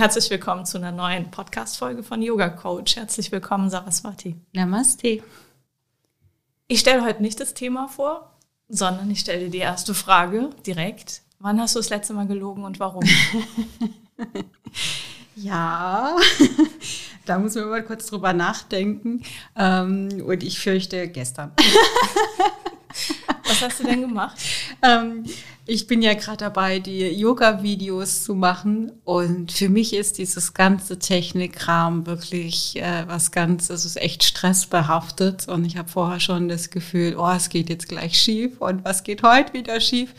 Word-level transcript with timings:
Herzlich 0.00 0.30
willkommen 0.30 0.64
zu 0.64 0.78
einer 0.78 0.92
neuen 0.92 1.30
Podcast-Folge 1.30 2.02
von 2.02 2.22
Yoga 2.22 2.48
Coach. 2.48 2.96
Herzlich 2.96 3.30
willkommen, 3.32 3.68
Saraswati. 3.68 4.34
Namaste. 4.54 5.22
Ich 6.68 6.80
stelle 6.80 7.04
heute 7.04 7.20
nicht 7.20 7.38
das 7.38 7.52
Thema 7.52 7.86
vor, 7.86 8.34
sondern 8.70 9.10
ich 9.10 9.20
stelle 9.20 9.40
dir 9.40 9.50
die 9.50 9.58
erste 9.58 9.92
Frage 9.92 10.48
direkt. 10.64 11.20
Wann 11.38 11.60
hast 11.60 11.74
du 11.74 11.80
das 11.80 11.90
letzte 11.90 12.14
Mal 12.14 12.26
gelogen 12.26 12.64
und 12.64 12.80
warum? 12.80 13.04
ja, 15.36 16.16
da 17.26 17.38
muss 17.38 17.54
man 17.54 17.68
mal 17.68 17.84
kurz 17.84 18.06
drüber 18.06 18.32
nachdenken. 18.32 19.22
Ähm, 19.54 20.24
und 20.24 20.42
ich 20.42 20.60
fürchte 20.60 21.08
gestern. 21.08 21.52
Was 23.44 23.62
hast 23.62 23.80
du 23.80 23.84
denn 23.84 24.00
gemacht? 24.02 24.38
Ähm, 24.82 25.24
ich 25.66 25.86
bin 25.86 26.02
ja 26.02 26.14
gerade 26.14 26.38
dabei, 26.38 26.78
die 26.78 27.06
Yoga-Videos 27.06 28.24
zu 28.24 28.34
machen. 28.34 28.92
Und 29.04 29.52
für 29.52 29.68
mich 29.68 29.94
ist 29.94 30.18
dieses 30.18 30.54
ganze 30.54 30.98
Technikkram 30.98 32.06
wirklich 32.06 32.76
äh, 32.76 33.04
was 33.06 33.30
ganz, 33.30 33.70
es 33.70 33.84
ist 33.84 33.96
echt 33.96 34.24
stressbehaftet. 34.24 35.48
Und 35.48 35.64
ich 35.64 35.76
habe 35.76 35.88
vorher 35.88 36.20
schon 36.20 36.48
das 36.48 36.70
Gefühl, 36.70 37.16
oh, 37.16 37.30
es 37.30 37.48
geht 37.48 37.68
jetzt 37.68 37.88
gleich 37.88 38.20
schief. 38.20 38.60
Und 38.60 38.84
was 38.84 39.04
geht 39.04 39.22
heute 39.22 39.52
wieder 39.52 39.80
schief? 39.80 40.14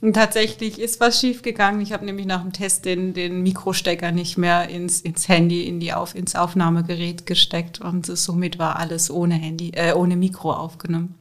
Und 0.00 0.12
tatsächlich 0.12 0.78
ist 0.78 1.00
was 1.00 1.20
schief 1.20 1.42
gegangen. 1.42 1.80
Ich 1.80 1.92
habe 1.92 2.04
nämlich 2.04 2.26
nach 2.26 2.42
dem 2.42 2.52
Test 2.52 2.84
den, 2.84 3.14
den 3.14 3.42
Mikrostecker 3.42 4.12
nicht 4.12 4.36
mehr 4.36 4.68
ins, 4.68 5.00
ins 5.00 5.28
Handy, 5.28 5.66
in 5.66 5.80
die 5.80 5.94
auf, 5.94 6.14
ins 6.14 6.34
Aufnahmegerät 6.34 7.24
gesteckt. 7.26 7.80
Und 7.80 8.06
somit 8.06 8.58
war 8.58 8.76
alles 8.76 9.10
ohne 9.10 9.34
Handy, 9.34 9.70
äh, 9.74 9.94
ohne 9.94 10.16
Mikro 10.16 10.52
aufgenommen. 10.52 11.14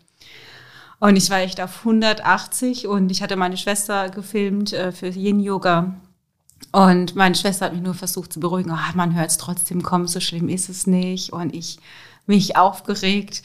Und 1.00 1.16
ich 1.16 1.30
war 1.30 1.40
echt 1.40 1.60
auf 1.60 1.80
180 1.80 2.88
und 2.88 3.12
ich 3.12 3.22
hatte 3.22 3.36
meine 3.36 3.58
Schwester 3.58 4.10
gefilmt 4.10 4.74
äh, 4.74 4.92
für 4.92 5.08
Yin 5.08 5.40
Yoga. 5.40 5.96
Und 6.72 7.16
meine 7.16 7.36
Schwester 7.36 7.66
hat 7.66 7.74
mich 7.74 7.82
nur 7.82 7.94
versucht 7.94 8.34
zu 8.34 8.40
beruhigen. 8.40 8.72
Oh, 8.72 8.96
man 8.96 9.14
hört 9.16 9.30
es 9.30 9.38
trotzdem 9.38 9.84
kommen, 9.84 10.08
so 10.08 10.20
schlimm 10.20 10.50
ist 10.50 10.70
es 10.70 10.88
nicht. 10.88 11.34
Und 11.34 11.54
ich 11.54 11.78
mich 12.26 12.56
aufgeregt. 12.56 13.44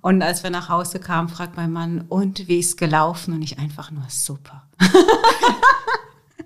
Und 0.00 0.22
als 0.22 0.42
wir 0.42 0.50
nach 0.50 0.68
Hause 0.68 1.00
kamen, 1.00 1.28
fragt 1.28 1.56
mein 1.56 1.72
Mann, 1.72 2.04
und 2.08 2.46
wie 2.46 2.60
ist 2.60 2.76
gelaufen? 2.76 3.34
Und 3.34 3.42
ich 3.42 3.58
einfach 3.58 3.90
nur 3.90 4.04
super. 4.08 4.64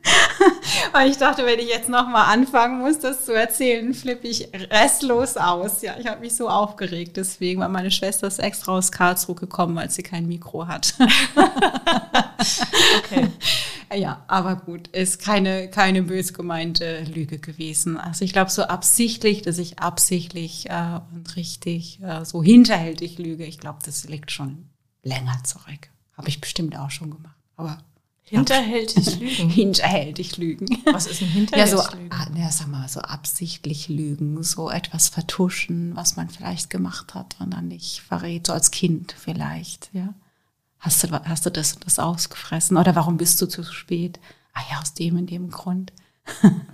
Und 0.92 1.06
ich 1.08 1.17
dachte, 1.17 1.47
wenn 1.47 1.58
ich 1.58 1.69
jetzt 1.69 1.89
nochmal 1.89 2.33
anfangen 2.33 2.81
muss, 2.81 2.98
das 2.98 3.25
zu 3.25 3.33
erzählen, 3.33 3.95
flippe 3.95 4.27
ich 4.27 4.48
restlos 4.70 5.36
aus. 5.36 5.83
Ja, 5.83 5.95
ich 5.98 6.06
habe 6.06 6.20
mich 6.20 6.34
so 6.34 6.48
aufgeregt 6.48 7.17
deswegen, 7.17 7.61
weil 7.61 7.68
meine 7.68 7.90
Schwester 7.90 8.27
ist 8.27 8.39
extra 8.39 8.73
aus 8.73 8.92
Karlsruhe 8.92 9.36
gekommen, 9.36 9.77
weil 9.77 9.90
sie 9.90 10.02
kein 10.02 10.27
Mikro 10.27 10.67
hat. 10.67 10.95
okay. 12.98 13.29
Ja, 13.95 14.24
aber 14.27 14.57
gut, 14.57 14.89
ist 14.89 15.20
keine, 15.20 15.68
keine 15.68 16.02
bös 16.02 16.33
gemeinte 16.33 17.02
Lüge 17.02 17.39
gewesen. 17.39 17.98
Also 17.98 18.24
ich 18.24 18.33
glaube, 18.33 18.51
so 18.51 18.63
absichtlich, 18.63 19.42
dass 19.42 19.58
ich 19.58 19.80
absichtlich 19.80 20.70
äh, 20.70 21.01
und 21.13 21.36
richtig 21.36 22.01
äh, 22.02 22.24
so 22.24 22.42
hinterhältig 22.42 23.19
lüge, 23.19 23.45
ich 23.45 23.58
glaube, 23.58 23.80
das 23.84 24.05
liegt 24.05 24.30
schon 24.30 24.70
länger 25.02 25.39
zurück. 25.45 25.90
Habe 26.17 26.29
ich 26.29 26.40
bestimmt 26.40 26.74
auch 26.79 26.90
schon 26.90 27.11
gemacht. 27.11 27.36
Aber 27.57 27.79
Hinterhältig 28.33 29.20
lügen. 29.20 29.51
Hinterhältig 29.51 30.37
lügen. 30.39 30.67
Was 30.91 31.07
ist 31.07 31.20
ein 31.20 31.29
hinterhältig 31.29 31.75
ja, 31.75 31.83
so, 31.83 31.97
lügen? 31.97 32.11
Ah, 32.11 32.27
ja, 32.35 32.51
sag 32.51 32.69
mal, 32.69 32.89
so 32.89 33.01
absichtlich 33.01 33.89
lügen, 33.89 34.43
so 34.43 34.70
etwas 34.70 35.11
vertuschen, 35.11 35.95
was 35.95 36.17
man 36.17 36.31
vielleicht 36.31 36.70
gemacht 36.70 37.13
hat 37.13 37.37
und 37.41 37.51
dann 37.51 37.69
nicht 37.69 38.01
verrät, 38.01 38.47
so 38.47 38.55
als 38.55 38.70
Kind 38.70 39.15
vielleicht, 39.19 39.91
ja. 39.93 40.15
Hast 40.79 41.05
du, 41.05 41.13
hast 41.13 41.45
du 41.45 41.51
das 41.51 41.75
und 41.75 41.85
das 41.85 41.98
ausgefressen? 41.98 42.79
Oder 42.79 42.97
warum 42.97 43.19
bist 43.19 43.41
du 43.43 43.47
zu 43.47 43.63
spät? 43.63 44.19
Ah 44.55 44.63
ja, 44.70 44.81
aus 44.81 44.95
dem 44.95 45.19
und 45.19 45.31
dem 45.31 45.51
Grund. 45.51 45.93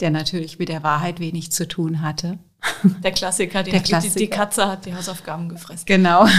der 0.00 0.10
natürlich 0.10 0.58
mit 0.58 0.68
der 0.68 0.82
Wahrheit 0.82 1.20
wenig 1.20 1.52
zu 1.52 1.66
tun 1.66 2.02
hatte. 2.02 2.38
Der 3.02 3.12
Klassiker, 3.12 3.62
die, 3.62 3.72
der 3.72 3.80
Klassiker. 3.80 4.14
Die, 4.14 4.18
die, 4.20 4.30
Katze 4.30 4.68
hat 4.68 4.86
die 4.86 4.94
Hausaufgaben 4.94 5.48
gefressen. 5.48 5.84
Genau. 5.86 6.26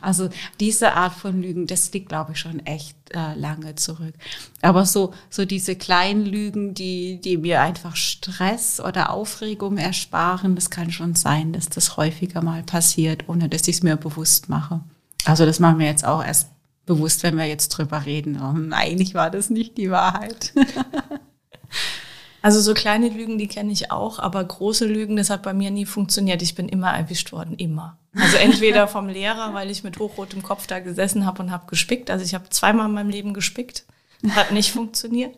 Also 0.00 0.30
diese 0.58 0.94
Art 0.94 1.12
von 1.12 1.42
Lügen, 1.42 1.66
das 1.66 1.92
liegt, 1.92 2.08
glaube 2.08 2.32
ich, 2.32 2.38
schon 2.38 2.64
echt 2.64 2.96
äh, 3.10 3.34
lange 3.34 3.74
zurück. 3.74 4.14
Aber 4.62 4.86
so, 4.86 5.12
so 5.28 5.44
diese 5.44 5.76
kleinen 5.76 6.24
Lügen, 6.24 6.72
die, 6.74 7.20
die 7.20 7.36
mir 7.36 7.60
einfach 7.60 7.96
Stress 7.96 8.80
oder 8.80 9.10
Aufregung 9.10 9.76
ersparen, 9.76 10.54
das 10.54 10.70
kann 10.70 10.90
schon 10.90 11.14
sein, 11.14 11.52
dass 11.52 11.68
das 11.68 11.96
häufiger 11.98 12.40
mal 12.40 12.62
passiert, 12.62 13.28
ohne 13.28 13.48
dass 13.48 13.68
ich 13.68 13.76
es 13.76 13.82
mir 13.82 13.96
bewusst 13.96 14.48
mache. 14.48 14.80
Also 15.26 15.44
das 15.44 15.60
machen 15.60 15.78
wir 15.78 15.86
jetzt 15.86 16.04
auch 16.04 16.24
erst 16.24 16.48
bewusst, 16.86 17.22
wenn 17.22 17.36
wir 17.36 17.46
jetzt 17.46 17.68
drüber 17.68 18.06
reden. 18.06 18.40
Oh, 18.40 18.74
eigentlich 18.74 19.14
war 19.14 19.30
das 19.30 19.50
nicht 19.50 19.76
die 19.76 19.90
Wahrheit. 19.90 20.54
Also 22.42 22.60
so 22.60 22.74
kleine 22.74 23.08
Lügen, 23.08 23.38
die 23.38 23.48
kenne 23.48 23.72
ich 23.72 23.90
auch, 23.90 24.18
aber 24.18 24.42
große 24.42 24.86
Lügen, 24.86 25.16
das 25.16 25.30
hat 25.30 25.42
bei 25.42 25.52
mir 25.52 25.70
nie 25.70 25.84
funktioniert. 25.84 26.40
Ich 26.42 26.54
bin 26.54 26.68
immer 26.68 26.90
erwischt 26.90 27.32
worden, 27.32 27.54
immer. 27.56 27.98
Also 28.14 28.36
entweder 28.40 28.88
vom 28.88 29.08
Lehrer, 29.08 29.52
weil 29.52 29.70
ich 29.70 29.84
mit 29.84 29.98
hochrotem 29.98 30.42
Kopf 30.42 30.66
da 30.66 30.80
gesessen 30.80 31.26
habe 31.26 31.42
und 31.42 31.50
habe 31.50 31.66
gespickt. 31.66 32.10
Also 32.10 32.24
ich 32.24 32.34
habe 32.34 32.48
zweimal 32.50 32.86
in 32.86 32.94
meinem 32.94 33.10
Leben 33.10 33.34
gespickt, 33.34 33.84
hat 34.30 34.52
nicht 34.52 34.72
funktioniert. 34.72 35.34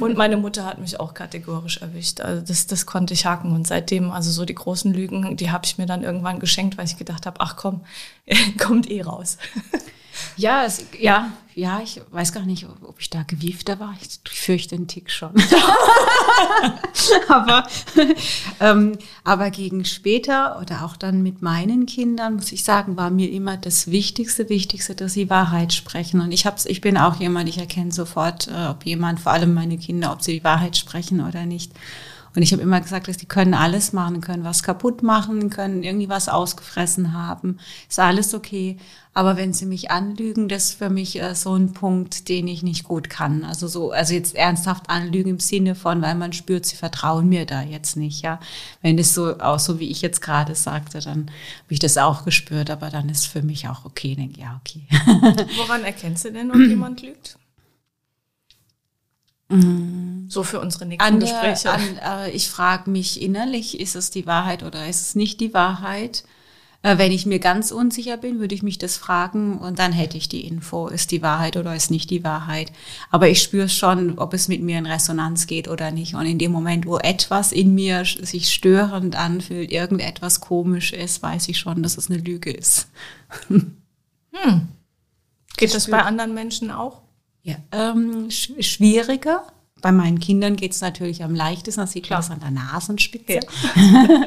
Und 0.00 0.16
meine 0.16 0.36
Mutter 0.36 0.64
hat 0.64 0.78
mich 0.78 0.98
auch 0.98 1.14
kategorisch 1.14 1.78
erwischt. 1.78 2.20
Also 2.20 2.44
das, 2.44 2.66
das 2.66 2.84
konnte 2.84 3.14
ich 3.14 3.26
haken. 3.26 3.52
Und 3.52 3.66
seitdem, 3.66 4.10
also 4.10 4.30
so 4.30 4.44
die 4.44 4.54
großen 4.54 4.92
Lügen, 4.92 5.36
die 5.36 5.50
habe 5.50 5.64
ich 5.64 5.78
mir 5.78 5.86
dann 5.86 6.02
irgendwann 6.02 6.40
geschenkt, 6.40 6.76
weil 6.76 6.86
ich 6.86 6.96
gedacht 6.96 7.26
habe, 7.26 7.40
ach 7.40 7.56
komm, 7.56 7.84
kommt 8.58 8.90
eh 8.90 9.02
raus. 9.02 9.38
Ja, 10.36 10.64
es, 10.64 10.84
ja, 10.98 11.32
ja, 11.54 11.80
ich 11.82 12.00
weiß 12.12 12.32
gar 12.32 12.44
nicht, 12.44 12.66
ob 12.82 13.00
ich 13.00 13.10
da 13.10 13.24
gewiefter 13.24 13.80
war. 13.80 13.92
Ich 14.00 14.20
fürchte 14.30 14.76
einen 14.76 14.86
Tick 14.86 15.10
schon. 15.10 15.32
aber, 17.28 17.66
ähm, 18.60 18.96
aber 19.24 19.50
gegen 19.50 19.84
später 19.84 20.60
oder 20.60 20.84
auch 20.84 20.96
dann 20.96 21.22
mit 21.22 21.42
meinen 21.42 21.86
Kindern, 21.86 22.36
muss 22.36 22.52
ich 22.52 22.62
sagen, 22.62 22.96
war 22.96 23.10
mir 23.10 23.28
immer 23.30 23.56
das 23.56 23.90
Wichtigste, 23.90 24.48
Wichtigste, 24.48 24.94
dass 24.94 25.14
sie 25.14 25.30
Wahrheit 25.30 25.72
sprechen. 25.72 26.20
Und 26.20 26.30
ich, 26.30 26.46
hab's, 26.46 26.64
ich 26.64 26.80
bin 26.80 26.96
auch 26.96 27.16
jemand, 27.16 27.48
ich 27.48 27.58
erkenne 27.58 27.90
sofort, 27.90 28.46
äh, 28.46 28.68
ob 28.68 28.86
jemand, 28.86 29.18
vor 29.18 29.32
allem 29.32 29.52
meine 29.52 29.78
Kinder, 29.78 30.12
ob 30.12 30.22
sie 30.22 30.34
die 30.34 30.44
Wahrheit 30.44 30.76
sprechen 30.76 31.20
oder 31.26 31.44
nicht. 31.44 31.72
Und 32.34 32.42
ich 32.42 32.52
habe 32.52 32.62
immer 32.62 32.80
gesagt, 32.80 33.08
dass 33.08 33.16
die 33.16 33.26
können 33.26 33.54
alles 33.54 33.92
machen, 33.92 34.20
können 34.20 34.44
was 34.44 34.62
kaputt 34.62 35.02
machen, 35.02 35.50
können 35.50 35.82
irgendwie 35.82 36.08
was 36.08 36.28
ausgefressen 36.28 37.12
haben. 37.12 37.58
Ist 37.88 37.98
alles 37.98 38.34
okay. 38.34 38.76
Aber 39.14 39.36
wenn 39.36 39.52
sie 39.52 39.66
mich 39.66 39.90
anlügen, 39.90 40.48
das 40.48 40.66
ist 40.66 40.78
für 40.78 40.90
mich 40.90 41.20
äh, 41.20 41.34
so 41.34 41.54
ein 41.54 41.72
Punkt, 41.72 42.28
den 42.28 42.46
ich 42.46 42.62
nicht 42.62 42.84
gut 42.84 43.10
kann. 43.10 43.42
Also 43.42 43.66
so, 43.66 43.90
also 43.90 44.14
jetzt 44.14 44.36
ernsthaft 44.36 44.88
anlügen 44.90 45.30
im 45.30 45.40
Sinne 45.40 45.74
von, 45.74 46.00
weil 46.02 46.14
man 46.14 46.32
spürt, 46.32 46.66
sie 46.66 46.76
vertrauen 46.76 47.28
mir 47.28 47.44
da 47.44 47.62
jetzt 47.62 47.96
nicht, 47.96 48.22
ja. 48.22 48.38
Wenn 48.80 48.96
es 48.96 49.14
so, 49.14 49.40
auch 49.40 49.58
so 49.58 49.80
wie 49.80 49.90
ich 49.90 50.02
jetzt 50.02 50.20
gerade 50.20 50.54
sagte, 50.54 51.00
dann 51.00 51.22
habe 51.22 51.70
ich 51.70 51.80
das 51.80 51.98
auch 51.98 52.24
gespürt, 52.24 52.70
aber 52.70 52.90
dann 52.90 53.08
ist 53.08 53.26
für 53.26 53.42
mich 53.42 53.68
auch 53.68 53.84
okay, 53.84 54.14
denke 54.14 54.40
ja, 54.40 54.60
okay. 54.60 54.86
Woran 55.56 55.82
erkennst 55.82 56.24
du 56.24 56.30
denn, 56.30 56.52
ob 56.52 56.58
jemand 56.58 57.02
lügt? 57.02 57.38
Mhm. 59.48 60.26
So 60.28 60.42
für 60.42 60.60
unsere 60.60 60.86
nächsten 60.86 61.20
Gespräche. 61.20 61.70
An, 61.70 61.98
äh, 62.04 62.30
ich 62.30 62.48
frage 62.48 62.90
mich 62.90 63.22
innerlich, 63.22 63.80
ist 63.80 63.96
es 63.96 64.10
die 64.10 64.26
Wahrheit 64.26 64.62
oder 64.62 64.86
ist 64.86 65.00
es 65.00 65.14
nicht 65.14 65.40
die 65.40 65.54
Wahrheit? 65.54 66.24
Äh, 66.82 66.98
wenn 66.98 67.10
ich 67.10 67.26
mir 67.26 67.38
ganz 67.40 67.72
unsicher 67.72 68.16
bin, 68.16 68.38
würde 68.38 68.54
ich 68.54 68.62
mich 68.62 68.78
das 68.78 68.96
fragen 68.96 69.58
und 69.58 69.78
dann 69.78 69.90
hätte 69.92 70.16
ich 70.16 70.28
die 70.28 70.46
Info, 70.46 70.86
ist 70.88 71.10
die 71.10 71.22
Wahrheit 71.22 71.56
oder 71.56 71.74
ist 71.74 71.90
nicht 71.90 72.10
die 72.10 72.22
Wahrheit. 72.22 72.72
Aber 73.10 73.28
ich 73.28 73.42
spüre 73.42 73.68
schon, 73.68 74.18
ob 74.18 74.32
es 74.32 74.48
mit 74.48 74.62
mir 74.62 74.78
in 74.78 74.86
Resonanz 74.86 75.46
geht 75.46 75.66
oder 75.66 75.90
nicht. 75.90 76.14
Und 76.14 76.26
in 76.26 76.38
dem 76.38 76.52
Moment, 76.52 76.86
wo 76.86 76.98
etwas 76.98 77.50
in 77.50 77.74
mir 77.74 78.04
sich 78.04 78.52
störend 78.52 79.16
anfühlt, 79.16 79.72
irgendetwas 79.72 80.40
komisch 80.40 80.92
ist, 80.92 81.22
weiß 81.22 81.48
ich 81.48 81.58
schon, 81.58 81.82
dass 81.82 81.96
es 81.96 82.10
eine 82.10 82.20
Lüge 82.20 82.50
ist. 82.50 82.88
Hm. 84.30 84.68
Geht 85.56 85.74
das 85.74 85.90
bei 85.90 86.00
anderen 86.00 86.34
Menschen 86.34 86.70
auch? 86.70 87.00
Ja, 87.42 87.56
ähm, 87.72 88.30
sch 88.30 88.52
schwieriger. 88.60 89.44
Bei 89.80 89.92
meinen 89.92 90.18
Kindern 90.18 90.56
geht 90.56 90.72
es 90.72 90.80
natürlich 90.80 91.22
am 91.22 91.34
leichtesten, 91.34 91.82
das 91.82 91.92
sieht 91.92 92.10
man 92.10 92.22
an 92.24 92.40
der 92.40 92.50
Nasenspitze. 92.50 93.40
Ja. 93.76 94.26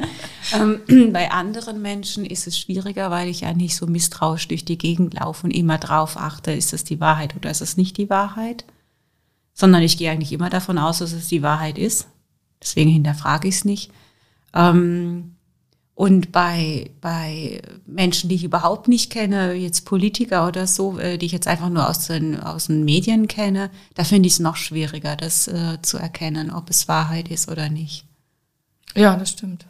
ähm, 0.54 0.80
bei 1.12 1.30
anderen 1.30 1.82
Menschen 1.82 2.24
ist 2.24 2.46
es 2.46 2.58
schwieriger, 2.58 3.10
weil 3.10 3.28
ich 3.28 3.42
ja 3.42 3.52
nicht 3.52 3.76
so 3.76 3.86
misstrauisch 3.86 4.48
durch 4.48 4.64
die 4.64 4.78
Gegend 4.78 5.14
laufe 5.14 5.46
und 5.46 5.50
immer 5.50 5.76
drauf 5.76 6.16
achte, 6.16 6.52
ist 6.52 6.72
es 6.72 6.84
die 6.84 7.00
Wahrheit 7.00 7.36
oder 7.36 7.50
ist 7.50 7.60
es 7.60 7.76
nicht 7.76 7.98
die 7.98 8.08
Wahrheit. 8.08 8.64
Sondern 9.52 9.82
ich 9.82 9.98
gehe 9.98 10.10
eigentlich 10.10 10.32
immer 10.32 10.48
davon 10.48 10.78
aus, 10.78 11.00
dass 11.00 11.12
es 11.12 11.28
die 11.28 11.42
Wahrheit 11.42 11.76
ist. 11.76 12.08
Deswegen 12.62 12.90
hinterfrage 12.90 13.48
ich 13.48 13.56
es 13.56 13.64
nicht. 13.66 13.92
Ähm, 14.54 15.31
und 15.94 16.32
bei, 16.32 16.90
bei 17.00 17.60
Menschen, 17.86 18.28
die 18.28 18.36
ich 18.36 18.44
überhaupt 18.44 18.88
nicht 18.88 19.10
kenne, 19.10 19.52
jetzt 19.52 19.84
Politiker 19.84 20.48
oder 20.48 20.66
so, 20.66 20.98
äh, 20.98 21.18
die 21.18 21.26
ich 21.26 21.32
jetzt 21.32 21.46
einfach 21.46 21.68
nur 21.68 21.88
aus 21.88 22.06
den, 22.06 22.40
aus 22.40 22.68
den 22.68 22.84
Medien 22.84 23.28
kenne, 23.28 23.70
da 23.94 24.04
finde 24.04 24.26
ich 24.26 24.34
es 24.34 24.40
noch 24.40 24.56
schwieriger, 24.56 25.16
das 25.16 25.48
äh, 25.48 25.80
zu 25.82 25.98
erkennen, 25.98 26.50
ob 26.50 26.70
es 26.70 26.88
Wahrheit 26.88 27.28
ist 27.28 27.50
oder 27.50 27.68
nicht. 27.68 28.06
Ja, 28.94 29.16
das 29.16 29.30
stimmt. 29.30 29.66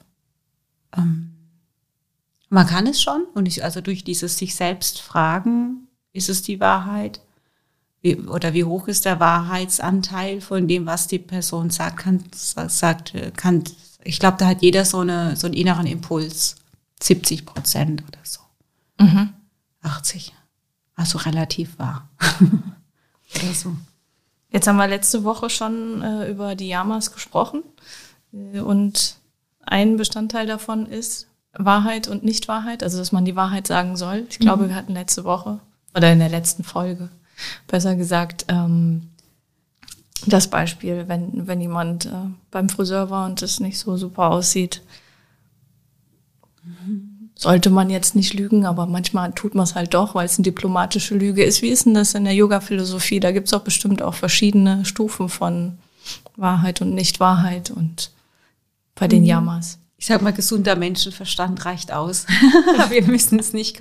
Ähm, 0.97 1.33
man 2.49 2.67
kann 2.67 2.87
es 2.87 3.03
schon 3.03 3.25
und 3.35 3.49
ich, 3.49 3.65
also 3.65 3.81
durch 3.81 4.05
dieses 4.05 4.39
sich 4.39 4.55
selbst 4.55 5.01
fragen, 5.01 5.89
ist 6.13 6.29
es 6.29 6.43
die 6.43 6.61
Wahrheit? 6.61 7.21
Wie, 8.01 8.17
oder 8.17 8.53
wie 8.53 8.65
hoch 8.65 8.89
ist 8.89 9.05
der 9.07 9.21
Wahrheitsanteil 9.21 10.41
von 10.41 10.69
dem, 10.69 10.87
was 10.87 11.07
die 11.07 11.19
Person 11.19 11.71
sagt, 11.71 11.99
kann, 11.99 12.23
sagt, 12.33 13.15
äh, 13.15 13.33
kann, 13.35 13.65
ich 14.05 14.19
glaube, 14.19 14.37
da 14.39 14.47
hat 14.47 14.63
jeder 14.63 14.85
so, 14.85 15.01
eine, 15.01 15.37
so 15.37 15.47
einen 15.47 15.55
inneren 15.55 15.87
Impuls. 15.87 16.57
70 17.03 17.47
Prozent 17.47 18.03
oder 18.07 18.21
so. 18.23 18.41
Mhm. 18.99 19.31
80. 19.83 20.33
Also 20.95 21.19
relativ 21.19 21.79
wahr. 21.79 22.09
oder 23.35 23.55
so. 23.55 23.77
Jetzt 24.51 24.67
haben 24.67 24.77
wir 24.77 24.87
letzte 24.87 25.25
Woche 25.25 25.51
schon 25.51 26.03
äh, 26.03 26.31
über 26.31 26.55
die 26.55 26.69
Yamas 26.69 27.13
gesprochen. 27.13 27.63
Äh, 28.33 28.61
und 28.61 29.17
ein 29.65 29.97
Bestandteil 29.97 30.47
davon 30.47 30.87
ist 30.87 31.27
Wahrheit 31.55 32.09
und 32.09 32.23
Nichtwahrheit. 32.23 32.83
Also, 32.83 32.99
dass 32.99 33.13
man 33.13 33.25
die 33.25 33.37
Wahrheit 33.37 33.67
sagen 33.67 33.97
soll. 33.97 34.27
Ich 34.29 34.39
glaube, 34.39 34.65
mhm. 34.65 34.69
wir 34.69 34.77
hatten 34.77 34.93
letzte 34.93 35.25
Woche 35.25 35.61
oder 35.95 36.13
in 36.13 36.19
der 36.19 36.29
letzten 36.29 36.65
Folge 36.65 37.11
besser 37.67 37.97
gesagt, 37.97 38.47
ähm, 38.49 39.11
das 40.27 40.49
Beispiel, 40.49 41.05
wenn, 41.09 41.47
wenn 41.47 41.61
jemand 41.61 42.07
äh, 42.07 42.11
beim 42.51 42.69
Friseur 42.69 43.11
war 43.11 43.27
und 43.27 43.43
es 43.43 43.61
nicht 43.61 43.79
so 43.79 43.97
super 43.97 44.31
aussieht, 44.31 44.83
sollte 47.35 47.71
man 47.71 47.91
jetzt 47.91 48.15
nicht 48.15 48.35
lügen, 48.35 48.67
aber 48.67 48.87
manchmal 48.87 49.33
tut 49.33 49.55
man 49.55 49.65
es 49.65 49.75
halt 49.75 49.95
doch, 49.95 50.15
weil 50.15 50.27
es 50.27 50.39
eine 50.39 50.45
diplomatische 50.45 51.17
Lüge 51.17 51.43
ist. 51.43 51.61
Wie 51.61 51.71
ist 51.71 51.87
denn 51.87 51.95
das 51.95 52.15
in 52.15 52.25
der 52.25 52.35
Yoga-Philosophie? 52.35 53.21
Da 53.21 53.33
gibt 53.33 53.49
es 53.49 53.55
auch 53.55 53.63
bestimmt 53.63 54.01
auch 54.01 54.15
verschiedene 54.15 54.85
Stufen 54.85 55.29
von 55.29 55.79
Wahrheit 56.37 56.81
und 56.81 56.95
Nichtwahrheit 56.95 57.71
und 57.71 58.13
bei 58.95 59.09
den 59.09 59.23
mhm. 59.23 59.27
Yamas. 59.27 59.79
Ich 59.99 60.07
sag 60.07 60.23
mal, 60.23 60.33
gesunder 60.33 60.77
Menschenverstand 60.77 61.65
reicht 61.65 61.93
aus. 61.93 62.27
Wir 62.91 63.05
müssen 63.05 63.39
es 63.39 63.53
nicht 63.53 63.79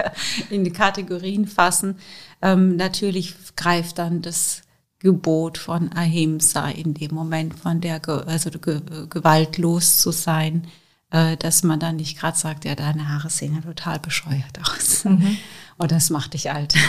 in 0.49 0.63
die 0.63 0.71
Kategorien 0.71 1.47
fassen. 1.47 1.97
Ähm, 2.41 2.75
natürlich 2.75 3.35
greift 3.55 3.97
dann 3.97 4.21
das 4.21 4.61
Gebot 5.01 5.57
von 5.57 5.91
Ahimsa 5.93 6.69
in 6.69 6.93
dem 6.93 7.13
Moment, 7.13 7.57
von 7.57 7.81
der 7.81 8.01
also 8.07 8.49
gewaltlos 8.51 9.99
zu 9.99 10.11
sein, 10.11 10.67
äh, 11.09 11.37
dass 11.37 11.63
man 11.63 11.79
dann 11.79 11.95
nicht 11.95 12.19
gerade 12.19 12.37
sagt, 12.37 12.65
ja, 12.65 12.75
deine 12.75 13.09
Haare 13.09 13.29
sehen 13.29 13.55
ja 13.55 13.61
total 13.61 13.99
bescheuert 13.99 14.59
aus. 14.61 15.05
Mhm. 15.05 15.37
Oder 15.77 15.87
das 15.95 16.09
macht 16.09 16.33
dich 16.33 16.51
alt. 16.51 16.75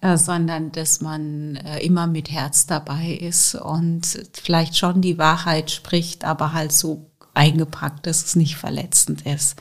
Äh, 0.00 0.16
sondern 0.16 0.70
dass 0.70 1.00
man 1.00 1.56
äh, 1.56 1.80
immer 1.80 2.06
mit 2.06 2.30
Herz 2.30 2.66
dabei 2.66 3.14
ist 3.14 3.56
und 3.56 4.06
vielleicht 4.32 4.76
schon 4.76 5.00
die 5.00 5.18
Wahrheit 5.18 5.72
spricht, 5.72 6.24
aber 6.24 6.52
halt 6.52 6.70
so 6.70 7.10
eingepackt, 7.34 8.06
dass 8.06 8.24
es 8.24 8.36
nicht 8.36 8.54
verletzend 8.54 9.22
ist. 9.22 9.56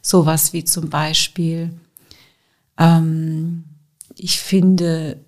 Sowas 0.00 0.54
wie 0.54 0.64
zum 0.64 0.88
Beispiel, 0.88 1.78
ähm, 2.78 3.64
ich 4.16 4.40
finde, 4.40 5.20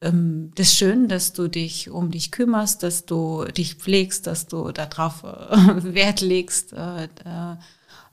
ähm, 0.00 0.52
das 0.54 0.74
schön, 0.74 1.08
dass 1.08 1.32
du 1.32 1.48
dich 1.48 1.90
um 1.90 2.10
dich 2.10 2.30
kümmerst, 2.30 2.82
dass 2.82 3.06
du 3.06 3.44
dich 3.44 3.74
pflegst, 3.74 4.26
dass 4.26 4.46
du 4.46 4.70
darauf 4.72 5.24
äh, 5.24 5.82
Wert 5.94 6.20
legst. 6.20 6.72
Äh, 6.72 7.04
äh, 7.04 7.56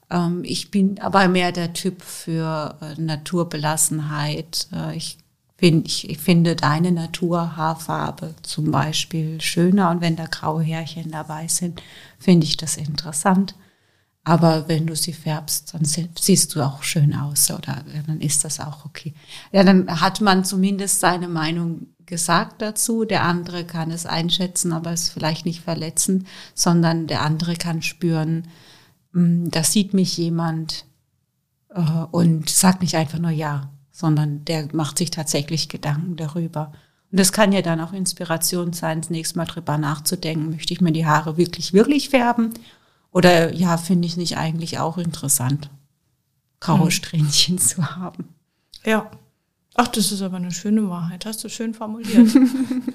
ähm, 0.09 0.43
ich 0.43 0.71
bin 0.71 0.99
aber 0.99 1.27
mehr 1.27 1.51
der 1.51 1.73
Typ 1.73 2.01
für 2.01 2.77
äh, 2.81 2.99
Naturbelassenheit. 2.99 4.67
Äh, 4.73 4.97
ich, 4.97 5.17
find, 5.57 5.87
ich, 5.87 6.09
ich 6.09 6.17
finde 6.17 6.55
deine 6.55 6.91
Naturhaarfarbe 6.91 8.35
zum 8.41 8.71
Beispiel 8.71 9.39
schöner 9.41 9.91
und 9.91 10.01
wenn 10.01 10.15
da 10.15 10.25
graue 10.25 10.63
Härchen 10.63 11.11
dabei 11.11 11.47
sind, 11.47 11.81
finde 12.19 12.45
ich 12.45 12.57
das 12.57 12.77
interessant. 12.77 13.55
Aber 14.27 14.67
wenn 14.67 14.87
du 14.87 14.95
sie 14.95 15.13
färbst, 15.13 15.75
dann 15.75 15.85
siehst 15.85 16.55
du 16.55 16.61
auch 16.61 16.81
schön 16.81 17.13
aus 17.13 17.51
oder 17.51 17.85
dann 18.07 18.19
ist 18.19 18.43
das 18.43 18.59
auch 18.59 18.83
okay. 18.83 19.13
Ja, 19.51 19.63
dann 19.63 20.01
hat 20.01 20.19
man 20.19 20.43
zumindest 20.43 20.99
seine 20.99 21.27
Meinung 21.27 21.85
gesagt 22.07 22.59
dazu. 22.63 23.05
Der 23.05 23.23
andere 23.23 23.65
kann 23.65 23.91
es 23.91 24.07
einschätzen, 24.07 24.73
aber 24.73 24.91
es 24.91 25.03
ist 25.03 25.09
vielleicht 25.09 25.45
nicht 25.45 25.61
verletzend, 25.61 26.25
sondern 26.55 27.05
der 27.05 27.21
andere 27.21 27.55
kann 27.55 27.83
spüren, 27.83 28.47
hm, 29.13 29.51
da 29.51 29.63
sieht 29.63 29.93
mich 29.93 30.17
jemand 30.17 30.85
äh, 31.69 31.81
und 32.09 32.49
sagt 32.49 32.81
nicht 32.81 32.95
einfach 32.95 33.19
nur 33.19 33.29
ja, 33.29 33.69
sondern 33.91 34.43
der 34.45 34.69
macht 34.73 34.97
sich 34.97 35.11
tatsächlich 35.11 35.69
Gedanken 35.69 36.15
darüber. 36.15 36.73
Und 37.11 37.19
das 37.19 37.31
kann 37.31 37.51
ja 37.51 37.61
dann 37.61 37.79
auch 37.79 37.93
Inspiration 37.93 38.73
sein, 38.73 39.01
das 39.01 39.11
nächste 39.11 39.37
Mal 39.37 39.45
drüber 39.45 39.77
nachzudenken, 39.77 40.49
möchte 40.49 40.73
ich 40.73 40.81
mir 40.81 40.91
die 40.91 41.05
Haare 41.05 41.37
wirklich, 41.37 41.73
wirklich 41.73 42.09
färben 42.09 42.53
oder 43.15 43.53
ja, 43.53 43.77
finde 43.77 44.07
ich 44.07 44.17
nicht 44.17 44.37
eigentlich 44.37 44.77
auch 44.77 44.97
interessant, 44.97 45.69
graue 46.59 46.83
hm. 46.83 46.91
Strähnchen 46.91 47.57
zu 47.57 47.95
haben. 47.95 48.35
Ja. 48.83 49.09
Ach, 49.73 49.87
das 49.87 50.11
ist 50.11 50.21
aber 50.21 50.35
eine 50.35 50.51
schöne 50.51 50.89
Wahrheit. 50.89 51.25
Hast 51.25 51.41
du 51.41 51.49
schön 51.49 51.73
formuliert. 51.73 52.29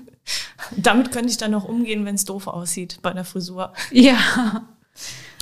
Damit 0.77 1.11
könnte 1.11 1.31
ich 1.31 1.39
dann 1.39 1.53
noch 1.53 1.65
umgehen, 1.65 2.05
wenn 2.05 2.17
es 2.17 2.27
doof 2.27 2.49
aussieht 2.49 2.99
bei 3.01 3.15
der 3.15 3.25
Frisur. 3.25 3.73
Ja. 3.91 4.69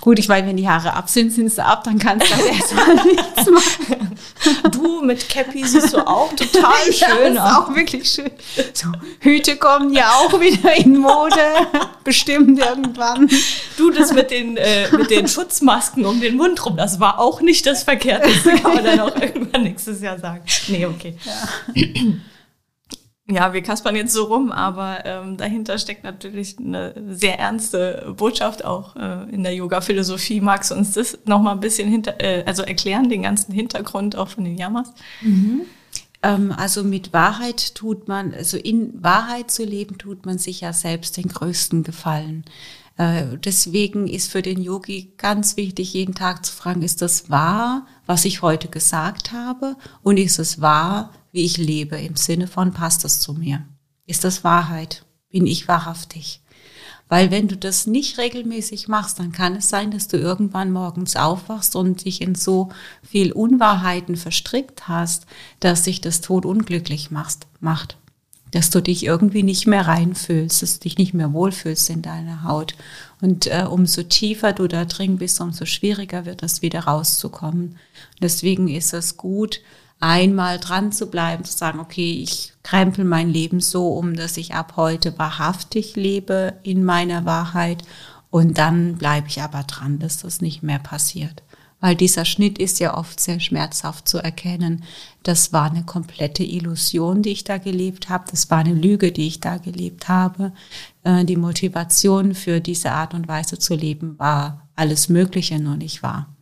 Gut, 0.01 0.21
ich 0.21 0.29
meine, 0.29 0.47
wenn 0.47 0.57
die 0.57 0.69
Haare 0.69 0.95
ab 0.95 1.11
sind, 1.11 1.33
sind 1.33 1.53
sie 1.53 1.65
ab, 1.65 1.83
dann 1.83 1.99
kannst 1.99 2.31
du 2.31 2.35
halt 2.35 2.47
erstmal 2.47 2.95
nichts 3.05 3.51
machen. 3.51 4.19
Du 4.71 5.03
mit 5.03 5.29
Cappy 5.29 5.67
siehst 5.67 5.93
du 5.93 5.99
auch 5.99 6.33
total 6.33 6.73
schön 6.93 7.35
ja, 7.35 7.49
ist 7.49 7.57
auch 7.57 7.75
wirklich 7.75 8.09
schön. 8.09 8.31
So, 8.73 8.89
Hüte 9.19 9.57
kommen 9.57 9.93
ja 9.93 10.11
auch 10.13 10.41
wieder 10.41 10.77
in 10.77 10.99
Mode, 10.99 11.35
bestimmt 12.05 12.59
irgendwann. 12.59 13.29
Du, 13.77 13.91
das 13.91 14.13
mit 14.13 14.31
den, 14.31 14.57
äh, 14.57 14.89
mit 14.97 15.11
den 15.11 15.27
Schutzmasken 15.27 16.07
um 16.07 16.21
den 16.21 16.37
Mund 16.37 16.65
rum, 16.65 16.77
das 16.77 17.01
war 17.01 17.19
auch 17.19 17.41
nicht 17.41 17.67
das 17.67 17.83
Verkehrteste, 17.83 18.51
kann 18.63 18.75
man 18.77 18.85
dann 18.85 19.01
auch 19.01 19.17
irgendwann 19.17 19.65
nächstes 19.65 20.01
Jahr 20.01 20.19
sagen. 20.19 20.45
Nee, 20.69 20.87
okay. 20.87 21.17
Ja 21.25 21.83
ja, 23.31 23.53
wir 23.53 23.63
kaspern 23.63 23.95
jetzt 23.95 24.15
so 24.15 24.25
rum, 24.25 24.51
aber 24.51 25.05
ähm, 25.05 25.37
dahinter 25.37 25.79
steckt 25.79 26.03
natürlich 26.03 26.57
eine 26.59 26.95
sehr 27.11 27.39
ernste 27.39 28.15
Botschaft 28.17 28.65
auch 28.65 28.97
äh, 28.97 29.31
in 29.31 29.43
der 29.43 29.55
Yoga-Philosophie. 29.55 30.41
Magst 30.41 30.71
du 30.71 30.75
uns 30.75 30.93
das 30.93 31.19
nochmal 31.27 31.55
ein 31.55 31.61
bisschen 31.61 31.91
hinter, 31.91 32.21
äh, 32.21 32.45
also 32.47 32.63
erklären, 32.63 33.11
den 33.11 33.23
ganzen 33.23 33.53
Hintergrund 33.53 34.17
auch 34.17 34.29
von 34.29 34.45
den 34.45 34.57
Yamas? 34.57 34.95
Mhm. 35.21 35.63
Ähm, 36.23 36.53
also 36.57 36.83
mit 36.83 37.13
Wahrheit 37.13 37.75
tut 37.75 38.09
man, 38.09 38.33
also 38.33 38.57
in 38.57 39.03
Wahrheit 39.03 39.51
zu 39.51 39.63
leben, 39.63 39.99
tut 39.99 40.25
man 40.25 40.39
sich 40.39 40.63
ja 40.63 40.73
selbst 40.73 41.19
den 41.19 41.29
größten 41.29 41.83
Gefallen. 41.83 42.45
Äh, 42.97 43.37
deswegen 43.45 44.09
ist 44.09 44.31
für 44.33 44.43
den 44.43 44.61
Yogi 44.61 45.13
ganz 45.19 45.57
wichtig, 45.57 45.93
jeden 45.93 46.15
Tag 46.15 46.47
zu 46.47 46.53
fragen, 46.53 46.83
ist 46.83 47.03
das 47.03 47.31
wahr, 47.31 47.87
was 48.07 48.25
ich 48.25 48.41
heute 48.41 48.69
gesagt 48.69 49.33
habe? 49.33 49.77
Und 50.03 50.17
ist 50.17 50.39
es 50.39 50.61
wahr, 50.61 51.13
wie 51.33 51.45
ich 51.45 51.57
lebe, 51.57 51.97
im 51.97 52.17
Sinne 52.17 52.47
von, 52.47 52.73
passt 52.73 53.05
das 53.05 53.21
zu 53.21 53.35
mir? 53.35 53.65
Ist 54.07 54.25
das 54.25 54.45
Wahrheit? 54.45 55.05
Bin 55.31 55.47
ich 55.47 55.69
wahrhaftig? 55.69 56.41
Weil 57.09 57.31
wenn 57.31 57.49
du 57.49 57.57
das 57.57 57.87
nicht 57.87 58.19
regelmäßig 58.19 58.89
machst, 58.89 59.19
dann 59.19 59.33
kann 59.33 59.57
es 59.57 59.69
sein, 59.69 59.91
dass 59.91 60.09
du 60.09 60.19
irgendwann 60.19 60.71
morgens 60.71 61.17
aufwachst 61.17 61.75
und 61.75 62.05
dich 62.05 62.21
in 62.21 62.35
so 62.35 62.69
viel 63.03 63.33
Unwahrheiten 63.33 64.17
verstrickt 64.17 64.89
hast, 64.89 65.27
dass 65.61 65.85
sich 65.85 66.01
das 66.01 66.21
Tod 66.21 66.45
unglücklich 66.45 67.11
machst, 67.11 67.47
macht. 67.61 67.97
Dass 68.51 68.71
du 68.71 68.81
dich 68.81 69.05
irgendwie 69.05 69.43
nicht 69.43 69.67
mehr 69.67 69.87
reinfühlst, 69.87 70.63
dass 70.63 70.79
du 70.79 70.85
dich 70.85 70.99
nicht 70.99 71.15
mehr 71.15 71.33
wohlfühlst 71.33 71.91
in 71.91 72.03
deiner 72.03 72.45
Haut. 72.45 72.75
Und 73.21 73.47
äh, 73.47 73.67
umso 73.69 74.03
tiefer 74.03 74.53
du 74.53 74.69
da 74.69 74.85
drin 74.85 75.19
bist, 75.19 75.41
umso 75.41 75.65
schwieriger 75.65 76.27
wird 76.27 76.43
es 76.43 76.63
wieder 76.63 76.81
rauszukommen. 76.81 77.77
deswegen 78.21 78.69
ist 78.69 78.93
es 78.93 79.17
gut, 79.17 79.61
einmal 80.01 80.59
dran 80.59 80.93
zu 80.93 81.11
bleiben, 81.11 81.45
zu 81.45 81.57
sagen, 81.57 81.81
okay, 81.81 82.21
ich 82.23 82.53
krempel 82.63 83.05
mein 83.05 83.29
Leben 83.29 83.61
so 83.61 83.89
um, 83.95 84.15
dass 84.15 84.37
ich 84.37 84.55
ab 84.55 84.75
heute 84.77 85.19
wahrhaftig 85.19 85.97
lebe 85.97 86.55
in 86.63 86.85
meiner 86.85 87.25
Wahrheit 87.25 87.83
und 88.31 88.59
dann 88.59 88.97
bleibe 88.97 89.29
ich 89.29 89.41
aber 89.43 89.63
dran, 89.65 89.99
dass 89.99 90.19
das 90.19 90.41
nicht 90.41 90.63
mehr 90.63 90.79
passiert. 90.79 91.43
weil 91.81 91.95
dieser 91.95 92.25
Schnitt 92.25 92.59
ist 92.59 92.81
ja 92.81 92.97
oft 92.97 93.21
sehr 93.21 93.39
schmerzhaft 93.41 94.09
zu 94.09 94.19
erkennen. 94.19 94.83
Das 95.23 95.53
war 95.53 95.71
eine 95.71 95.85
komplette 95.85 96.43
Illusion, 96.43 97.23
die 97.23 97.31
ich 97.31 97.45
da 97.45 97.59
gelebt 97.59 98.09
habe. 98.09 98.25
Das 98.31 98.51
war 98.51 98.59
eine 98.59 98.75
Lüge, 98.75 99.13
die 99.13 99.29
ich 99.29 99.41
da 99.41 99.59
gelebt 99.59 100.09
habe. 100.09 100.53
Äh, 101.05 101.25
die 101.25 101.37
Motivation 101.37 102.35
für 102.35 102.61
diese 102.61 102.91
Art 102.91 103.15
und 103.15 103.29
Weise 103.29 103.59
zu 103.59 103.75
leben 103.75 104.19
war 104.19 104.69
alles 104.75 105.09
Mögliche, 105.09 105.61
nur 105.61 105.77
nicht 105.77 106.03
wahr. 106.03 106.35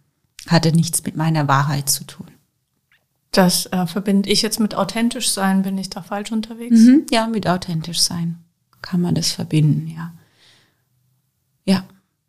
Hatte 0.47 0.73
nichts 0.73 1.05
mit 1.05 1.17
meiner 1.17 1.49
Wahrheit 1.49 1.91
zu 1.91 2.05
tun. 2.05 2.29
Das 3.33 3.67
äh, 3.67 3.87
verbinde 3.87 4.31
ich 4.31 4.43
jetzt 4.43 4.61
mit 4.61 4.75
authentisch 4.75 5.31
sein. 5.31 5.63
Bin 5.63 5.77
ich 5.79 5.91
da 5.91 6.03
falsch 6.03 6.33
unterwegs? 6.33 6.81
Mhm, 6.81 7.07
ja, 7.11 7.27
mit 7.27 7.47
authentisch 7.47 8.01
sein 8.01 8.39
kann 8.83 9.01
man 9.01 9.15
das 9.17 9.33
verbinden, 9.33 9.89
ja. 9.89 10.13
Ja 11.65 11.85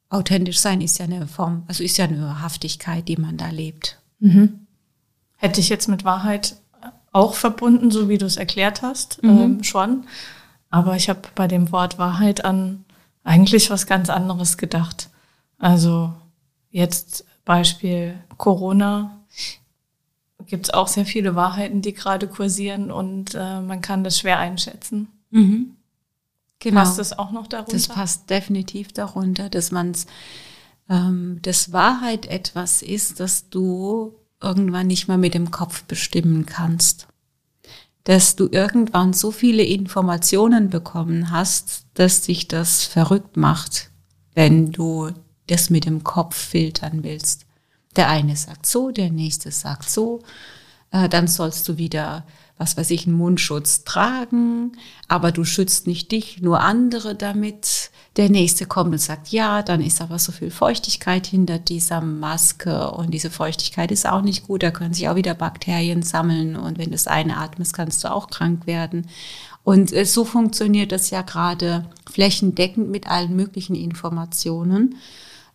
authentisch 0.10 0.60
sein 0.60 0.82
ist 0.82 1.00
ja 1.00 1.06
eine 1.06 1.28
Form, 1.28 1.64
also 1.68 1.84
ist 1.84 1.98
ja 1.98 2.06
eine 2.06 2.22
Wahrhaftigkeit, 2.22 3.08
die 3.08 3.18
man 3.18 3.38
da 3.38 3.50
lebt. 3.50 4.00
Mhm. 4.20 4.68
Hätte 5.36 5.60
ich 5.60 5.70
jetzt 5.70 5.88
mit 5.88 6.04
Wahrheit 6.04 6.56
auch 7.12 7.34
verbunden, 7.34 7.92
so 7.92 8.10
wie 8.10 8.18
du 8.18 8.26
es 8.26 8.38
erklärt 8.38 8.82
hast, 8.82 9.22
mhm. 9.24 9.30
ähm, 9.30 9.64
schon. 9.64 10.06
Aber 10.70 10.96
ich 10.96 11.10
habe 11.10 11.22
bei 11.36 11.48
dem 11.48 11.72
Wort 11.72 11.98
Wahrheit 11.98 12.46
an 12.46 12.86
eigentlich 13.24 13.70
was 13.70 13.86
ganz 13.86 14.10
anderes 14.10 14.58
gedacht. 14.58 15.10
Also 15.58 16.14
jetzt 16.72 17.26
Beispiel 17.46 18.16
Corona 18.38 19.17
gibt 20.48 20.68
es 20.68 20.74
auch 20.74 20.88
sehr 20.88 21.06
viele 21.06 21.36
Wahrheiten, 21.36 21.82
die 21.82 21.94
gerade 21.94 22.28
kursieren 22.28 22.92
und 22.92 23.36
äh, 23.36 23.62
man 23.62 23.82
kann 23.82 24.04
das 24.04 24.20
schwer 24.20 24.40
einschätzen. 24.40 25.08
Mhm. 25.30 25.76
Genau. 26.60 26.82
Passt 26.82 26.98
das 26.98 27.18
auch 27.18 27.32
noch 27.32 27.48
darunter? 27.48 27.74
Das 27.74 27.88
passt 27.88 28.30
definitiv 28.30 28.92
darunter, 28.92 29.50
dass 29.50 29.72
man 29.72 29.94
ähm, 30.90 31.40
dass 31.42 31.72
Wahrheit 31.72 32.26
etwas 32.28 32.82
ist, 32.82 33.20
dass 33.20 33.50
du 33.50 34.16
irgendwann 34.42 34.88
nicht 34.88 35.08
mehr 35.08 35.18
mit 35.18 35.34
dem 35.34 35.52
Kopf 35.52 35.84
bestimmen 35.84 36.46
kannst. 36.46 37.08
Dass 38.04 38.36
du 38.36 38.48
irgendwann 38.50 39.14
so 39.14 39.32
viele 39.32 39.64
Informationen 39.64 40.70
bekommen 40.70 41.32
hast, 41.32 41.86
dass 41.94 42.22
dich 42.22 42.48
das 42.48 42.86
verrückt 42.86 43.36
macht, 43.36 43.92
wenn 44.34 44.72
du 44.72 45.12
das 45.48 45.70
mit 45.70 45.86
dem 45.86 46.04
Kopf 46.04 46.36
filtern 46.36 47.04
willst. 47.04 47.47
Der 47.96 48.10
eine 48.10 48.36
sagt 48.36 48.66
so, 48.66 48.92
der 48.92 49.10
nächste 49.10 49.52
sagt 49.52 49.90
so, 49.90 50.22
äh, 50.92 51.10
dann 51.10 51.28
sollst 51.28 51.68
du 51.68 51.78
wieder 51.78 52.26
was 52.58 52.76
weiß 52.76 52.90
ich, 52.92 53.06
einen 53.06 53.16
Mundschutz 53.16 53.84
tragen, 53.84 54.72
aber 55.08 55.32
du 55.32 55.44
schützt 55.44 55.86
nicht 55.86 56.12
dich, 56.12 56.42
nur 56.42 56.62
andere 56.62 57.16
damit. 57.16 57.92
Der 58.16 58.30
nächste 58.30 58.66
kommt 58.66 58.94
und 58.94 59.00
sagt, 59.00 59.28
ja, 59.28 59.62
dann 59.62 59.80
ist 59.80 60.02
aber 60.02 60.18
so 60.18 60.32
viel 60.32 60.50
Feuchtigkeit 60.50 61.28
hinter 61.28 61.60
dieser 61.60 62.02
Maske 62.02 62.90
und 62.92 63.14
diese 63.14 63.30
Feuchtigkeit 63.30 63.92
ist 63.92 64.08
auch 64.08 64.24
nicht 64.24 64.48
gut, 64.48 64.64
da 64.64 64.72
können 64.72 64.96
sich 64.96 65.08
auch 65.08 65.16
wieder 65.16 65.36
Bakterien 65.36 66.02
sammeln 66.02 66.56
und 66.56 66.80
wenn 66.80 66.90
du 66.90 66.96
es 66.96 67.06
einatmest, 67.06 67.74
kannst 67.74 68.04
du 68.04 68.12
auch 68.12 68.28
krank 68.28 68.66
werden. 68.66 69.08
Und 69.64 69.94
äh, 69.94 70.06
so 70.06 70.26
funktioniert 70.26 70.92
das 70.92 71.12
ja 71.12 71.22
gerade 71.22 71.86
flächendeckend 72.10 72.90
mit 72.90 73.08
allen 73.08 73.36
möglichen 73.36 73.76
Informationen. 73.76 74.96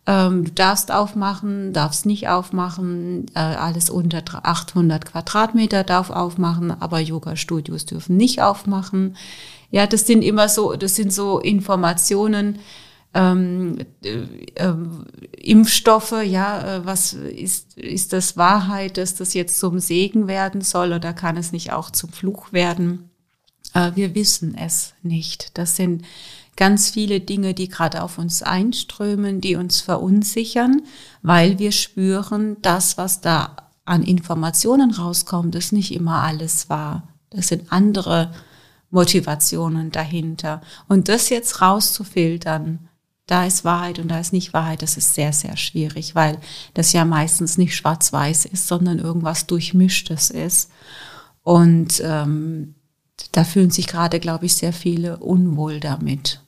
Ähm, 0.05 0.45
du 0.45 0.51
darfst 0.51 0.91
aufmachen, 0.91 1.71
darfst 1.71 2.05
nicht 2.05 2.27
aufmachen. 2.27 3.27
Äh, 3.35 3.39
alles 3.39 3.89
unter 3.89 4.23
800 4.43 5.05
Quadratmeter 5.05 5.83
darf 5.83 6.09
aufmachen, 6.09 6.71
aber 6.71 6.99
Yoga-Studios 6.99 7.85
dürfen 7.85 8.17
nicht 8.17 8.41
aufmachen. 8.41 9.15
Ja, 9.71 9.87
das 9.87 10.05
sind 10.05 10.21
immer 10.21 10.49
so, 10.49 10.73
das 10.73 10.95
sind 10.95 11.13
so 11.13 11.39
Informationen, 11.39 12.59
ähm, 13.13 13.77
äh, 14.03 14.25
äh, 14.55 14.75
Impfstoffe, 15.37 16.15
ja, 16.23 16.77
äh, 16.77 16.85
was 16.85 17.13
ist, 17.13 17.77
ist 17.77 18.11
das 18.11 18.37
Wahrheit, 18.37 18.97
dass 18.97 19.15
das 19.15 19.33
jetzt 19.33 19.59
zum 19.59 19.79
Segen 19.79 20.27
werden 20.27 20.61
soll 20.61 20.93
oder 20.93 21.13
kann 21.13 21.37
es 21.37 21.51
nicht 21.51 21.71
auch 21.71 21.91
zum 21.91 22.11
Fluch 22.11 22.51
werden? 22.53 23.11
Äh, 23.73 23.91
wir 23.95 24.15
wissen 24.15 24.55
es 24.57 24.93
nicht. 25.03 25.57
Das 25.57 25.75
sind 25.75 26.05
ganz 26.55 26.91
viele 26.91 27.19
Dinge, 27.19 27.53
die 27.53 27.67
gerade 27.67 28.03
auf 28.03 28.17
uns 28.17 28.43
einströmen, 28.43 29.41
die 29.41 29.55
uns 29.55 29.81
verunsichern, 29.81 30.83
weil 31.21 31.59
wir 31.59 31.71
spüren, 31.71 32.57
das, 32.61 32.97
was 32.97 33.21
da 33.21 33.55
an 33.85 34.03
Informationen 34.03 34.91
rauskommt, 34.91 35.55
ist 35.55 35.73
nicht 35.73 35.93
immer 35.93 36.23
alles 36.23 36.69
wahr. 36.69 37.07
Das 37.29 37.47
sind 37.47 37.71
andere 37.71 38.31
Motivationen 38.91 39.91
dahinter. 39.91 40.61
Und 40.87 41.09
das 41.09 41.29
jetzt 41.29 41.61
rauszufiltern, 41.61 42.87
da 43.25 43.45
ist 43.45 43.65
Wahrheit 43.65 43.99
und 43.99 44.09
da 44.09 44.19
ist 44.19 44.33
nicht 44.33 44.53
Wahrheit, 44.53 44.81
das 44.81 44.97
ist 44.97 45.15
sehr, 45.15 45.33
sehr 45.33 45.57
schwierig, 45.57 46.13
weil 46.13 46.37
das 46.73 46.93
ja 46.93 47.05
meistens 47.05 47.57
nicht 47.57 47.75
schwarz-weiß 47.75 48.45
ist, 48.45 48.67
sondern 48.67 48.99
irgendwas 48.99 49.47
Durchmischtes 49.47 50.29
ist. 50.29 50.69
Und 51.41 52.01
ähm, 52.05 52.75
da 53.31 53.43
fühlen 53.43 53.71
sich 53.71 53.87
gerade, 53.87 54.19
glaube 54.19 54.45
ich, 54.45 54.53
sehr 54.53 54.73
viele 54.73 55.17
unwohl 55.17 55.79
damit. 55.79 56.42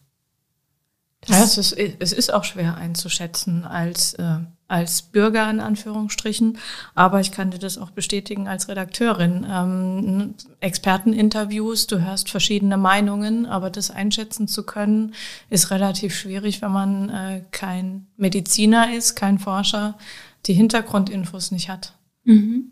Ja, 1.28 1.44
es 1.44 1.58
ist, 1.58 1.74
es 1.74 2.14
ist 2.14 2.34
auch 2.34 2.44
schwer 2.44 2.76
einzuschätzen 2.76 3.66
als, 3.66 4.14
äh, 4.16 4.40
als 4.68 5.02
Bürger 5.02 5.50
in 5.50 5.60
Anführungsstrichen, 5.60 6.58
aber 6.94 7.20
ich 7.20 7.32
kann 7.32 7.52
dir 7.52 7.60
das 7.60 7.78
auch 7.78 7.92
bestätigen 7.92 8.48
als 8.48 8.68
Redakteurin. 8.68 9.46
Ähm, 9.50 10.36
Experteninterviews, 10.60 11.88
du 11.88 12.04
hörst 12.04 12.30
verschiedene 12.30 12.78
Meinungen, 12.78 13.46
aber 13.46 13.70
das 13.70 13.92
einschätzen 13.92 14.48
zu 14.48 14.64
können, 14.64 15.14
ist 15.50 15.72
relativ 15.72 16.16
schwierig, 16.16 16.62
wenn 16.62 16.72
man 16.72 17.10
äh, 17.10 17.42
kein 17.52 18.08
Mediziner 18.18 18.94
ist, 18.94 19.16
kein 19.16 19.40
Forscher, 19.40 19.98
die 20.46 20.54
Hintergrundinfos 20.54 21.52
nicht 21.52 21.70
hat. 21.70 21.94
Mhm. 22.24 22.72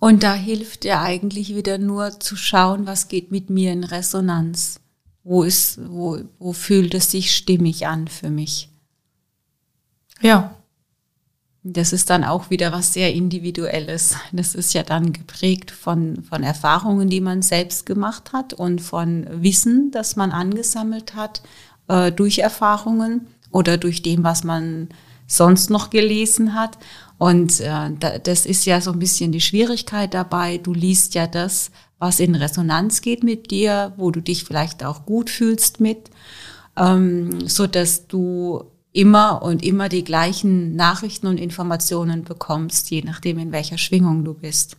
Und 0.00 0.22
da 0.22 0.34
hilft 0.34 0.84
ja 0.84 1.02
eigentlich 1.02 1.56
wieder 1.56 1.78
nur 1.78 2.20
zu 2.20 2.36
schauen, 2.36 2.86
was 2.86 3.08
geht 3.08 3.32
mit 3.32 3.50
mir 3.50 3.72
in 3.72 3.82
Resonanz 3.82 4.80
wo 5.28 5.42
ist, 5.42 5.78
wo, 5.90 6.18
wo 6.38 6.54
fühlt 6.54 6.94
es 6.94 7.10
sich 7.10 7.34
stimmig 7.34 7.86
an 7.86 8.08
für 8.08 8.30
mich? 8.30 8.70
Ja. 10.22 10.54
Das 11.62 11.92
ist 11.92 12.08
dann 12.08 12.24
auch 12.24 12.48
wieder 12.48 12.72
was 12.72 12.94
sehr 12.94 13.12
Individuelles. 13.12 14.16
Das 14.32 14.54
ist 14.54 14.72
ja 14.72 14.82
dann 14.82 15.12
geprägt 15.12 15.70
von, 15.70 16.22
von 16.22 16.42
Erfahrungen, 16.42 17.10
die 17.10 17.20
man 17.20 17.42
selbst 17.42 17.84
gemacht 17.84 18.32
hat 18.32 18.54
und 18.54 18.80
von 18.80 19.26
Wissen, 19.42 19.90
das 19.90 20.16
man 20.16 20.32
angesammelt 20.32 21.14
hat 21.14 21.42
äh, 21.88 22.10
durch 22.10 22.38
Erfahrungen 22.38 23.26
oder 23.50 23.76
durch 23.76 24.00
dem, 24.00 24.24
was 24.24 24.44
man 24.44 24.88
sonst 25.26 25.68
noch 25.68 25.90
gelesen 25.90 26.54
hat. 26.54 26.78
Und 27.18 27.60
äh, 27.60 27.90
das 28.22 28.46
ist 28.46 28.64
ja 28.64 28.80
so 28.80 28.92
ein 28.92 28.98
bisschen 28.98 29.32
die 29.32 29.42
Schwierigkeit 29.42 30.14
dabei. 30.14 30.56
Du 30.56 30.72
liest 30.72 31.14
ja 31.14 31.26
das, 31.26 31.70
was 31.98 32.20
in 32.20 32.34
Resonanz 32.34 33.00
geht 33.00 33.24
mit 33.24 33.50
dir, 33.50 33.92
wo 33.96 34.10
du 34.10 34.20
dich 34.20 34.44
vielleicht 34.44 34.84
auch 34.84 35.04
gut 35.04 35.30
fühlst 35.30 35.80
mit, 35.80 36.10
ähm, 36.76 37.48
so 37.48 37.66
dass 37.66 38.06
du 38.06 38.64
immer 38.92 39.42
und 39.42 39.64
immer 39.64 39.88
die 39.88 40.04
gleichen 40.04 40.74
Nachrichten 40.76 41.26
und 41.26 41.38
Informationen 41.38 42.24
bekommst, 42.24 42.90
je 42.90 43.02
nachdem, 43.02 43.38
in 43.38 43.52
welcher 43.52 43.78
Schwingung 43.78 44.24
du 44.24 44.34
bist. 44.34 44.76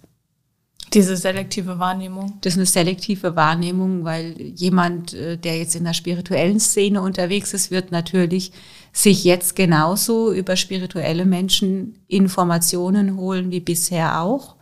Diese 0.94 1.16
selektive 1.16 1.78
Wahrnehmung. 1.78 2.40
Das 2.42 2.54
ist 2.54 2.58
eine 2.58 2.66
selektive 2.66 3.36
Wahrnehmung, 3.36 4.06
weil 4.06 4.34
jemand, 4.56 5.14
äh, 5.14 5.38
der 5.38 5.58
jetzt 5.60 5.76
in 5.76 5.84
der 5.84 5.94
spirituellen 5.94 6.60
Szene 6.60 7.02
unterwegs 7.02 7.54
ist, 7.54 7.70
wird 7.70 7.92
natürlich 7.92 8.52
sich 8.92 9.24
jetzt 9.24 9.56
genauso 9.56 10.34
über 10.34 10.56
spirituelle 10.56 11.26
Menschen 11.26 12.00
Informationen 12.08 13.18
holen 13.18 13.52
wie 13.52 13.60
bisher 13.60 14.22
auch 14.22 14.56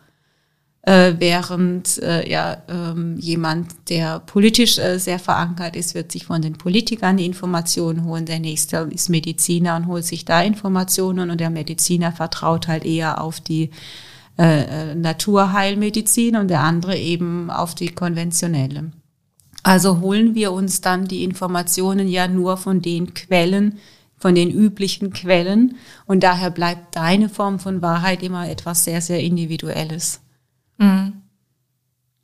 äh, 0.82 1.14
während 1.18 1.98
äh, 1.98 2.28
ja 2.30 2.62
ähm, 2.68 3.16
jemand, 3.18 3.74
der 3.88 4.20
politisch 4.20 4.78
äh, 4.78 4.98
sehr 4.98 5.18
verankert 5.18 5.76
ist, 5.76 5.94
wird 5.94 6.12
sich 6.12 6.26
von 6.26 6.40
den 6.40 6.54
Politikern 6.54 7.16
die 7.16 7.26
Informationen 7.26 8.04
holen. 8.04 8.26
Der 8.26 8.38
nächste 8.38 8.88
ist 8.90 9.08
Mediziner 9.08 9.76
und 9.76 9.86
holt 9.86 10.04
sich 10.04 10.24
da 10.24 10.40
Informationen 10.40 11.30
und 11.30 11.40
der 11.40 11.50
Mediziner 11.50 12.12
vertraut 12.12 12.68
halt 12.68 12.84
eher 12.84 13.20
auf 13.20 13.40
die 13.40 13.70
äh, 14.38 14.92
äh 14.92 14.94
Naturheilmedizin 14.94 16.36
und 16.36 16.48
der 16.48 16.60
andere 16.60 16.96
eben 16.96 17.50
auf 17.50 17.74
die 17.74 17.88
konventionelle. 17.88 18.92
Also 19.64 20.00
holen 20.00 20.34
wir 20.34 20.52
uns 20.52 20.80
dann 20.80 21.08
die 21.08 21.24
Informationen 21.24 22.08
ja 22.08 22.28
nur 22.28 22.56
von 22.56 22.80
den 22.80 23.14
Quellen, 23.14 23.78
von 24.16 24.34
den 24.34 24.50
üblichen 24.50 25.12
Quellen 25.12 25.76
und 26.06 26.22
daher 26.22 26.50
bleibt 26.50 26.96
deine 26.96 27.28
Form 27.28 27.58
von 27.58 27.82
Wahrheit 27.82 28.22
immer 28.22 28.48
etwas 28.48 28.84
sehr, 28.84 29.00
sehr 29.00 29.20
Individuelles. 29.20 30.20
Mhm. 30.78 31.22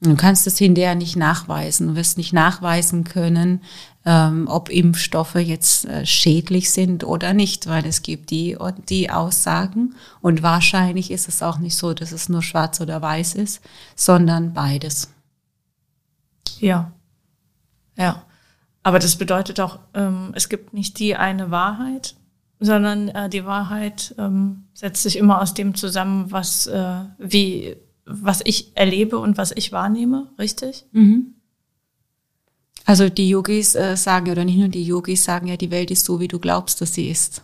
Du 0.01 0.17
kannst 0.17 0.47
es 0.47 0.59
hinterher 0.59 0.95
nicht 0.95 1.17
nachweisen. 1.17 1.89
Du 1.89 1.97
wirst 1.97 2.19
nicht 2.19 2.35
nachweisen 2.35 3.05
können, 3.05 3.63
ähm, 4.05 4.47
ob 4.49 4.69
Impfstoffe 4.69 5.37
jetzt 5.37 5.87
äh, 5.87 6.05
schädlich 6.05 6.71
sind 6.71 7.05
oder 7.05 7.33
nicht, 7.33 7.67
weil 7.69 7.87
es 7.87 8.03
gibt 8.03 8.31
die 8.31 8.55
und 8.55 8.91
die 8.91 9.09
Aussagen. 9.11 9.95
Und 10.21 10.43
wahrscheinlich 10.43 11.11
ist 11.11 11.27
es 11.27 11.43
auch 11.43 11.59
nicht 11.59 11.77
so, 11.77 11.95
dass 11.95 12.13
es 12.13 12.29
nur 12.29 12.43
schwarz 12.43 12.83
oder 12.83 13.01
weiß 13.01 13.35
ist, 13.35 13.63
sondern 13.97 14.53
beides. 14.53 15.11
Ja. 16.61 16.93
Ja. 17.97 18.25
Aber 18.83 18.99
das 18.99 19.17
bedeutet 19.17 19.59
auch, 19.61 19.79
ähm, 19.95 20.33
es 20.35 20.51
gibt 20.51 20.75
nicht 20.75 20.99
die 20.99 21.17
eine 21.17 21.51
Wahrheit, 21.51 22.15
sondern 22.61 23.09
äh, 23.09 23.31
die 23.31 23.47
Wahrheit 23.47 24.15
ähm, 24.19 24.65
setzt 24.75 25.03
sich 25.03 25.17
immer 25.17 25.41
aus 25.41 25.55
dem 25.55 25.75
zusammen, 25.75 26.31
was, 26.31 26.67
äh, 26.67 27.05
wie, 27.17 27.77
was 28.05 28.41
ich 28.45 28.77
erlebe 28.77 29.19
und 29.19 29.37
was 29.37 29.53
ich 29.53 29.73
wahrnehme, 29.73 30.31
richtig? 30.39 30.85
Mhm. 30.93 31.35
Also 32.85 33.09
die 33.09 33.29
Yogis 33.29 33.75
äh, 33.75 33.97
sagen, 33.97 34.31
oder 34.31 34.45
nicht 34.45 34.59
nur 34.59 34.69
die 34.69 34.85
Yogis 34.85 35.25
sagen 35.25 35.47
ja, 35.47 35.57
die 35.57 35.71
Welt 35.71 35.91
ist 35.91 36.05
so, 36.05 36.21
wie 36.21 36.29
du 36.29 36.39
glaubst, 36.39 36.81
dass 36.81 36.95
sie 36.95 37.09
ist. 37.09 37.43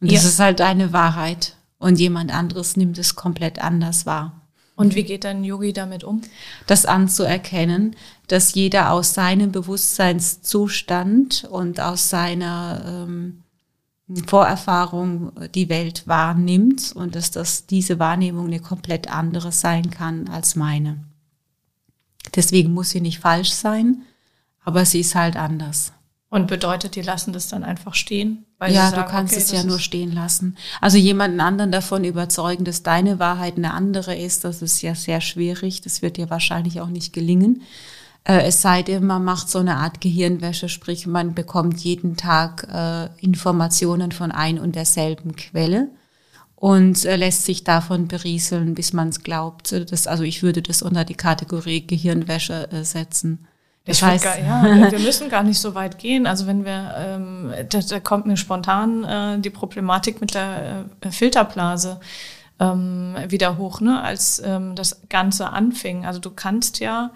Und 0.00 0.12
das 0.12 0.22
ja. 0.22 0.28
ist 0.28 0.38
halt 0.38 0.60
deine 0.60 0.92
Wahrheit. 0.92 1.56
Und 1.78 1.98
jemand 1.98 2.32
anderes 2.32 2.76
nimmt 2.76 2.98
es 2.98 3.14
komplett 3.14 3.60
anders 3.60 4.06
wahr. 4.06 4.48
Und 4.74 4.94
wie 4.94 5.02
geht 5.02 5.26
ein 5.26 5.42
Yogi 5.42 5.72
damit 5.72 6.04
um? 6.04 6.22
Das 6.68 6.86
anzuerkennen, 6.86 7.96
dass 8.28 8.54
jeder 8.54 8.92
aus 8.92 9.12
seinem 9.12 9.50
Bewusstseinszustand 9.50 11.48
und 11.50 11.80
aus 11.80 12.10
seiner 12.10 12.84
ähm, 12.86 13.42
Vorerfahrung 14.26 15.32
die 15.54 15.68
Welt 15.68 16.06
wahrnimmt 16.06 16.92
und 16.94 17.14
dass 17.14 17.30
das, 17.30 17.66
diese 17.66 17.98
Wahrnehmung 17.98 18.46
eine 18.46 18.60
komplett 18.60 19.10
andere 19.12 19.52
sein 19.52 19.90
kann 19.90 20.28
als 20.28 20.56
meine. 20.56 21.04
Deswegen 22.34 22.72
muss 22.72 22.90
sie 22.90 23.00
nicht 23.00 23.20
falsch 23.20 23.50
sein, 23.50 24.02
aber 24.64 24.84
sie 24.84 25.00
ist 25.00 25.14
halt 25.14 25.36
anders. 25.36 25.92
Und 26.30 26.46
bedeutet, 26.46 26.94
die 26.94 27.02
lassen 27.02 27.32
das 27.32 27.48
dann 27.48 27.64
einfach 27.64 27.94
stehen? 27.94 28.44
ja, 28.60 28.90
sagen, 28.90 29.02
du 29.02 29.10
kannst 29.10 29.32
okay, 29.34 29.42
es 29.42 29.50
ja 29.50 29.62
nur 29.62 29.78
stehen 29.78 30.12
lassen. 30.12 30.56
Also 30.80 30.98
jemanden 30.98 31.40
anderen 31.40 31.72
davon 31.72 32.04
überzeugen, 32.04 32.64
dass 32.64 32.82
deine 32.82 33.18
Wahrheit 33.18 33.56
eine 33.56 33.72
andere 33.72 34.14
ist, 34.14 34.44
das 34.44 34.60
ist 34.60 34.82
ja 34.82 34.94
sehr 34.94 35.22
schwierig. 35.22 35.80
Das 35.80 36.02
wird 36.02 36.18
dir 36.18 36.28
wahrscheinlich 36.28 36.80
auch 36.80 36.88
nicht 36.88 37.14
gelingen. 37.14 37.62
Äh, 38.24 38.42
es 38.46 38.62
sei 38.62 38.82
denn, 38.82 39.06
man 39.06 39.24
macht 39.24 39.48
so 39.48 39.58
eine 39.58 39.76
Art 39.76 40.00
Gehirnwäsche, 40.00 40.68
sprich 40.68 41.06
man 41.06 41.34
bekommt 41.34 41.78
jeden 41.80 42.16
Tag 42.16 42.66
äh, 42.72 43.08
Informationen 43.24 44.12
von 44.12 44.32
ein 44.32 44.58
und 44.58 44.74
derselben 44.76 45.36
Quelle 45.36 45.88
und 46.54 47.04
äh, 47.04 47.16
lässt 47.16 47.44
sich 47.44 47.62
davon 47.64 48.08
berieseln, 48.08 48.74
bis 48.74 48.92
man 48.92 49.08
es 49.08 49.22
glaubt. 49.22 49.72
Das, 49.90 50.06
also 50.06 50.24
ich 50.24 50.42
würde 50.42 50.60
das 50.60 50.82
unter 50.82 51.04
die 51.04 51.14
Kategorie 51.14 51.86
Gehirnwäsche 51.86 52.70
äh, 52.72 52.84
setzen. 52.84 53.46
Das 53.88 54.02
heißt, 54.02 54.24
gar, 54.24 54.38
ja, 54.38 54.92
wir 54.92 54.98
müssen 54.98 55.30
gar 55.30 55.42
nicht 55.42 55.58
so 55.58 55.74
weit 55.74 55.98
gehen. 55.98 56.26
Also 56.26 56.46
wenn 56.46 56.64
wir, 56.64 56.94
ähm, 56.98 57.52
da, 57.70 57.80
da 57.80 58.00
kommt 58.00 58.26
mir 58.26 58.36
spontan 58.36 59.04
äh, 59.04 59.38
die 59.40 59.50
Problematik 59.50 60.20
mit 60.20 60.34
der 60.34 60.84
äh, 61.00 61.10
Filterblase 61.10 61.98
ähm, 62.60 63.14
wieder 63.28 63.56
hoch, 63.56 63.80
ne, 63.80 64.02
als 64.02 64.42
ähm, 64.44 64.74
das 64.74 65.00
Ganze 65.08 65.50
anfing. 65.50 66.04
Also 66.04 66.20
du 66.20 66.30
kannst 66.30 66.80
ja 66.80 67.12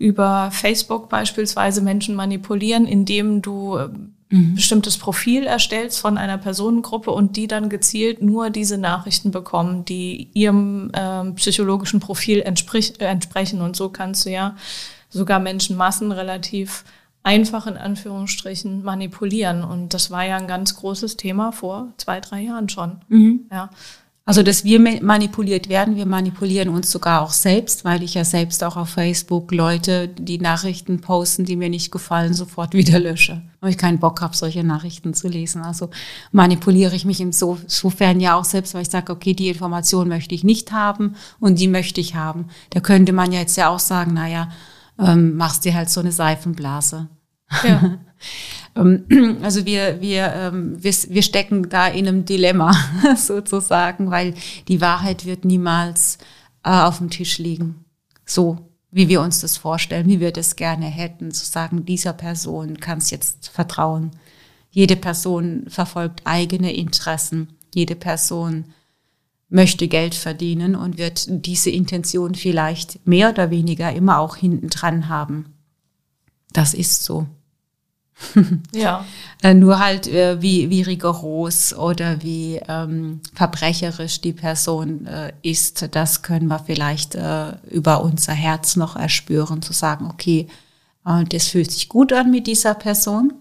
über 0.00 0.50
Facebook 0.50 1.10
beispielsweise 1.10 1.82
Menschen 1.82 2.14
manipulieren, 2.14 2.86
indem 2.86 3.42
du 3.42 3.76
äh, 3.76 3.88
mhm. 4.30 4.54
bestimmtes 4.54 4.96
Profil 4.96 5.44
erstellst 5.44 6.00
von 6.00 6.16
einer 6.16 6.38
Personengruppe 6.38 7.10
und 7.10 7.36
die 7.36 7.46
dann 7.46 7.68
gezielt 7.68 8.22
nur 8.22 8.48
diese 8.48 8.78
Nachrichten 8.78 9.30
bekommen, 9.30 9.84
die 9.84 10.30
ihrem 10.32 10.90
ähm, 10.94 11.34
psychologischen 11.34 12.00
Profil 12.00 12.40
entsprich, 12.40 12.98
äh, 12.98 13.04
entsprechen. 13.04 13.60
Und 13.60 13.76
so 13.76 13.90
kannst 13.90 14.24
du 14.24 14.30
ja 14.30 14.56
sogar 15.10 15.38
Menschenmassen 15.38 16.12
relativ 16.12 16.84
einfach 17.22 17.66
in 17.66 17.76
Anführungsstrichen 17.76 18.82
manipulieren. 18.82 19.62
Und 19.62 19.92
das 19.92 20.10
war 20.10 20.24
ja 20.24 20.38
ein 20.38 20.48
ganz 20.48 20.76
großes 20.76 21.18
Thema 21.18 21.52
vor 21.52 21.92
zwei, 21.98 22.20
drei 22.20 22.40
Jahren 22.40 22.70
schon. 22.70 23.02
Mhm. 23.08 23.40
Ja. 23.52 23.68
Also, 24.30 24.44
dass 24.44 24.62
wir 24.62 24.78
manipuliert 25.02 25.68
werden, 25.68 25.96
wir 25.96 26.06
manipulieren 26.06 26.68
uns 26.68 26.92
sogar 26.92 27.22
auch 27.22 27.32
selbst, 27.32 27.84
weil 27.84 28.04
ich 28.04 28.14
ja 28.14 28.24
selbst 28.24 28.62
auch 28.62 28.76
auf 28.76 28.90
Facebook 28.90 29.50
Leute, 29.50 30.06
die 30.06 30.38
Nachrichten 30.38 31.00
posten, 31.00 31.44
die 31.44 31.56
mir 31.56 31.68
nicht 31.68 31.90
gefallen, 31.90 32.32
sofort 32.32 32.72
wieder 32.74 33.00
lösche, 33.00 33.42
weil 33.58 33.70
ich 33.70 33.76
keinen 33.76 33.98
Bock 33.98 34.20
habe, 34.20 34.36
solche 34.36 34.62
Nachrichten 34.62 35.14
zu 35.14 35.26
lesen. 35.26 35.62
Also 35.62 35.90
manipuliere 36.30 36.94
ich 36.94 37.04
mich 37.04 37.20
insofern 37.20 38.20
ja 38.20 38.36
auch 38.36 38.44
selbst, 38.44 38.72
weil 38.72 38.82
ich 38.82 38.90
sage, 38.90 39.12
okay, 39.12 39.34
die 39.34 39.48
Information 39.48 40.06
möchte 40.06 40.32
ich 40.36 40.44
nicht 40.44 40.70
haben 40.70 41.16
und 41.40 41.58
die 41.58 41.66
möchte 41.66 42.00
ich 42.00 42.14
haben. 42.14 42.44
Da 42.70 42.78
könnte 42.78 43.12
man 43.12 43.32
ja 43.32 43.40
jetzt 43.40 43.56
ja 43.56 43.68
auch 43.68 43.80
sagen, 43.80 44.14
naja, 44.14 44.50
ähm, 44.96 45.34
machst 45.38 45.64
dir 45.64 45.74
halt 45.74 45.90
so 45.90 45.98
eine 45.98 46.12
Seifenblase. 46.12 47.08
Ja. 47.64 47.98
Ähm, 48.76 49.38
also 49.42 49.64
wir, 49.66 50.00
wir, 50.00 50.32
ähm, 50.34 50.82
wir, 50.82 50.92
wir 50.92 51.22
stecken 51.22 51.68
da 51.68 51.86
in 51.86 52.08
einem 52.08 52.24
Dilemma 52.24 52.74
sozusagen, 53.16 54.10
weil 54.10 54.34
die 54.68 54.80
Wahrheit 54.80 55.24
wird 55.24 55.44
niemals 55.44 56.18
äh, 56.64 56.70
auf 56.70 56.98
dem 56.98 57.10
Tisch 57.10 57.38
liegen. 57.38 57.84
So 58.24 58.70
wie 58.90 59.08
wir 59.08 59.20
uns 59.20 59.40
das 59.40 59.56
vorstellen, 59.56 60.08
wie 60.08 60.20
wir 60.20 60.32
das 60.32 60.56
gerne 60.56 60.86
hätten, 60.86 61.30
zu 61.30 61.44
sagen, 61.44 61.84
dieser 61.84 62.12
Person 62.12 62.78
kannst 62.80 63.10
jetzt 63.10 63.48
vertrauen. 63.48 64.10
Jede 64.70 64.96
Person 64.96 65.64
verfolgt 65.68 66.22
eigene 66.24 66.74
Interessen. 66.74 67.48
Jede 67.74 67.94
Person 67.94 68.66
möchte 69.48 69.88
Geld 69.88 70.14
verdienen 70.14 70.76
und 70.76 70.98
wird 70.98 71.26
diese 71.28 71.70
Intention 71.70 72.34
vielleicht 72.34 73.04
mehr 73.06 73.30
oder 73.30 73.50
weniger 73.50 73.92
immer 73.92 74.18
auch 74.18 74.36
hinten 74.36 74.68
dran 74.68 75.08
haben. 75.08 75.54
Das 76.52 76.74
ist 76.74 77.04
so. 77.04 77.26
ja. 78.74 79.04
Äh, 79.42 79.54
nur 79.54 79.78
halt, 79.78 80.06
äh, 80.06 80.40
wie, 80.42 80.70
wie 80.70 80.82
rigoros 80.82 81.74
oder 81.74 82.22
wie 82.22 82.60
ähm, 82.68 83.20
verbrecherisch 83.34 84.20
die 84.20 84.32
Person 84.32 85.06
äh, 85.06 85.32
ist, 85.42 85.88
das 85.92 86.22
können 86.22 86.48
wir 86.48 86.58
vielleicht 86.58 87.14
äh, 87.14 87.52
über 87.70 88.02
unser 88.02 88.32
Herz 88.32 88.76
noch 88.76 88.96
erspüren, 88.96 89.62
zu 89.62 89.72
sagen, 89.72 90.08
okay, 90.10 90.48
äh, 91.06 91.24
das 91.24 91.48
fühlt 91.48 91.70
sich 91.70 91.88
gut 91.88 92.12
an 92.12 92.30
mit 92.30 92.46
dieser 92.46 92.74
Person. 92.74 93.32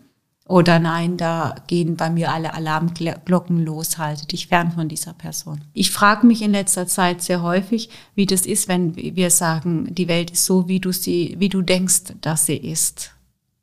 Oder 0.47 0.79
nein, 0.79 1.15
da 1.15 1.53
gehen 1.67 1.95
bei 1.95 2.09
mir 2.09 2.31
alle 2.31 2.55
Alarmglocken 2.55 3.63
los, 3.63 3.99
halte 3.99 4.25
dich 4.25 4.47
fern 4.47 4.71
von 4.71 4.89
dieser 4.89 5.13
Person. 5.13 5.61
Ich 5.73 5.91
frage 5.91 6.25
mich 6.25 6.41
in 6.41 6.53
letzter 6.53 6.87
Zeit 6.87 7.21
sehr 7.21 7.43
häufig, 7.43 7.91
wie 8.15 8.25
das 8.25 8.47
ist, 8.47 8.67
wenn 8.67 8.95
wir 8.95 9.29
sagen, 9.29 9.93
die 9.93 10.07
Welt 10.07 10.31
ist 10.31 10.45
so, 10.45 10.67
wie 10.67 10.79
du 10.79 10.91
sie, 10.91 11.35
wie 11.37 11.49
du 11.49 11.61
denkst, 11.61 12.15
dass 12.21 12.47
sie 12.47 12.57
ist. 12.57 13.11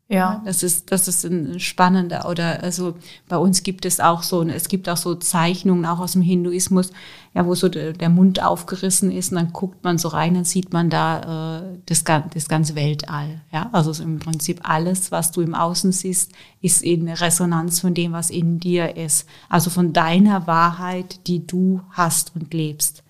Ja. 0.08 0.40
Das 0.44 0.62
ist, 0.62 0.92
das 0.92 1.08
ist 1.08 1.24
ein 1.24 1.58
spannender, 1.58 2.28
oder 2.28 2.62
also 2.62 2.94
bei 3.28 3.36
uns 3.36 3.64
gibt 3.64 3.84
es 3.84 3.98
auch 3.98 4.22
so, 4.22 4.44
es 4.44 4.68
gibt 4.68 4.88
auch 4.88 4.96
so 4.96 5.16
Zeichnungen, 5.16 5.84
auch 5.84 5.98
aus 5.98 6.12
dem 6.12 6.22
Hinduismus, 6.22 6.92
ja, 7.34 7.44
wo 7.44 7.56
so 7.56 7.68
der, 7.68 8.08
Mund 8.08 8.40
aufgerissen 8.40 9.10
ist 9.10 9.32
und 9.32 9.36
dann 9.36 9.52
guckt 9.52 9.82
man 9.82 9.98
so 9.98 10.06
rein, 10.06 10.34
dann 10.34 10.44
sieht 10.44 10.72
man 10.72 10.90
da 10.90 11.58
äh, 11.58 11.78
das, 11.86 12.04
das 12.04 12.48
ganze 12.48 12.76
Weltall. 12.76 13.40
Ja, 13.50 13.68
also 13.72 14.00
im 14.00 14.20
Prinzip 14.20 14.60
alles, 14.62 15.10
was 15.10 15.32
du 15.32 15.40
im 15.40 15.56
Außen 15.56 15.90
siehst, 15.90 16.30
ist 16.60 16.84
in 16.84 17.08
Resonanz 17.08 17.80
von 17.80 17.92
dem, 17.92 18.12
was 18.12 18.30
in 18.30 18.60
dir 18.60 18.96
ist. 18.96 19.26
Also 19.48 19.70
von 19.70 19.92
deiner 19.92 20.46
Wahrheit, 20.46 21.26
die 21.26 21.44
du 21.48 21.80
hast 21.90 22.30
und 22.36 22.54
lebst. 22.54 23.02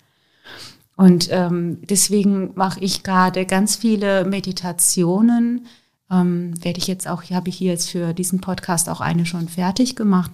Und 0.95 1.29
ähm, 1.31 1.77
deswegen 1.87 2.53
mache 2.55 2.79
ich 2.79 3.03
gerade 3.03 3.45
ganz 3.45 3.75
viele 3.75 4.25
Meditationen, 4.25 5.67
ähm, 6.11 6.53
werde 6.63 6.79
ich 6.79 6.87
jetzt 6.87 7.07
auch, 7.07 7.23
habe 7.23 7.49
ich 7.49 7.57
hier 7.57 7.71
jetzt 7.71 7.89
für 7.89 8.13
diesen 8.13 8.41
Podcast 8.41 8.89
auch 8.89 9.01
eine 9.01 9.25
schon 9.25 9.49
fertig 9.49 9.95
gemacht, 9.95 10.31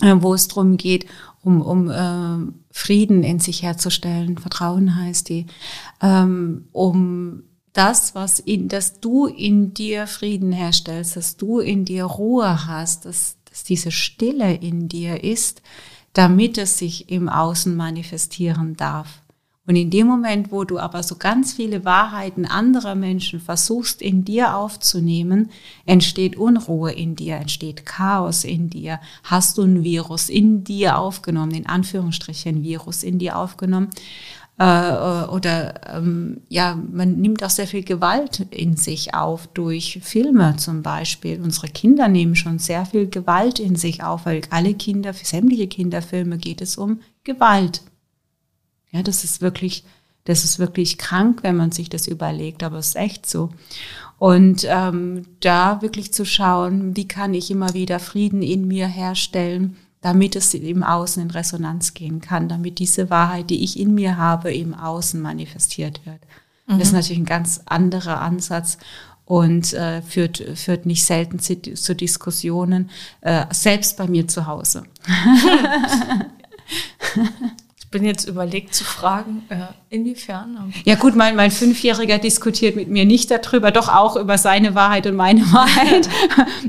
äh, 0.00 0.14
wo 0.18 0.34
es 0.34 0.48
darum 0.48 0.76
geht, 0.76 1.06
um, 1.42 1.62
um 1.62 1.90
äh, 1.90 2.52
Frieden 2.70 3.22
in 3.22 3.38
sich 3.38 3.62
herzustellen, 3.62 4.38
Vertrauen 4.38 4.96
heißt 4.96 5.28
die, 5.28 5.46
ähm, 6.02 6.68
um 6.72 7.44
das, 7.72 8.14
was 8.14 8.38
in, 8.38 8.68
dass 8.68 9.00
du 9.00 9.26
in 9.26 9.74
dir 9.74 10.06
Frieden 10.06 10.52
herstellst, 10.52 11.16
dass 11.16 11.36
du 11.36 11.60
in 11.60 11.84
dir 11.84 12.04
Ruhe 12.04 12.66
hast, 12.66 13.04
dass, 13.04 13.36
dass 13.48 13.64
diese 13.64 13.90
Stille 13.90 14.54
in 14.54 14.88
dir 14.88 15.22
ist, 15.22 15.62
damit 16.14 16.56
es 16.56 16.78
sich 16.78 17.10
im 17.10 17.28
Außen 17.28 17.76
manifestieren 17.76 18.76
darf. 18.76 19.22
Und 19.66 19.74
in 19.76 19.90
dem 19.90 20.06
Moment, 20.06 20.52
wo 20.52 20.64
du 20.64 20.78
aber 20.78 21.02
so 21.02 21.16
ganz 21.16 21.52
viele 21.52 21.84
Wahrheiten 21.84 22.44
anderer 22.46 22.94
Menschen 22.94 23.40
versuchst 23.40 24.00
in 24.00 24.24
dir 24.24 24.56
aufzunehmen, 24.56 25.50
entsteht 25.86 26.36
Unruhe 26.36 26.92
in 26.92 27.16
dir, 27.16 27.36
entsteht 27.36 27.84
Chaos 27.84 28.44
in 28.44 28.70
dir. 28.70 29.00
Hast 29.24 29.58
du 29.58 29.62
ein 29.62 29.82
Virus 29.82 30.28
in 30.28 30.62
dir 30.62 30.98
aufgenommen, 30.98 31.52
in 31.52 31.66
Anführungsstrichen 31.66 32.62
Virus 32.62 33.02
in 33.02 33.18
dir 33.18 33.36
aufgenommen? 33.36 33.90
Äh, 34.58 35.24
oder 35.28 35.74
ähm, 35.94 36.40
ja, 36.48 36.78
man 36.90 37.16
nimmt 37.16 37.44
auch 37.44 37.50
sehr 37.50 37.66
viel 37.66 37.82
Gewalt 37.82 38.46
in 38.50 38.76
sich 38.76 39.14
auf 39.14 39.48
durch 39.48 39.98
Filme 40.02 40.56
zum 40.56 40.82
Beispiel. 40.82 41.40
Unsere 41.42 41.68
Kinder 41.68 42.08
nehmen 42.08 42.36
schon 42.36 42.58
sehr 42.58 42.86
viel 42.86 43.08
Gewalt 43.08 43.58
in 43.58 43.76
sich 43.76 44.02
auf, 44.02 44.24
weil 44.24 44.42
alle 44.50 44.74
Kinder, 44.74 45.12
für 45.12 45.26
sämtliche 45.26 45.66
Kinderfilme 45.66 46.38
geht 46.38 46.62
es 46.62 46.78
um 46.78 47.00
Gewalt. 47.24 47.82
Ja, 48.96 49.02
das 49.02 49.24
ist 49.24 49.42
wirklich, 49.42 49.84
das 50.24 50.42
ist 50.42 50.58
wirklich 50.58 50.96
krank, 50.96 51.40
wenn 51.42 51.56
man 51.56 51.70
sich 51.70 51.90
das 51.90 52.06
überlegt, 52.06 52.62
aber 52.62 52.78
es 52.78 52.88
ist 52.88 52.96
echt 52.96 53.26
so. 53.26 53.50
Und 54.18 54.66
ähm, 54.68 55.26
da 55.40 55.82
wirklich 55.82 56.14
zu 56.14 56.24
schauen, 56.24 56.96
wie 56.96 57.06
kann 57.06 57.34
ich 57.34 57.50
immer 57.50 57.74
wieder 57.74 58.00
Frieden 58.00 58.40
in 58.40 58.66
mir 58.66 58.86
herstellen, 58.86 59.76
damit 60.00 60.36
es 60.36 60.54
im 60.54 60.82
Außen 60.82 61.22
in 61.22 61.30
Resonanz 61.30 61.92
gehen 61.92 62.20
kann, 62.20 62.48
damit 62.48 62.78
diese 62.78 63.10
Wahrheit, 63.10 63.50
die 63.50 63.62
ich 63.62 63.78
in 63.78 63.94
mir 63.94 64.16
habe, 64.16 64.54
im 64.54 64.72
Außen 64.72 65.20
manifestiert 65.20 66.00
wird. 66.06 66.20
Mhm. 66.66 66.78
Das 66.78 66.88
ist 66.88 66.92
mhm. 66.92 66.98
natürlich 66.98 67.20
ein 67.20 67.26
ganz 67.26 67.60
anderer 67.66 68.20
Ansatz. 68.20 68.78
und 69.26 69.74
äh, 69.74 70.02
führt, 70.02 70.38
führt 70.54 70.86
nicht 70.86 71.04
selten 71.04 71.40
zu, 71.40 71.60
zu 71.60 71.96
Diskussionen, 71.96 72.90
äh, 73.20 73.44
selbst 73.50 73.96
bei 73.96 74.06
mir 74.06 74.28
zu 74.28 74.46
Hause. 74.46 74.84
Bin 77.96 78.04
jetzt 78.04 78.28
überlegt 78.28 78.74
zu 78.74 78.84
fragen, 78.84 79.44
äh, 79.48 79.68
inwiefern. 79.88 80.70
Ja 80.84 80.96
gut, 80.96 81.16
mein, 81.16 81.34
mein 81.34 81.50
Fünfjähriger 81.50 82.18
diskutiert 82.18 82.76
mit 82.76 82.88
mir 82.88 83.06
nicht 83.06 83.30
darüber, 83.30 83.70
doch 83.70 83.88
auch 83.88 84.16
über 84.16 84.36
seine 84.36 84.74
Wahrheit 84.74 85.06
und 85.06 85.16
meine 85.16 85.40
Wahrheit. 85.52 86.06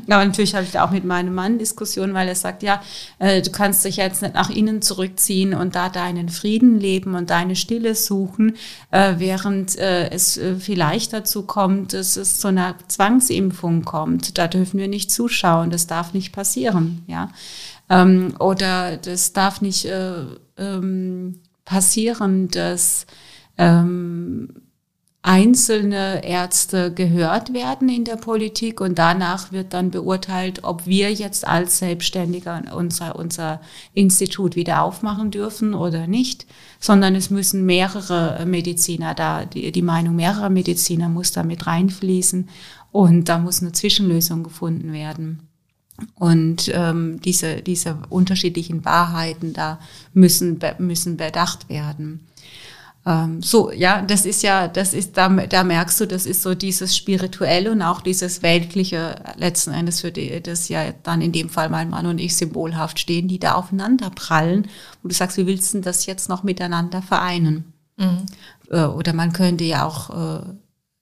Aber 0.07 0.23
natürlich 0.23 0.55
habe 0.55 0.63
ich 0.63 0.71
da 0.71 0.85
auch 0.85 0.91
mit 0.91 1.03
meinem 1.03 1.35
Mann 1.35 1.59
Diskussionen, 1.59 2.13
weil 2.13 2.29
er 2.29 2.35
sagt, 2.35 2.63
ja, 2.63 2.81
äh, 3.19 3.41
du 3.41 3.51
kannst 3.51 3.83
dich 3.83 3.97
jetzt 3.97 4.21
nicht 4.21 4.35
nach 4.35 4.49
innen 4.49 4.81
zurückziehen 4.81 5.53
und 5.53 5.75
da 5.75 5.89
deinen 5.89 6.29
Frieden 6.29 6.79
leben 6.79 7.13
und 7.15 7.29
deine 7.29 7.57
Stille 7.57 7.93
suchen, 7.93 8.55
äh, 8.91 9.15
während 9.17 9.77
äh, 9.77 10.09
es 10.09 10.37
äh, 10.37 10.55
vielleicht 10.55 11.11
dazu 11.11 11.43
kommt, 11.43 11.91
dass 11.91 12.15
es 12.15 12.39
zu 12.39 12.47
einer 12.47 12.75
Zwangsimpfung 12.87 13.83
kommt. 13.83 14.37
Da 14.37 14.47
dürfen 14.47 14.79
wir 14.79 14.87
nicht 14.87 15.11
zuschauen, 15.11 15.71
das 15.71 15.87
darf 15.87 16.13
nicht 16.13 16.31
passieren. 16.31 17.03
Ja. 17.07 17.31
Ähm, 17.89 18.35
oder 18.39 18.97
das 18.97 19.33
darf 19.33 19.61
nicht 19.61 19.85
äh, 19.85 20.23
ähm, 20.57 21.39
passieren, 21.65 22.49
dass 22.49 23.05
ähm, 23.57 24.49
einzelne 25.27 26.23
Ärzte 26.23 26.93
gehört 26.93 27.53
werden 27.53 27.89
in 27.89 28.05
der 28.05 28.15
Politik 28.15 28.79
und 28.79 28.97
danach 28.97 29.51
wird 29.51 29.73
dann 29.73 29.91
beurteilt, 29.91 30.63
ob 30.63 30.85
wir 30.85 31.11
jetzt 31.11 31.45
als 31.45 31.79
Selbstständiger 31.79 32.63
unser, 32.73 33.17
unser 33.17 33.59
Institut 33.93 34.55
wieder 34.55 34.83
aufmachen 34.83 35.29
dürfen 35.29 35.73
oder 35.73 36.07
nicht, 36.07 36.45
sondern 36.79 37.13
es 37.13 37.29
müssen 37.29 37.65
mehrere 37.65 38.45
Mediziner 38.45 39.15
da, 39.15 39.43
die, 39.43 39.73
die 39.73 39.81
Meinung 39.81 40.15
mehrerer 40.15 40.49
Mediziner 40.49 41.09
muss 41.09 41.33
da 41.33 41.43
mit 41.43 41.67
reinfließen 41.67 42.47
und 42.93 43.27
da 43.27 43.37
muss 43.37 43.61
eine 43.61 43.73
Zwischenlösung 43.73 44.43
gefunden 44.43 44.93
werden. 44.93 45.41
Und 46.15 46.71
ähm, 46.73 47.19
diese, 47.21 47.61
diese 47.61 47.97
unterschiedlichen 48.09 48.85
Wahrheiten 48.85 49.53
da 49.53 49.79
müssen, 50.13 50.59
müssen 50.77 51.17
bedacht 51.17 51.69
werden. 51.69 52.27
Ähm, 53.07 53.41
so, 53.41 53.71
ja, 53.71 54.01
das 54.01 54.25
ist 54.25 54.43
ja, 54.43 54.67
das 54.67 54.93
ist, 54.93 55.15
da, 55.15 55.29
da 55.29 55.63
merkst 55.63 56.01
du, 56.01 56.05
das 56.05 56.25
ist 56.25 56.41
so 56.43 56.53
dieses 56.53 56.95
Spirituelle 56.95 57.71
und 57.71 57.81
auch 57.81 58.01
dieses 58.01 58.43
Weltliche 58.43 59.15
letzten 59.37 59.71
Endes, 59.71 60.01
für 60.01 60.11
die, 60.11 60.41
das 60.43 60.67
ja 60.67 60.91
dann 61.03 61.21
in 61.21 61.31
dem 61.31 61.49
Fall 61.49 61.69
mein 61.69 61.89
Mann 61.89 62.05
und 62.05 62.19
ich 62.19 62.35
symbolhaft 62.35 62.99
stehen, 62.99 63.29
die 63.29 63.39
da 63.39 63.53
aufeinander 63.53 64.09
prallen, 64.09 64.67
wo 65.01 65.07
du 65.07 65.15
sagst, 65.15 65.37
wie 65.37 65.47
willst 65.47 65.73
du 65.73 65.79
das 65.79 66.05
jetzt 66.05 66.27
noch 66.27 66.43
miteinander 66.43 67.01
vereinen? 67.01 67.73
Mhm. 67.95 68.25
Äh, 68.69 68.83
oder 68.83 69.13
man 69.13 69.31
könnte 69.31 69.63
ja 69.63 69.85
auch, 69.85 70.09
äh, 70.09 70.43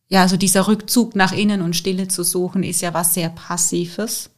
ja, 0.10 0.21
also 0.21 0.38
dieser 0.38 0.67
Rückzug 0.67 1.15
nach 1.15 1.31
innen 1.31 1.63
und 1.63 1.75
Stille 1.75 2.08
zu 2.08 2.23
suchen, 2.23 2.62
ist 2.62 2.81
ja 2.81 2.93
was 2.93 3.15
sehr 3.15 3.29
Passives 3.29 4.29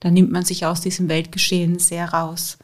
dann 0.00 0.14
nimmt 0.14 0.32
man 0.32 0.44
sich 0.44 0.66
aus 0.66 0.80
diesem 0.80 1.08
Weltgeschehen 1.08 1.78
sehr 1.78 2.12
raus. 2.12 2.58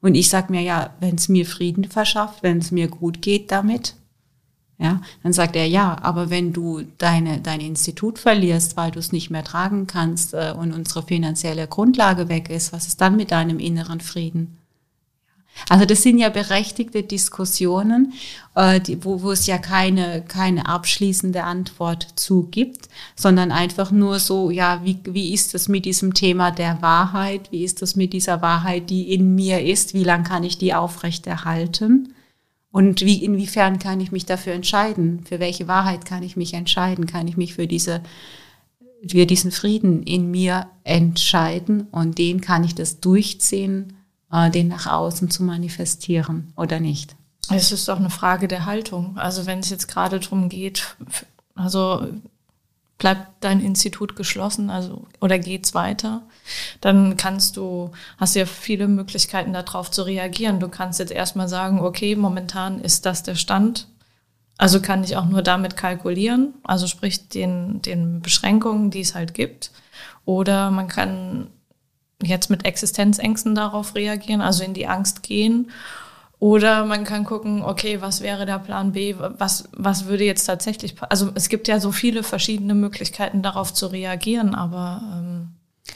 Und 0.00 0.14
ich 0.14 0.28
sage 0.28 0.52
mir 0.52 0.60
ja, 0.60 0.90
wenn 1.00 1.14
es 1.14 1.28
mir 1.28 1.46
Frieden 1.46 1.84
verschafft, 1.84 2.42
wenn 2.42 2.58
es 2.58 2.70
mir 2.70 2.88
gut 2.88 3.22
geht 3.22 3.50
damit, 3.50 3.94
ja, 4.78 5.00
dann 5.22 5.32
sagt 5.32 5.56
er 5.56 5.66
ja, 5.66 5.96
aber 6.02 6.30
wenn 6.30 6.52
du 6.52 6.82
deine, 6.98 7.40
dein 7.40 7.60
Institut 7.60 8.18
verlierst, 8.18 8.76
weil 8.76 8.90
du 8.90 8.98
es 8.98 9.12
nicht 9.12 9.30
mehr 9.30 9.44
tragen 9.44 9.86
kannst 9.86 10.34
äh, 10.34 10.52
und 10.56 10.72
unsere 10.72 11.04
finanzielle 11.04 11.68
Grundlage 11.68 12.28
weg 12.28 12.50
ist, 12.50 12.72
was 12.72 12.86
ist 12.86 13.00
dann 13.00 13.16
mit 13.16 13.30
deinem 13.30 13.60
inneren 13.60 14.00
Frieden? 14.00 14.58
Also 15.68 15.84
das 15.84 16.02
sind 16.02 16.18
ja 16.18 16.28
berechtigte 16.28 17.02
Diskussionen, 17.02 18.12
äh, 18.54 18.80
die, 18.80 19.04
wo, 19.04 19.22
wo 19.22 19.30
es 19.30 19.46
ja 19.46 19.58
keine, 19.58 20.22
keine 20.26 20.66
abschließende 20.66 21.44
Antwort 21.44 22.06
zu 22.16 22.48
gibt, 22.50 22.88
sondern 23.16 23.52
einfach 23.52 23.90
nur 23.90 24.18
so, 24.18 24.50
ja, 24.50 24.80
wie, 24.84 24.98
wie 25.04 25.32
ist 25.32 25.54
das 25.54 25.68
mit 25.68 25.84
diesem 25.84 26.12
Thema 26.12 26.50
der 26.50 26.82
Wahrheit? 26.82 27.50
Wie 27.50 27.64
ist 27.64 27.82
das 27.82 27.96
mit 27.96 28.12
dieser 28.12 28.42
Wahrheit, 28.42 28.90
die 28.90 29.12
in 29.12 29.34
mir 29.34 29.62
ist? 29.64 29.94
Wie 29.94 30.04
lange 30.04 30.24
kann 30.24 30.44
ich 30.44 30.58
die 30.58 30.74
aufrechterhalten? 30.74 32.14
Und 32.70 33.02
wie, 33.02 33.24
inwiefern 33.24 33.78
kann 33.78 34.00
ich 34.00 34.10
mich 34.10 34.26
dafür 34.26 34.52
entscheiden? 34.52 35.24
Für 35.24 35.38
welche 35.38 35.68
Wahrheit 35.68 36.04
kann 36.04 36.24
ich 36.24 36.36
mich 36.36 36.54
entscheiden? 36.54 37.06
Kann 37.06 37.28
ich 37.28 37.36
mich 37.36 37.54
für 37.54 37.68
diese, 37.68 38.02
für 39.08 39.26
diesen 39.26 39.52
Frieden 39.52 40.02
in 40.02 40.30
mir 40.30 40.66
entscheiden? 40.82 41.86
Und 41.92 42.18
den 42.18 42.40
kann 42.40 42.64
ich 42.64 42.74
das 42.74 42.98
durchziehen? 42.98 43.92
Äh, 44.34 44.50
den 44.50 44.68
nach 44.68 44.86
außen 44.86 45.30
zu 45.30 45.44
manifestieren 45.44 46.52
oder 46.56 46.80
nicht. 46.80 47.14
Es 47.50 47.72
ist 47.72 47.88
doch 47.88 47.98
eine 47.98 48.10
Frage 48.10 48.48
der 48.48 48.66
Haltung. 48.66 49.16
Also 49.16 49.46
wenn 49.46 49.60
es 49.60 49.70
jetzt 49.70 49.86
gerade 49.86 50.18
darum 50.18 50.48
geht, 50.48 50.96
also 51.54 52.06
bleibt 52.98 53.26
dein 53.40 53.60
Institut 53.60 54.16
geschlossen, 54.16 54.70
also 54.70 55.06
oder 55.20 55.38
geht's 55.38 55.74
weiter, 55.74 56.22
dann 56.80 57.16
kannst 57.16 57.56
du, 57.56 57.90
hast 58.16 58.34
ja 58.34 58.46
viele 58.46 58.88
Möglichkeiten 58.88 59.52
darauf 59.52 59.90
zu 59.90 60.02
reagieren. 60.02 60.58
Du 60.58 60.68
kannst 60.68 60.98
jetzt 61.00 61.12
erstmal 61.12 61.48
sagen, 61.48 61.80
okay, 61.80 62.16
momentan 62.16 62.80
ist 62.80 63.06
das 63.06 63.22
der 63.22 63.34
Stand. 63.34 63.88
Also 64.56 64.80
kann 64.80 65.04
ich 65.04 65.16
auch 65.16 65.26
nur 65.26 65.42
damit 65.42 65.76
kalkulieren, 65.76 66.54
also 66.62 66.86
sprich 66.86 67.28
den, 67.28 67.82
den 67.82 68.20
Beschränkungen, 68.20 68.90
die 68.90 69.00
es 69.00 69.14
halt 69.14 69.34
gibt. 69.34 69.72
Oder 70.24 70.70
man 70.70 70.86
kann 70.88 71.48
jetzt 72.24 72.50
mit 72.50 72.64
Existenzängsten 72.64 73.54
darauf 73.54 73.94
reagieren, 73.94 74.40
also 74.40 74.64
in 74.64 74.74
die 74.74 74.86
Angst 74.86 75.22
gehen. 75.22 75.70
Oder 76.38 76.84
man 76.84 77.04
kann 77.04 77.24
gucken, 77.24 77.62
okay, 77.62 78.00
was 78.02 78.20
wäre 78.20 78.44
der 78.44 78.58
Plan 78.58 78.92
B? 78.92 79.14
Was, 79.18 79.64
was 79.72 80.06
würde 80.06 80.24
jetzt 80.24 80.44
tatsächlich, 80.44 80.94
also 81.08 81.30
es 81.34 81.48
gibt 81.48 81.68
ja 81.68 81.80
so 81.80 81.92
viele 81.92 82.22
verschiedene 82.22 82.74
Möglichkeiten 82.74 83.40
darauf 83.40 83.72
zu 83.72 83.86
reagieren, 83.86 84.54
aber 84.54 85.02
ähm 85.16 85.48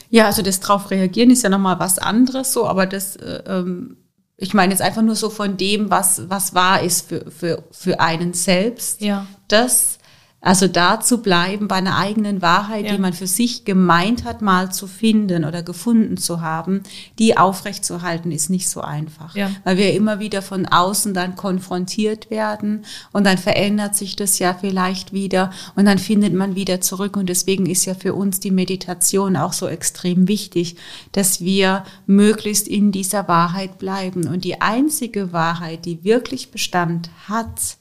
ja, 0.09 0.25
also 0.25 0.41
das 0.41 0.59
drauf 0.59 0.91
reagieren 0.91 1.29
ist 1.29 1.43
ja 1.43 1.49
nochmal 1.49 1.79
was 1.79 1.99
anderes 1.99 2.53
so, 2.53 2.67
aber 2.67 2.85
das, 2.85 3.15
äh, 3.15 3.43
ähm, 3.47 3.97
ich 4.37 4.53
meine 4.53 4.71
jetzt 4.71 4.81
einfach 4.81 5.01
nur 5.01 5.15
so 5.15 5.29
von 5.29 5.57
dem, 5.57 5.89
was, 5.89 6.29
was 6.29 6.53
wahr 6.53 6.81
ist 6.81 7.09
für, 7.09 7.29
für, 7.29 7.63
für 7.71 7.99
einen 7.99 8.33
selbst. 8.33 9.01
Ja. 9.01 9.27
Das 9.47 9.98
also 10.41 10.67
da 10.67 11.01
zu 11.01 11.21
bleiben 11.21 11.67
bei 11.67 11.75
einer 11.75 11.97
eigenen 11.97 12.41
Wahrheit, 12.41 12.85
ja. 12.85 12.93
die 12.93 12.97
man 12.97 13.11
für 13.11 13.27
sich 13.27 13.65
gemeint 13.65 14.23
hat, 14.23 14.41
mal 14.41 14.71
zu 14.71 14.87
finden 14.87 15.43
oder 15.43 15.63
gefunden 15.63 16.15
zu 16.15 16.39
haben, 16.39 16.83
die 17.17 17.37
aufrechtzuerhalten, 17.37 18.31
ist 18.31 18.49
nicht 18.49 18.69
so 18.69 18.79
einfach. 18.79 19.35
Ja. 19.35 19.51
Weil 19.65 19.77
wir 19.77 19.93
immer 19.93 20.19
wieder 20.19 20.41
von 20.41 20.65
außen 20.65 21.13
dann 21.13 21.35
konfrontiert 21.35 22.31
werden 22.31 22.85
und 23.11 23.25
dann 23.25 23.37
verändert 23.37 23.97
sich 23.97 24.15
das 24.15 24.39
ja 24.39 24.53
vielleicht 24.53 25.11
wieder 25.11 25.51
und 25.75 25.85
dann 25.85 25.97
findet 25.97 26.33
man 26.33 26.55
wieder 26.55 26.79
zurück. 26.79 27.17
Und 27.17 27.27
deswegen 27.27 27.65
ist 27.65 27.85
ja 27.85 27.93
für 27.93 28.13
uns 28.13 28.39
die 28.39 28.51
Meditation 28.51 29.35
auch 29.35 29.51
so 29.51 29.67
extrem 29.67 30.29
wichtig, 30.29 30.77
dass 31.11 31.41
wir 31.41 31.83
möglichst 32.05 32.69
in 32.69 32.93
dieser 32.93 33.27
Wahrheit 33.27 33.77
bleiben. 33.77 34.27
Und 34.29 34.45
die 34.45 34.61
einzige 34.61 35.33
Wahrheit, 35.33 35.83
die 35.83 36.05
wirklich 36.05 36.51
Bestand 36.51 37.09
hat, 37.27 37.77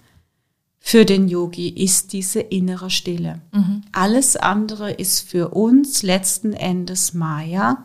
für 0.80 1.04
den 1.04 1.28
Yogi 1.28 1.68
ist 1.68 2.12
diese 2.12 2.40
innere 2.40 2.90
Stille. 2.90 3.40
Mhm. 3.52 3.82
Alles 3.92 4.36
andere 4.36 4.92
ist 4.92 5.28
für 5.28 5.50
uns 5.50 6.02
letzten 6.02 6.52
Endes 6.52 7.14
Maya, 7.14 7.84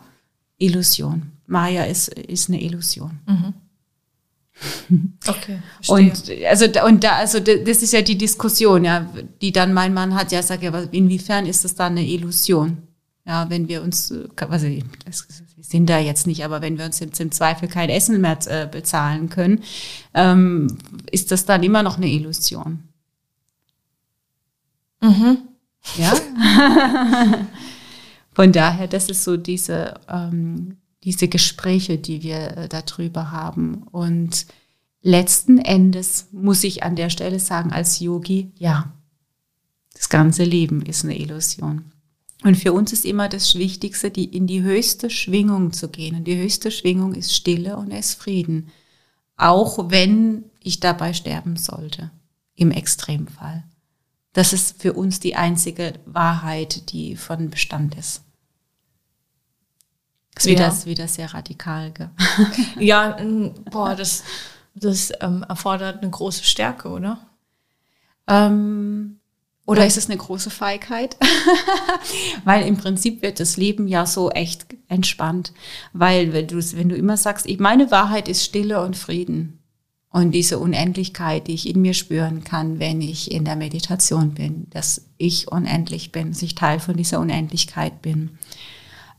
Illusion. 0.58 1.32
Maya 1.46 1.84
ist, 1.84 2.08
ist 2.08 2.48
eine 2.48 2.62
Illusion. 2.62 3.20
Mhm. 3.26 3.54
Okay. 5.26 5.58
Verstehe. 5.82 5.96
Und 5.96 6.46
also 6.48 6.86
und 6.86 7.02
da 7.02 7.16
also 7.16 7.40
das 7.40 7.82
ist 7.82 7.92
ja 7.92 8.02
die 8.02 8.16
Diskussion, 8.16 8.84
ja, 8.84 9.10
die 9.40 9.50
dann 9.50 9.72
mein 9.72 9.92
Mann 9.92 10.14
hat. 10.14 10.30
Ja, 10.30 10.42
sag 10.42 10.62
ja, 10.62 10.72
inwiefern 10.92 11.46
ist 11.46 11.64
das 11.64 11.74
dann 11.74 11.92
eine 11.92 12.06
Illusion? 12.06 12.78
Ja, 13.26 13.48
wenn 13.48 13.68
wir 13.68 13.82
uns, 13.82 14.12
also 14.36 14.66
wir 14.66 14.82
sind 15.60 15.88
da 15.88 15.98
jetzt 15.98 16.26
nicht, 16.26 16.44
aber 16.44 16.60
wenn 16.60 16.76
wir 16.76 16.84
uns 16.84 17.00
im, 17.00 17.32
Zweifel 17.32 17.68
kein 17.68 17.88
Essen 17.88 18.20
mehr 18.20 18.38
äh, 18.46 18.66
bezahlen 18.66 19.30
können, 19.30 19.62
ähm, 20.12 20.76
ist 21.10 21.30
das 21.30 21.46
dann 21.46 21.62
immer 21.62 21.82
noch 21.82 21.96
eine 21.96 22.08
Illusion. 22.08 22.82
Mhm. 25.00 25.38
Ja. 25.96 26.14
Von 28.32 28.52
daher, 28.52 28.88
das 28.88 29.08
ist 29.08 29.24
so 29.24 29.38
diese, 29.38 29.94
ähm, 30.08 30.76
diese 31.04 31.28
Gespräche, 31.28 31.96
die 31.98 32.22
wir 32.22 32.56
äh, 32.56 32.68
darüber 32.68 33.30
haben. 33.30 33.84
Und 33.84 34.46
letzten 35.02 35.58
Endes 35.58 36.28
muss 36.32 36.64
ich 36.64 36.82
an 36.82 36.96
der 36.96 37.10
Stelle 37.10 37.38
sagen, 37.38 37.72
als 37.72 38.00
Yogi, 38.00 38.52
ja, 38.58 38.92
das 39.94 40.08
ganze 40.08 40.44
Leben 40.44 40.82
ist 40.82 41.04
eine 41.04 41.18
Illusion. 41.18 41.93
Und 42.44 42.56
für 42.56 42.74
uns 42.74 42.92
ist 42.92 43.06
immer 43.06 43.30
das 43.30 43.54
Wichtigste, 43.54 44.10
die, 44.10 44.26
in 44.26 44.46
die 44.46 44.62
höchste 44.62 45.08
Schwingung 45.08 45.72
zu 45.72 45.88
gehen. 45.88 46.14
Und 46.14 46.24
die 46.24 46.36
höchste 46.36 46.70
Schwingung 46.70 47.14
ist 47.14 47.34
Stille 47.34 47.78
und 47.78 47.90
ist 47.90 48.20
Frieden. 48.20 48.70
Auch 49.38 49.90
wenn 49.90 50.44
ich 50.60 50.78
dabei 50.78 51.14
sterben 51.14 51.56
sollte, 51.56 52.10
im 52.54 52.70
Extremfall. 52.70 53.64
Das 54.34 54.52
ist 54.52 54.82
für 54.82 54.92
uns 54.92 55.20
die 55.20 55.36
einzige 55.36 55.94
Wahrheit, 56.04 56.92
die 56.92 57.16
von 57.16 57.48
Bestand 57.48 57.94
ist. 57.94 58.22
Das 60.34 60.44
ist 60.44 60.50
wieder, 60.50 60.68
ja. 60.68 60.84
wieder 60.84 61.08
sehr 61.08 61.32
radikal. 61.32 61.92
Gell? 61.92 62.10
Ja, 62.78 63.16
boah, 63.70 63.94
das, 63.94 64.22
das 64.74 65.12
ähm, 65.22 65.46
erfordert 65.48 66.02
eine 66.02 66.10
große 66.10 66.44
Stärke, 66.44 66.90
oder? 66.90 67.26
Ähm, 68.26 69.18
Oder 69.66 69.80
ja. 69.80 69.86
ist 69.86 69.96
es 69.96 70.10
eine 70.10 70.18
große 70.18 70.50
Feigheit? 70.50 71.16
weil 72.44 72.66
im 72.66 72.76
Prinzip 72.76 73.22
wird 73.22 73.40
das 73.40 73.56
Leben 73.56 73.88
ja 73.88 74.04
so 74.06 74.30
echt 74.30 74.66
entspannt. 74.88 75.52
Weil 75.92 76.32
wenn 76.32 76.46
du, 76.48 76.56
wenn 76.56 76.88
du 76.88 76.96
immer 76.96 77.16
sagst, 77.16 77.46
ich, 77.46 77.58
meine 77.58 77.90
Wahrheit 77.90 78.28
ist 78.28 78.44
Stille 78.44 78.82
und 78.82 78.96
Frieden. 78.96 79.60
Und 80.10 80.30
diese 80.30 80.60
Unendlichkeit, 80.60 81.48
die 81.48 81.54
ich 81.54 81.68
in 81.68 81.82
mir 81.82 81.92
spüren 81.92 82.44
kann, 82.44 82.78
wenn 82.78 83.00
ich 83.00 83.32
in 83.32 83.44
der 83.44 83.56
Meditation 83.56 84.32
bin, 84.34 84.68
dass 84.70 85.06
ich 85.18 85.50
unendlich 85.50 86.12
bin, 86.12 86.28
dass 86.28 86.42
ich 86.42 86.54
Teil 86.54 86.78
von 86.78 86.96
dieser 86.96 87.18
Unendlichkeit 87.18 88.00
bin, 88.00 88.38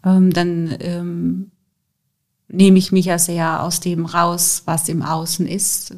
ähm, 0.06 0.32
dann 0.32 0.74
ähm, 0.80 1.52
nehme 2.48 2.78
ich 2.78 2.94
mich 2.94 3.08
ja 3.08 3.20
sehr 3.20 3.62
aus 3.62 3.82
dem 3.82 4.06
raus, 4.06 4.62
was 4.66 4.88
im 4.88 5.02
Außen 5.02 5.46
ist. 5.48 5.96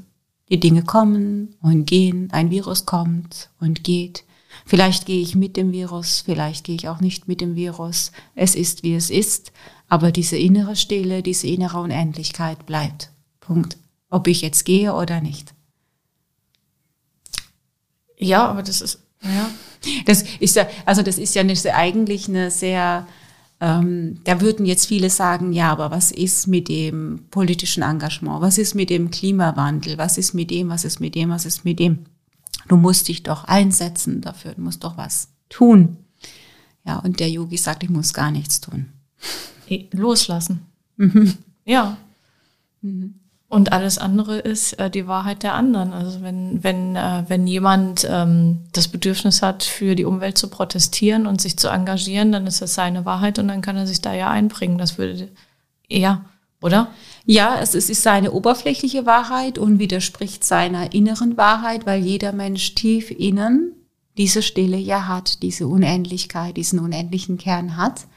Die 0.49 0.59
Dinge 0.59 0.81
kommen 0.81 1.55
und 1.61 1.85
gehen, 1.85 2.29
ein 2.31 2.49
Virus 2.49 2.87
kommt 2.87 3.51
und 3.59 3.83
geht. 3.83 4.23
Vielleicht 4.67 5.05
gehe 5.05 5.21
ich 5.21 5.33
mit 5.33 5.55
dem 5.55 5.71
Virus, 5.71 6.21
vielleicht 6.25 6.65
gehe 6.65 6.75
ich 6.75 6.89
auch 6.89 6.99
nicht 6.99 7.29
mit 7.29 7.39
dem 7.39 7.55
Virus. 7.55 8.11
Es 8.35 8.53
ist, 8.53 8.83
wie 8.83 8.95
es 8.95 9.09
ist, 9.09 9.53
aber 9.87 10.11
diese 10.11 10.37
innere 10.37 10.75
Stille, 10.75 11.23
diese 11.23 11.47
innere 11.47 11.79
Unendlichkeit 11.79 12.65
bleibt. 12.65 13.09
Punkt. 13.39 13.77
Ob 14.09 14.27
ich 14.27 14.41
jetzt 14.41 14.65
gehe 14.65 14.93
oder 14.93 15.21
nicht. 15.21 15.53
Ja, 18.17 18.45
aber 18.45 18.61
das 18.61 18.81
ist, 18.81 18.99
ja. 19.23 19.49
Das 20.05 20.23
ist 20.39 20.57
ja, 20.57 20.67
also 20.85 21.01
das 21.01 21.17
ist 21.17 21.33
ja 21.33 21.43
nicht 21.43 21.65
eigentlich 21.67 22.27
eine 22.27 22.51
sehr 22.51 23.07
ähm, 23.59 24.19
da 24.23 24.41
würden 24.41 24.65
jetzt 24.65 24.85
viele 24.85 25.09
sagen, 25.09 25.51
ja, 25.53 25.71
aber 25.71 25.91
was 25.91 26.11
ist 26.11 26.45
mit 26.47 26.67
dem 26.67 27.25
politischen 27.31 27.83
Engagement? 27.83 28.41
Was 28.41 28.57
ist 28.57 28.75
mit 28.75 28.89
dem 28.89 29.09
Klimawandel? 29.11 29.97
Was 29.97 30.17
ist 30.17 30.33
mit 30.33 30.51
dem? 30.51 30.69
Was 30.69 30.83
ist 30.83 30.99
mit 30.99 31.15
dem? 31.15 31.29
Was 31.29 31.45
ist 31.45 31.65
mit 31.65 31.79
dem? 31.79 32.05
Du 32.67 32.77
musst 32.77 33.07
dich 33.07 33.23
doch 33.23 33.45
einsetzen 33.45 34.21
dafür, 34.21 34.53
du 34.53 34.61
musst 34.61 34.83
doch 34.83 34.97
was 34.97 35.29
tun. 35.49 35.97
Ja, 36.85 36.99
und 36.99 37.19
der 37.19 37.29
Yogi 37.29 37.57
sagt, 37.57 37.83
ich 37.83 37.89
muss 37.89 38.13
gar 38.13 38.31
nichts 38.31 38.61
tun. 38.61 38.87
Loslassen. 39.91 40.65
Mhm. 40.95 41.33
Ja. 41.65 41.97
Mhm. 42.81 43.15
Und 43.49 43.71
alles 43.71 43.97
andere 43.97 44.39
ist 44.39 44.73
äh, 44.73 44.89
die 44.89 45.07
Wahrheit 45.07 45.43
der 45.43 45.53
anderen. 45.53 45.93
Also 45.93 46.21
wenn, 46.21 46.63
wenn, 46.63 46.97
äh, 46.97 47.23
wenn 47.27 47.47
jemand 47.47 48.05
ähm, 48.09 48.59
das 48.73 48.89
Bedürfnis 48.89 49.41
hat, 49.41 49.63
für 49.63 49.95
die 49.95 50.03
Umwelt 50.03 50.37
zu 50.37 50.49
protestieren 50.49 51.27
und 51.27 51.39
sich 51.39 51.57
zu 51.57 51.69
engagieren, 51.69 52.33
dann 52.33 52.45
ist 52.45 52.61
das 52.61 52.75
seine 52.75 53.05
Wahrheit 53.05 53.39
und 53.39 53.47
dann 53.47 53.61
kann 53.61 53.77
er 53.77 53.87
sich 53.87 54.01
da 54.01 54.13
ja 54.13 54.29
einbringen. 54.29 54.77
Das 54.77 54.97
würde, 54.97 55.29
ja, 55.87 56.25
oder? 56.61 56.91
Ja, 57.25 57.59
es 57.61 57.75
ist 57.75 58.01
seine 58.01 58.31
oberflächliche 58.31 59.05
Wahrheit 59.05 59.57
und 59.57 59.79
widerspricht 59.79 60.43
seiner 60.43 60.93
inneren 60.93 61.37
Wahrheit, 61.37 61.85
weil 61.85 62.03
jeder 62.03 62.31
Mensch 62.31 62.75
tief 62.75 63.11
innen 63.11 63.73
diese 64.17 64.41
Stille 64.41 64.77
ja 64.77 65.07
hat, 65.07 65.43
diese 65.43 65.67
Unendlichkeit, 65.67 66.57
diesen 66.57 66.79
unendlichen 66.79 67.37
Kern 67.37 67.77
hat 67.77 68.07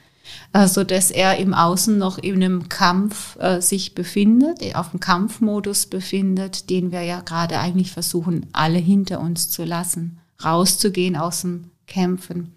äh, 0.53 0.67
so 0.67 0.85
dass 0.85 1.11
er 1.11 1.39
im 1.39 1.55
Außen 1.55 1.97
noch 1.97 2.19
in 2.19 2.37
einem 2.37 2.69
Kampf 2.69 3.37
äh, 3.39 3.61
sich 3.61 3.95
befindet, 3.95 4.75
auf 4.75 4.91
dem 4.91 5.01
Kampfmodus 5.01 5.87
befindet, 5.87 6.71
den 6.71 6.93
wir 6.93 7.03
ja 7.03 7.21
gerade 7.21 7.59
eigentlich 7.59 7.93
versuchen, 7.93 8.47
alle 8.53 8.79
hinter 8.79 9.21
uns 9.21 9.51
zu 9.51 9.65
lassen, 9.65 10.19
rauszugehen 10.45 11.17
aus 11.17 11.43
dem 11.43 11.71
Kämpfen, 11.87 12.55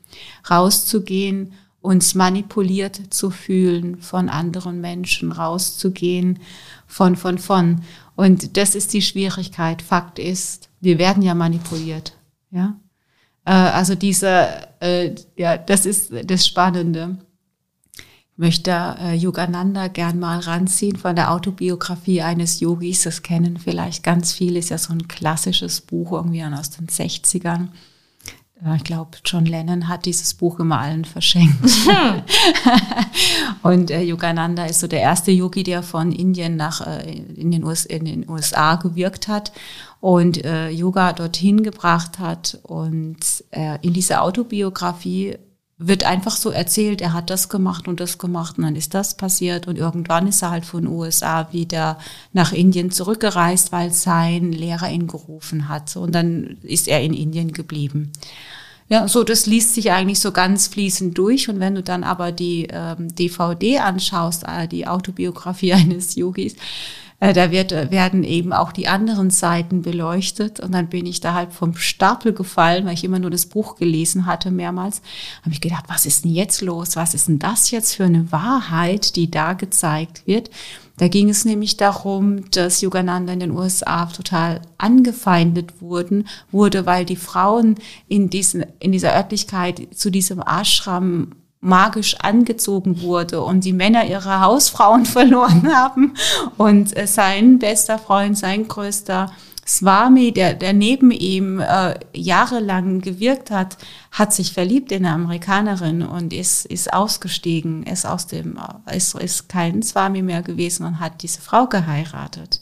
rauszugehen, 0.50 1.54
uns 1.84 2.16
manipuliert 2.16 3.14
zu 3.14 3.30
fühlen 3.30 4.02
von 4.02 4.30
anderen 4.30 4.82
Menschen, 4.82 5.32
rauszugehen 5.32 6.40
von, 6.88 7.16
von, 7.16 7.38
von. 7.38 7.84
Und 8.16 8.58
das 8.58 8.74
ist 8.74 8.94
die 8.94 9.04
Schwierigkeit. 9.04 9.84
Fakt 9.84 10.18
ist, 10.18 10.70
wir 10.82 10.98
werden 10.98 11.22
ja 11.22 11.36
manipuliert, 11.36 12.18
ja. 12.50 12.76
Äh, 13.46 13.52
also 13.52 13.94
dieser, 13.94 14.82
äh, 14.82 15.14
ja, 15.38 15.58
das 15.58 15.86
ist 15.86 16.12
das 16.26 16.48
Spannende 16.48 17.18
möchte 18.36 18.72
äh, 18.72 19.14
Yogananda 19.14 19.88
gern 19.88 20.20
mal 20.20 20.40
ranziehen 20.40 20.96
von 20.96 21.16
der 21.16 21.32
Autobiografie 21.32 22.22
eines 22.22 22.60
Yogis. 22.60 23.04
Das 23.04 23.22
kennen 23.22 23.58
vielleicht 23.58 24.04
ganz 24.04 24.34
viele, 24.34 24.60
ist 24.60 24.70
ja 24.70 24.78
so 24.78 24.94
ein 24.94 25.08
klassisches 25.08 25.82
Buch 25.82 26.12
irgendwie 26.14 26.44
aus 26.44 26.72
den 26.72 26.88
60ern. 26.88 27.68
Ich 28.78 28.84
glaube, 28.86 29.12
John 29.26 29.46
Lennon 29.46 29.90
hat 29.90 30.06
dieses 30.06 30.34
Buch 30.34 30.60
immer 30.60 30.80
allen 30.80 31.04
verschenkt. 31.04 31.70
Hm. 31.70 32.22
und 33.64 33.92
äh, 33.92 34.02
Yogananda 34.02 34.66
ist 34.66 34.80
so 34.80 34.88
der 34.88 35.02
erste 35.02 35.32
Yogi, 35.32 35.64
der 35.64 35.84
von 35.84 36.14
Indien 36.14 36.56
nach 36.56 36.86
äh, 36.86 37.12
in, 37.12 37.52
den 37.52 37.66
US, 37.66 37.86
in 37.86 38.06
den 38.06 38.30
USA 38.30 38.76
gewirkt 38.76 39.28
hat 39.28 39.52
und 40.00 40.44
äh, 40.46 40.70
Yoga 40.70 41.12
dorthin 41.12 41.62
gebracht 41.62 42.20
hat. 42.20 42.60
Und 42.64 43.44
äh, 43.52 43.78
in 43.82 43.92
dieser 43.92 44.22
Autobiografie 44.22 45.38
wird 45.78 46.04
einfach 46.04 46.38
so 46.38 46.52
erzählt, 46.52 47.02
er 47.02 47.14
hat 47.14 47.30
das 47.30 47.50
gemacht 47.50 47.88
und 47.88 48.00
das 48.00 48.18
gemacht 48.18 48.58
und 48.58 48.64
dann 48.64 48.76
ist 48.76 48.94
das 48.94 49.18
passiert 49.18 49.68
und 49.68 49.78
irgendwann 49.78 50.28
ist 50.28 50.42
er 50.42 50.52
halt 50.52 50.66
von 50.66 50.88
USA 50.88 51.52
wieder 51.52 51.98
nach 52.32 52.54
Indien 52.54 52.92
zurückgereist, 52.92 53.72
weil 53.72 53.92
sein 53.92 54.52
Lehrer 54.52 54.90
ihn 54.92 55.08
gerufen 55.08 55.68
hat 55.70 55.96
und 55.96 56.14
dann 56.14 56.58
ist 56.62 56.88
er 56.88 57.02
in 57.02 57.14
Indien 57.14 57.52
geblieben. 57.54 58.12
Ja, 58.90 59.08
so 59.08 59.24
das 59.24 59.46
liest 59.48 59.74
sich 59.74 59.92
eigentlich 59.92 60.20
so 60.20 60.32
ganz 60.32 60.68
fließend 60.68 61.18
durch 61.18 61.50
und 61.50 61.60
wenn 61.60 61.76
du 61.76 61.82
dann 61.82 62.04
aber 62.04 62.32
die 62.32 62.68
ähm, 62.70 63.14
DVD 63.16 63.80
anschaust, 63.80 64.44
äh, 64.48 64.68
die 64.68 64.88
Autobiografie 64.88 65.74
eines 65.74 66.16
Yogis, 66.16 66.56
da 67.32 67.52
wird, 67.52 67.72
äh, 67.72 67.90
werden 67.90 68.26
eben 68.26 68.52
auch 68.52 68.74
die 68.74 68.90
anderen 68.90 69.30
Seiten 69.30 69.82
beleuchtet. 69.82 70.60
Und 70.60 70.74
dann 70.74 70.90
bin 70.90 71.06
ich 71.06 71.22
da 71.22 71.34
halt 71.34 71.54
vom 71.54 71.76
Stapel 71.76 72.34
gefallen, 72.34 72.86
weil 72.86 72.96
ich 72.96 73.06
immer 73.06 73.20
nur 73.20 73.30
das 73.30 73.46
Buch 73.46 73.78
gelesen 73.78 74.26
hatte 74.26 74.52
mehrmals. 74.52 75.02
Habe 75.44 75.54
ich 75.54 75.62
gedacht, 75.62 75.86
was 75.88 76.06
ist 76.06 76.26
denn 76.26 76.34
jetzt 76.34 76.62
los? 76.62 76.98
Was 76.98 77.14
ist 77.14 77.30
denn 77.30 77.40
das 77.40 77.72
jetzt 77.72 77.96
für 77.96 78.04
eine 78.04 78.32
Wahrheit, 78.34 79.16
die 79.16 79.32
da 79.32 79.54
gezeigt 79.54 80.28
wird? 80.28 80.50
Da 80.98 81.08
ging 81.08 81.30
es 81.30 81.46
nämlich 81.46 81.78
darum, 81.78 82.50
dass 82.52 82.82
Yogananda 82.82 83.34
in 83.34 83.40
den 83.40 83.52
USA 83.52 84.06
total 84.08 84.62
angefeindet 84.78 85.82
wurden, 85.82 86.28
wurde, 86.52 86.86
weil 86.86 87.06
die 87.06 87.16
Frauen 87.16 87.76
in, 88.08 88.30
diesen, 88.30 88.66
in 88.80 88.92
dieser 88.92 89.16
Örtlichkeit 89.16 89.96
zu 89.96 90.12
diesem 90.12 90.42
Ashram 90.42 91.32
magisch 91.64 92.16
angezogen 92.20 93.02
wurde 93.02 93.42
und 93.42 93.64
die 93.64 93.74
Männer 93.74 94.06
ihre 94.06 94.42
Hausfrauen 94.42 95.06
verloren 95.18 95.74
haben 95.74 96.14
und 96.58 96.96
äh, 96.96 97.08
sein 97.08 97.58
bester 97.58 97.98
Freund, 97.98 98.38
sein 98.38 98.68
größter 98.68 99.32
Swami, 99.66 100.34
der, 100.34 100.56
der 100.56 100.74
neben 100.74 101.12
ihm 101.12 101.62
äh, 101.62 101.98
jahrelang 102.14 103.00
gewirkt 103.00 103.50
hat, 103.50 103.78
hat 104.12 104.34
sich 104.34 104.52
verliebt 104.52 104.92
in 104.92 105.06
eine 105.06 105.16
Amerikanerin 105.16 106.02
und 106.02 106.34
ist, 106.34 106.66
ist 106.66 106.92
ausgestiegen, 106.92 107.84
ist 107.84 108.06
aus 108.06 108.28
dem, 108.28 108.60
äh, 108.88 108.98
ist, 108.98 109.16
ist 109.16 109.48
kein 109.48 109.82
Swami 109.82 110.22
mehr 110.22 110.42
gewesen 110.42 110.86
und 110.86 111.00
hat 111.00 111.24
diese 111.24 111.40
Frau 111.40 111.68
geheiratet. 111.68 112.60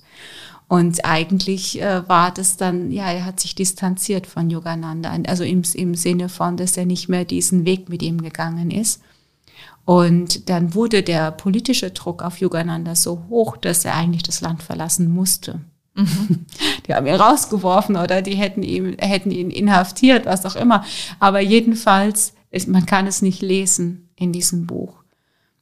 Und 0.72 1.04
eigentlich 1.04 1.82
äh, 1.82 2.08
war 2.08 2.34
das 2.34 2.56
dann, 2.56 2.92
ja, 2.92 3.12
er 3.12 3.26
hat 3.26 3.42
sich 3.42 3.56
distanziert 3.56 4.26
von 4.26 4.50
Yogananda, 4.50 5.12
also 5.28 5.44
im, 5.44 5.64
im 5.74 5.96
Sinne 5.96 6.30
von, 6.30 6.56
dass 6.56 6.78
er 6.78 6.86
nicht 6.86 7.10
mehr 7.10 7.26
diesen 7.26 7.66
Weg 7.66 7.90
mit 7.90 8.02
ihm 8.02 8.22
gegangen 8.22 8.72
ist. 8.72 9.02
Und 9.84 10.48
dann 10.48 10.74
wurde 10.74 11.04
der 11.04 11.32
politische 11.32 11.92
Druck 11.92 12.24
auf 12.24 12.38
Yogananda 12.38 12.96
so 12.96 13.26
hoch, 13.28 13.58
dass 13.58 13.84
er 13.84 13.96
eigentlich 13.96 14.24
das 14.24 14.40
Land 14.40 14.64
verlassen 14.64 15.12
musste. 15.12 15.60
Mhm. 15.94 16.46
Die 16.88 16.94
haben 16.94 17.06
ihn 17.06 17.16
rausgeworfen 17.16 17.98
oder 17.98 18.22
die 18.22 18.36
hätten 18.36 18.64
ihn, 18.64 18.96
hätten 18.98 19.32
ihn 19.32 19.52
inhaftiert, 19.52 20.26
was 20.26 20.46
auch 20.46 20.56
immer. 20.56 20.86
Aber 21.20 21.42
jedenfalls, 21.42 22.32
ist, 22.50 22.70
man 22.70 22.86
kann 22.86 23.08
es 23.08 23.22
nicht 23.22 23.42
lesen 23.42 24.10
in 24.16 24.32
diesem 24.32 24.68
Buch. 24.68 25.02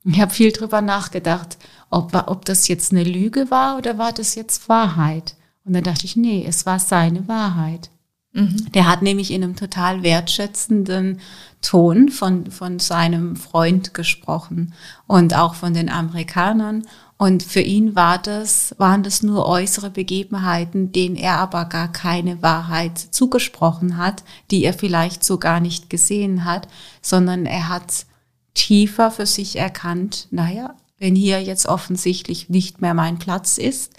Ich 0.06 0.22
habe 0.22 0.32
viel 0.32 0.52
drüber 0.52 0.82
nachgedacht, 0.82 1.58
ob, 1.90 2.14
ob 2.28 2.46
das 2.46 2.68
jetzt 2.68 2.92
eine 2.92 3.04
Lüge 3.04 3.50
war 3.52 3.78
oder 3.78 3.98
war 3.98 4.12
das 4.12 4.36
jetzt 4.36 4.70
Wahrheit. 4.70 5.36
Und 5.66 5.74
dann 5.74 5.84
dachte 5.84 6.06
ich, 6.06 6.16
nee, 6.16 6.46
es 6.48 6.66
war 6.66 6.80
seine 6.80 7.28
Wahrheit. 7.28 7.90
Mhm. 8.32 8.72
Der 8.74 8.88
hat 8.88 9.02
nämlich 9.02 9.32
in 9.32 9.44
einem 9.44 9.56
total 9.56 10.04
wertschätzenden 10.04 11.20
Ton 11.62 12.10
von, 12.10 12.52
von 12.52 12.80
seinem 12.80 13.36
Freund 13.36 13.94
gesprochen 13.94 14.74
und 15.08 15.36
auch 15.36 15.56
von 15.56 15.74
den 15.74 15.90
Amerikanern. 15.90 16.86
Und 17.18 17.44
für 17.44 17.60
ihn 17.60 17.96
war 17.96 18.18
das, 18.18 18.74
waren 18.78 19.04
das 19.04 19.24
nur 19.24 19.46
äußere 19.46 19.90
Begebenheiten, 19.90 20.92
denen 20.92 21.18
er 21.18 21.38
aber 21.38 21.66
gar 21.66 21.92
keine 21.92 22.42
Wahrheit 22.42 22.98
zugesprochen 22.98 23.98
hat, 23.98 24.24
die 24.52 24.64
er 24.64 24.74
vielleicht 24.74 25.26
so 25.26 25.38
gar 25.38 25.60
nicht 25.60 25.90
gesehen 25.90 26.46
hat, 26.46 26.68
sondern 27.02 27.46
er 27.46 27.68
hat 27.68 28.06
tiefer 28.54 29.12
für 29.12 29.26
sich 29.26 29.58
erkannt, 29.58 30.28
naja, 30.32 30.76
wenn 31.00 31.16
hier 31.16 31.42
jetzt 31.42 31.66
offensichtlich 31.66 32.50
nicht 32.50 32.82
mehr 32.82 32.94
mein 32.94 33.20
Platz 33.20 33.58
ist 33.58 33.94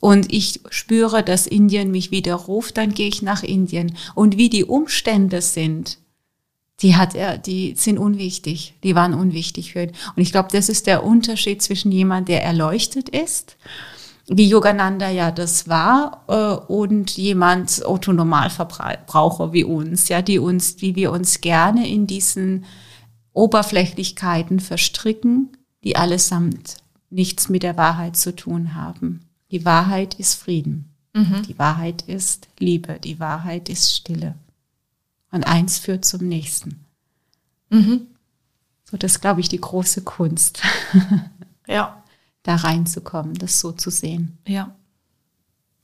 und 0.00 0.32
ich 0.32 0.60
spüre, 0.70 1.22
dass 1.22 1.46
Indien 1.46 1.90
mich 1.90 2.10
wieder 2.10 2.34
ruft, 2.34 2.76
dann 2.76 2.94
gehe 2.94 3.08
ich 3.08 3.22
nach 3.22 3.42
Indien. 3.42 3.96
Und 4.14 4.36
wie 4.36 4.48
die 4.48 4.64
Umstände 4.64 5.42
sind, 5.42 5.98
die 6.80 6.94
hat 6.94 7.14
er, 7.14 7.38
die 7.38 7.74
sind 7.76 7.98
unwichtig, 7.98 8.74
die 8.84 8.94
waren 8.94 9.14
unwichtig 9.14 9.72
für 9.72 9.84
ihn. 9.84 9.92
Und 10.14 10.22
ich 10.22 10.30
glaube, 10.30 10.48
das 10.52 10.68
ist 10.68 10.86
der 10.86 11.02
Unterschied 11.02 11.62
zwischen 11.62 11.90
jemand, 11.90 12.28
der 12.28 12.44
erleuchtet 12.44 13.08
ist 13.08 13.56
wie 14.28 14.48
Yogananda 14.48 15.08
ja 15.08 15.30
das 15.30 15.68
war 15.68 16.24
äh, 16.28 16.72
und 16.72 17.16
jemand 17.16 17.84
Autonormalverbraucher 17.84 19.52
wie 19.52 19.64
uns, 19.64 20.08
ja, 20.08 20.22
die 20.22 20.38
uns, 20.38 20.76
die 20.76 20.96
wir 20.96 21.12
uns 21.12 21.40
gerne 21.40 21.88
in 21.88 22.06
diesen 22.06 22.66
Oberflächlichkeiten 23.32 24.60
verstricken, 24.60 25.56
die 25.84 25.96
allesamt 25.96 26.76
nichts 27.10 27.48
mit 27.48 27.62
der 27.62 27.76
Wahrheit 27.76 28.16
zu 28.16 28.34
tun 28.34 28.74
haben. 28.74 29.20
Die 29.50 29.64
Wahrheit 29.64 30.14
ist 30.14 30.34
Frieden. 30.34 30.92
Mhm. 31.14 31.42
Die 31.44 31.58
Wahrheit 31.58 32.02
ist 32.02 32.48
Liebe. 32.58 32.98
Die 33.00 33.18
Wahrheit 33.18 33.68
ist 33.68 33.94
Stille. 33.94 34.34
Und 35.30 35.46
eins 35.46 35.78
führt 35.78 36.04
zum 36.04 36.26
nächsten. 36.26 36.84
Mhm. 37.70 38.08
So, 38.84 38.96
das 38.96 39.12
ist, 39.12 39.20
glaube 39.20 39.40
ich, 39.40 39.48
die 39.48 39.60
große 39.60 40.02
Kunst. 40.02 40.62
ja. 41.66 42.02
Da 42.44 42.56
reinzukommen, 42.56 43.34
das 43.34 43.60
so 43.60 43.72
zu 43.72 43.90
sehen. 43.90 44.38
Ja. 44.46 44.74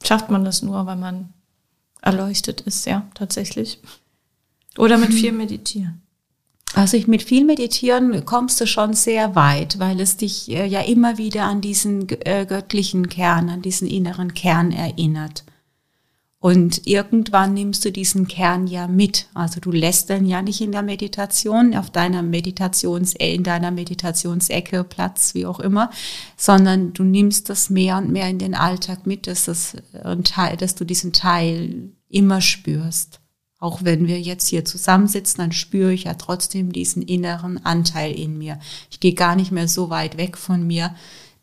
Schafft 0.02 0.30
man 0.30 0.44
das 0.44 0.62
nur, 0.62 0.86
weil 0.86 0.96
man 0.96 1.34
erleuchtet 2.00 2.62
ist, 2.62 2.86
ja, 2.86 3.06
tatsächlich. 3.14 3.80
Oder 4.78 4.96
mit 4.96 5.12
viel 5.14 5.32
Meditieren. 5.32 6.00
Also 6.74 6.96
ich, 6.96 7.06
mit 7.06 7.22
viel 7.22 7.44
Meditieren 7.44 8.24
kommst 8.24 8.60
du 8.60 8.66
schon 8.66 8.94
sehr 8.94 9.36
weit, 9.36 9.78
weil 9.78 10.00
es 10.00 10.16
dich 10.16 10.50
äh, 10.50 10.66
ja 10.66 10.80
immer 10.80 11.18
wieder 11.18 11.44
an 11.44 11.60
diesen 11.60 12.08
äh, 12.24 12.44
göttlichen 12.46 13.08
Kern, 13.08 13.48
an 13.48 13.62
diesen 13.62 13.86
inneren 13.86 14.34
Kern 14.34 14.72
erinnert. 14.72 15.44
Und 16.40 16.86
irgendwann 16.86 17.54
nimmst 17.54 17.84
du 17.84 17.92
diesen 17.92 18.28
Kern 18.28 18.66
ja 18.66 18.88
mit. 18.88 19.28
Also 19.32 19.60
du 19.60 19.70
lässt 19.70 20.10
dann 20.10 20.26
ja 20.26 20.42
nicht 20.42 20.60
in 20.60 20.72
der 20.72 20.82
Meditation, 20.82 21.74
auf 21.74 21.90
deiner 21.90 22.22
Meditations, 22.22 23.14
in 23.14 23.44
deiner 23.44 23.70
Meditationsecke 23.70 24.84
Platz, 24.84 25.34
wie 25.34 25.46
auch 25.46 25.60
immer, 25.60 25.90
sondern 26.36 26.92
du 26.92 27.02
nimmst 27.02 27.48
das 27.48 27.70
mehr 27.70 27.96
und 27.96 28.10
mehr 28.10 28.28
in 28.28 28.38
den 28.38 28.54
Alltag 28.54 29.06
mit, 29.06 29.26
dass, 29.26 29.46
das 29.46 29.76
Teil, 30.24 30.58
dass 30.58 30.74
du 30.74 30.84
diesen 30.84 31.14
Teil 31.14 31.92
immer 32.10 32.42
spürst. 32.42 33.20
Auch 33.64 33.82
wenn 33.82 34.06
wir 34.06 34.20
jetzt 34.20 34.48
hier 34.48 34.66
zusammensitzen, 34.66 35.38
dann 35.38 35.52
spüre 35.52 35.94
ich 35.94 36.04
ja 36.04 36.12
trotzdem 36.12 36.70
diesen 36.70 37.00
inneren 37.00 37.64
Anteil 37.64 38.12
in 38.12 38.36
mir. 38.36 38.58
Ich 38.90 39.00
gehe 39.00 39.14
gar 39.14 39.36
nicht 39.36 39.52
mehr 39.52 39.68
so 39.68 39.88
weit 39.88 40.18
weg 40.18 40.36
von 40.36 40.66
mir, 40.66 40.94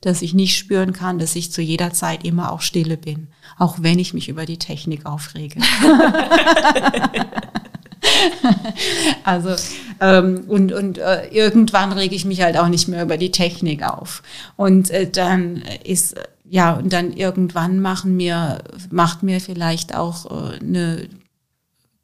dass 0.01 0.21
ich 0.21 0.36
nicht 0.36 0.55
spüren 0.55 0.93
kann, 0.93 1.17
dass 1.17 1.36
ich 1.36 1.51
zu 1.51 1.63
jeder 1.63 1.93
Zeit 1.93 2.23
immer 2.23 2.51
auch 2.51 2.62
stille 2.62 2.95
bin, 2.95 3.29
auch 3.57 3.77
wenn 3.79 3.97
ich 3.97 4.13
mich 4.13 4.29
über 4.29 4.45
die 4.45 4.60
Technik 4.60 5.07
aufrege. 5.07 5.62
also 9.23 9.55
ähm, 9.99 10.43
und 10.47 10.73
und 10.73 10.99
äh, 10.99 11.27
irgendwann 11.29 11.91
rege 11.91 12.13
ich 12.13 12.25
mich 12.25 12.43
halt 12.43 12.55
auch 12.55 12.67
nicht 12.67 12.88
mehr 12.88 13.01
über 13.01 13.17
die 13.17 13.31
Technik 13.31 13.81
auf 13.81 14.21
und 14.57 14.91
äh, 14.91 15.10
dann 15.10 15.63
ist 15.84 16.13
ja 16.47 16.73
und 16.73 16.93
dann 16.93 17.13
irgendwann 17.13 17.79
machen 17.79 18.15
mir 18.15 18.60
macht 18.91 19.23
mir 19.23 19.41
vielleicht 19.41 19.95
auch 19.95 20.29
äh, 20.29 20.60
eine 20.60 21.07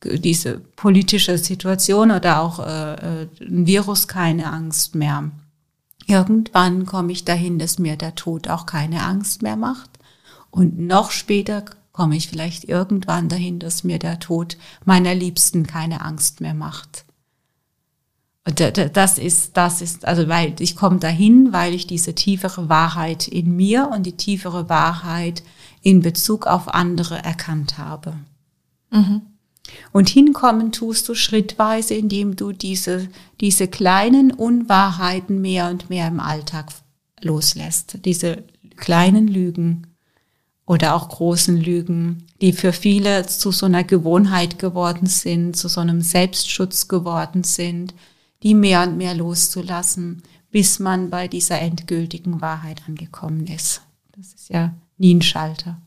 diese 0.04 0.60
politische 0.60 1.38
Situation 1.38 2.12
oder 2.12 2.42
auch 2.42 2.60
äh, 2.60 3.24
äh, 3.24 3.28
ein 3.42 3.66
Virus 3.66 4.08
keine 4.08 4.52
Angst 4.52 4.96
mehr. 4.96 5.32
Irgendwann 6.06 6.86
komme 6.86 7.12
ich 7.12 7.26
dahin, 7.26 7.60
dass 7.60 7.80
mir 7.80 7.98
der 7.98 8.16
Tod 8.16 8.48
auch 8.48 8.66
keine 8.66 9.04
Angst 9.04 9.42
mehr 9.42 9.58
macht. 9.58 9.90
Und 10.52 10.80
noch 10.80 11.12
später 11.12 11.66
komme 11.92 12.16
ich 12.16 12.30
vielleicht 12.30 12.64
irgendwann 12.64 13.28
dahin, 13.28 13.60
dass 13.60 13.84
mir 13.84 14.00
der 14.00 14.20
Tod 14.20 14.58
meiner 14.86 15.16
Liebsten 15.16 15.66
keine 15.66 16.02
Angst 16.02 16.42
mehr 16.42 16.54
macht. 16.54 17.06
Und 18.48 18.62
das 18.96 19.18
ist, 19.18 19.58
das 19.58 19.82
ist, 19.82 20.06
also 20.06 20.30
weil 20.30 20.56
ich 20.60 20.78
komme 20.78 21.00
dahin, 21.00 21.52
weil 21.52 21.74
ich 21.74 21.86
diese 21.86 22.16
tiefere 22.16 22.70
Wahrheit 22.70 23.28
in 23.28 23.58
mir 23.58 23.90
und 23.92 24.06
die 24.06 24.16
tiefere 24.16 24.70
Wahrheit 24.70 25.44
in 25.82 26.02
Bezug 26.02 26.48
auf 26.48 26.74
andere 26.74 27.18
erkannt 27.18 27.78
habe. 27.78 28.14
Mhm. 28.90 29.22
Und 29.92 30.10
hinkommen 30.10 30.72
tust 30.72 31.08
du 31.10 31.16
schrittweise, 31.16 31.94
indem 31.94 32.36
du 32.36 32.52
diese, 32.52 33.10
diese 33.42 33.68
kleinen 33.68 34.32
Unwahrheiten 34.32 35.42
mehr 35.42 35.70
und 35.70 35.90
mehr 35.90 36.08
im 36.08 36.20
Alltag 36.20 36.72
loslässt. 37.22 38.00
Diese 38.06 38.44
kleinen 38.76 39.28
Lügen 39.28 39.88
oder 40.66 40.96
auch 40.96 41.10
großen 41.10 41.58
Lügen, 41.58 42.26
die 42.42 42.54
für 42.54 42.74
viele 42.74 43.26
zu 43.26 43.52
so 43.52 43.66
einer 43.66 43.84
Gewohnheit 43.84 44.60
geworden 44.60 45.08
sind, 45.08 45.56
zu 45.56 45.68
so 45.70 45.82
einem 45.82 46.02
Selbstschutz 46.02 46.88
geworden 46.88 47.44
sind, 47.44 47.96
die 48.44 48.54
mehr 48.54 48.84
und 48.84 48.98
mehr 48.98 49.16
loszulassen, 49.16 50.22
bis 50.52 50.80
man 50.80 51.10
bei 51.10 51.28
dieser 51.28 51.60
endgültigen 51.60 52.42
Wahrheit 52.42 52.84
angekommen 52.88 53.48
ist. 53.48 53.82
Das 54.16 54.34
ist 54.34 54.50
ja 54.50 54.74
nie 54.98 55.16
ein 55.16 55.22
Schalter. 55.22 55.82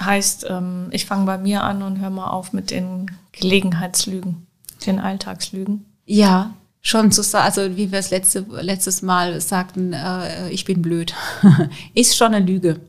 Heißt, 0.00 0.46
ähm, 0.48 0.88
ich 0.92 1.06
fange 1.06 1.26
bei 1.26 1.38
mir 1.38 1.62
an 1.62 1.82
und 1.82 2.00
höre 2.00 2.10
mal 2.10 2.28
auf 2.28 2.52
mit 2.52 2.70
den 2.70 3.10
Gelegenheitslügen, 3.32 4.46
den 4.86 4.98
Alltagslügen. 4.98 5.84
Ja, 6.06 6.54
schon 6.80 7.12
zu 7.12 7.22
sagen, 7.22 7.44
also 7.44 7.76
wie 7.76 7.92
wir 7.92 7.98
es 7.98 8.10
letzte, 8.10 8.46
letztes 8.60 9.02
Mal 9.02 9.40
sagten, 9.40 9.92
äh, 9.92 10.50
ich 10.50 10.64
bin 10.64 10.82
blöd, 10.82 11.14
ist 11.94 12.16
schon 12.16 12.34
eine 12.34 12.44
Lüge. 12.44 12.80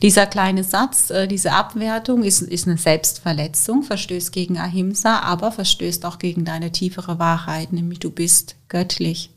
Dieser 0.00 0.26
kleine 0.26 0.64
Satz, 0.64 1.10
äh, 1.10 1.28
diese 1.28 1.52
Abwertung 1.52 2.24
ist, 2.24 2.42
ist 2.42 2.66
eine 2.66 2.76
Selbstverletzung, 2.76 3.84
verstößt 3.84 4.32
gegen 4.32 4.58
Ahimsa, 4.58 5.20
aber 5.20 5.52
verstößt 5.52 6.04
auch 6.04 6.18
gegen 6.18 6.44
deine 6.44 6.72
tiefere 6.72 7.18
Wahrheit, 7.18 7.72
nämlich 7.72 8.00
du 8.00 8.10
bist 8.10 8.56
göttlich. 8.68 9.30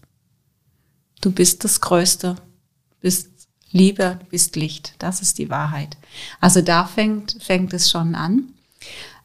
Du 1.21 1.31
bist 1.31 1.63
das 1.63 1.81
Größte, 1.81 2.35
bist 2.99 3.34
Liebe, 3.75 4.17
du 4.21 4.25
bist 4.27 4.55
Licht. 4.55 4.93
Das 4.99 5.21
ist 5.21 5.37
die 5.37 5.49
Wahrheit. 5.49 5.97
Also 6.39 6.61
da 6.61 6.85
fängt, 6.85 7.35
fängt 7.43 7.73
es 7.73 7.91
schon 7.91 8.15
an. 8.15 8.53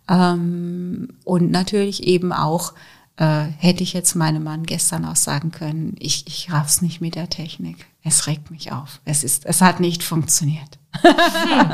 Ähm, 0.08 1.10
und 1.22 1.52
natürlich 1.52 2.02
eben 2.02 2.32
auch, 2.32 2.72
äh, 3.16 3.44
hätte 3.58 3.84
ich 3.84 3.92
jetzt 3.92 4.16
meinem 4.16 4.42
Mann 4.42 4.64
gestern 4.64 5.04
auch 5.04 5.14
sagen 5.14 5.52
können, 5.52 5.94
ich, 6.00 6.26
ich 6.26 6.50
raff's 6.50 6.82
nicht 6.82 7.00
mit 7.00 7.14
der 7.14 7.30
Technik. 7.30 7.86
Es 8.02 8.26
regt 8.26 8.50
mich 8.50 8.72
auf. 8.72 9.00
Es 9.04 9.22
ist, 9.22 9.46
es 9.46 9.60
hat 9.60 9.78
nicht 9.78 10.02
funktioniert. 10.02 10.80
Hm. 11.00 11.72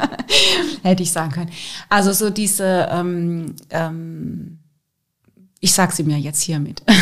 hätte 0.83 1.03
ich 1.03 1.12
sagen 1.12 1.33
können. 1.33 1.51
Also 1.89 2.12
so 2.12 2.29
diese, 2.29 2.89
ähm, 2.91 3.57
ähm, 3.71 4.59
ich 5.61 5.73
sag 5.73 5.92
sie 5.92 6.05
mir 6.05 6.19
jetzt 6.19 6.42
hiermit. 6.42 6.83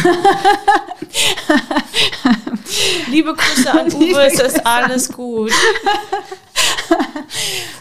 Liebe 3.10 3.34
Grüße 3.34 3.70
an 3.70 3.92
Uwe, 3.92 4.26
es 4.26 4.40
ist 4.40 4.66
alles 4.66 5.12
gut. 5.12 5.52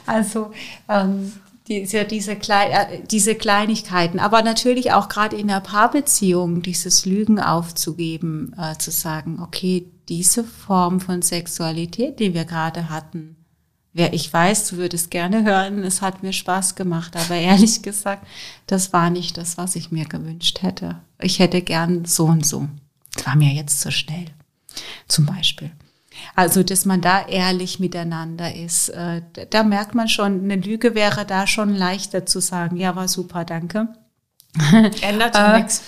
Also 0.05 0.51
ähm, 0.89 1.31
diese, 1.67 2.03
diese, 2.03 2.36
Klein, 2.36 2.71
äh, 2.71 3.01
diese 3.09 3.36
Kleinigkeiten, 3.36 4.19
aber 4.19 4.41
natürlich 4.41 4.91
auch 4.91 5.07
gerade 5.07 5.38
in 5.38 5.47
der 5.47 5.62
Paarbeziehung 5.62 6.62
dieses 6.62 7.05
Lügen 7.05 7.39
aufzugeben, 7.39 8.53
äh, 8.57 8.77
zu 8.77 8.91
sagen, 8.91 9.39
okay, 9.41 9.89
diese 10.09 10.43
Form 10.43 10.99
von 10.99 11.21
Sexualität, 11.21 12.19
die 12.19 12.33
wir 12.33 12.43
gerade 12.43 12.89
hatten, 12.89 13.38
wer 13.93 14.13
ich 14.13 14.32
weiß, 14.32 14.69
du 14.69 14.77
würdest 14.77 15.12
gerne 15.12 15.43
hören, 15.43 15.84
es 15.84 16.01
hat 16.01 16.23
mir 16.23 16.34
Spaß 16.34 16.75
gemacht, 16.75 17.15
aber 17.15 17.36
ehrlich 17.36 17.82
gesagt, 17.82 18.25
das 18.67 18.91
war 18.93 19.10
nicht 19.10 19.38
das, 19.38 19.58
was 19.58 19.75
ich 19.75 19.91
mir 19.91 20.06
gewünscht 20.06 20.62
hätte. 20.62 20.97
Ich 21.19 21.39
hätte 21.39 21.62
gern 21.62 22.06
so 22.06 22.25
und 22.25 22.45
so. 22.45 22.67
Das 23.13 23.25
war 23.27 23.36
mir 23.36 23.53
jetzt 23.53 23.79
zu 23.79 23.91
schnell 23.91 24.25
zum 25.08 25.25
Beispiel. 25.25 25.71
Also, 26.36 26.63
dass 26.63 26.86
man 26.86 27.01
da 27.01 27.27
ehrlich 27.27 27.79
miteinander 27.79 28.56
ist, 28.56 28.89
äh, 28.89 29.21
da 29.49 29.63
merkt 29.63 29.93
man 29.93 30.08
schon, 30.08 30.43
eine 30.43 30.56
Lüge 30.56 30.95
wäre 30.95 31.25
da 31.25 31.47
schon 31.47 31.75
leichter 31.75 32.25
zu 32.25 32.39
sagen, 32.39 32.77
ja, 32.77 32.95
war 32.95 33.08
super, 33.08 33.45
danke. 33.45 33.89
Ändert 35.01 35.36
ja 35.36 35.56
äh, 35.56 35.58
nichts. 35.60 35.82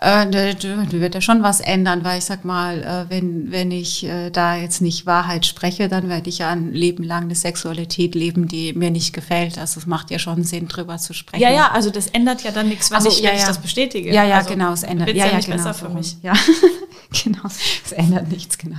Äh, 0.00 0.30
da 0.30 0.62
wird 0.92 1.14
ja 1.14 1.20
schon 1.20 1.42
was 1.42 1.60
ändern, 1.60 2.04
weil 2.04 2.18
ich 2.18 2.24
sag 2.24 2.44
mal, 2.44 2.82
äh, 2.82 3.10
wenn, 3.10 3.50
wenn 3.50 3.70
ich 3.70 4.04
äh, 4.04 4.30
da 4.30 4.56
jetzt 4.56 4.80
nicht 4.80 5.06
Wahrheit 5.06 5.46
spreche, 5.46 5.88
dann 5.88 6.08
werde 6.08 6.28
ich 6.28 6.38
ja 6.38 6.50
ein 6.50 6.72
Leben 6.72 7.02
lang 7.02 7.24
eine 7.24 7.34
Sexualität 7.34 8.14
leben, 8.14 8.46
die 8.46 8.72
mir 8.72 8.90
nicht 8.90 9.12
gefällt. 9.12 9.58
Also 9.58 9.80
es 9.80 9.86
macht 9.86 10.10
ja 10.10 10.18
schon 10.18 10.44
Sinn, 10.44 10.68
drüber 10.68 10.98
zu 10.98 11.12
sprechen. 11.12 11.42
Ja, 11.42 11.50
ja, 11.50 11.70
also 11.70 11.90
das 11.90 12.06
ändert 12.08 12.42
ja 12.42 12.50
dann 12.50 12.68
nichts, 12.68 12.90
wenn, 12.90 12.98
also, 12.98 13.08
ich, 13.08 13.20
ja, 13.20 13.30
wenn 13.30 13.36
ja. 13.36 13.40
ich 13.42 13.46
das 13.48 13.60
bestätige. 13.60 14.12
Ja, 14.12 14.24
ja, 14.24 14.38
also, 14.38 14.50
genau, 14.50 14.72
es 14.72 14.82
ändert 14.82 15.08
ja, 15.10 15.26
ja, 15.26 15.36
nicht 15.36 15.46
genau, 15.46 15.56
besser 15.56 15.74
für 15.74 15.88
mich. 15.88 16.16
Ja, 16.22 16.34
genau, 17.24 17.46
es 17.84 17.92
ändert 17.92 18.28
nichts, 18.30 18.58
genau. 18.58 18.76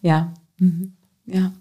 Ja, 0.00 0.32
mhm. 0.58 0.92
ja. 1.26 1.52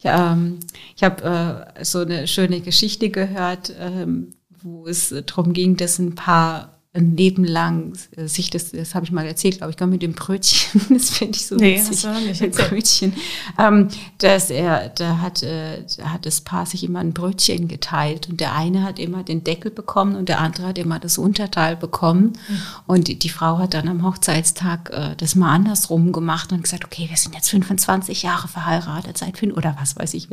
Ja, 0.00 0.32
ähm, 0.32 0.58
ich 0.96 1.04
habe 1.04 1.66
äh, 1.76 1.84
so 1.84 2.00
eine 2.00 2.26
schöne 2.26 2.60
Geschichte 2.60 3.10
gehört, 3.10 3.72
ähm, 3.78 4.34
wo 4.60 4.86
es 4.86 5.14
darum 5.26 5.52
ging, 5.52 5.76
dass 5.76 6.00
ein 6.00 6.16
paar 6.16 6.77
ein 6.98 7.16
Leben 7.16 7.44
lang 7.44 7.96
äh, 8.16 8.26
sich 8.26 8.50
das, 8.50 8.72
das 8.72 8.94
habe 8.94 9.06
ich 9.06 9.12
mal 9.12 9.26
erzählt, 9.26 9.58
glaube 9.58 9.72
ich, 9.72 9.86
mit 9.86 10.02
dem 10.02 10.12
Brötchen, 10.12 10.80
das 10.90 11.10
finde 11.10 11.36
ich 11.36 11.46
so 11.46 11.56
nee, 11.56 11.78
witzig. 11.78 12.06
Nicht 12.26 12.40
mit 12.40 12.56
Brötchen, 12.56 13.12
ähm, 13.58 13.88
dass 14.18 14.50
er, 14.50 14.90
da 14.90 15.18
hat, 15.18 15.42
äh, 15.42 15.84
da 15.96 16.12
hat 16.12 16.26
das 16.26 16.40
Paar 16.40 16.66
sich 16.66 16.84
immer 16.84 17.00
ein 17.00 17.12
Brötchen 17.12 17.68
geteilt 17.68 18.28
und 18.28 18.40
der 18.40 18.54
eine 18.54 18.82
hat 18.82 18.98
immer 18.98 19.22
den 19.22 19.44
Deckel 19.44 19.70
bekommen 19.70 20.16
und 20.16 20.28
der 20.28 20.40
andere 20.40 20.68
hat 20.68 20.78
immer 20.78 20.98
das 20.98 21.18
Unterteil 21.18 21.76
bekommen 21.76 22.32
mhm. 22.48 22.60
und 22.86 23.08
die, 23.08 23.18
die, 23.18 23.28
Frau 23.28 23.58
hat 23.58 23.74
dann 23.74 23.88
am 23.88 24.04
Hochzeitstag 24.04 24.90
äh, 24.90 25.14
das 25.16 25.34
mal 25.34 25.52
andersrum 25.52 26.12
gemacht 26.12 26.52
und 26.52 26.62
gesagt, 26.62 26.84
okay, 26.84 27.06
wir 27.08 27.16
sind 27.16 27.34
jetzt 27.34 27.50
25 27.50 28.22
Jahre 28.22 28.48
verheiratet, 28.48 29.16
seit 29.16 29.38
fünf 29.38 29.56
oder 29.56 29.76
was 29.78 29.96
weiß 29.96 30.14
ich, 30.14 30.28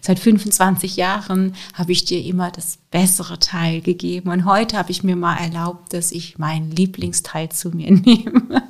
seit 0.00 0.18
25 0.18 0.96
Jahren 0.96 1.54
habe 1.74 1.92
ich 1.92 2.04
dir 2.04 2.22
immer 2.24 2.50
das 2.50 2.78
bessere 2.90 3.38
Teil 3.38 3.80
gegeben. 3.80 4.30
Und 4.30 4.44
heute 4.44 4.76
habe 4.76 4.90
ich 4.90 5.04
mir 5.04 5.16
mal 5.16 5.36
erlaubt, 5.36 5.92
ich 6.12 6.38
meinen 6.38 6.70
Lieblingsteil 6.70 7.50
zu 7.50 7.70
mir 7.70 7.90
nehme. 7.94 8.62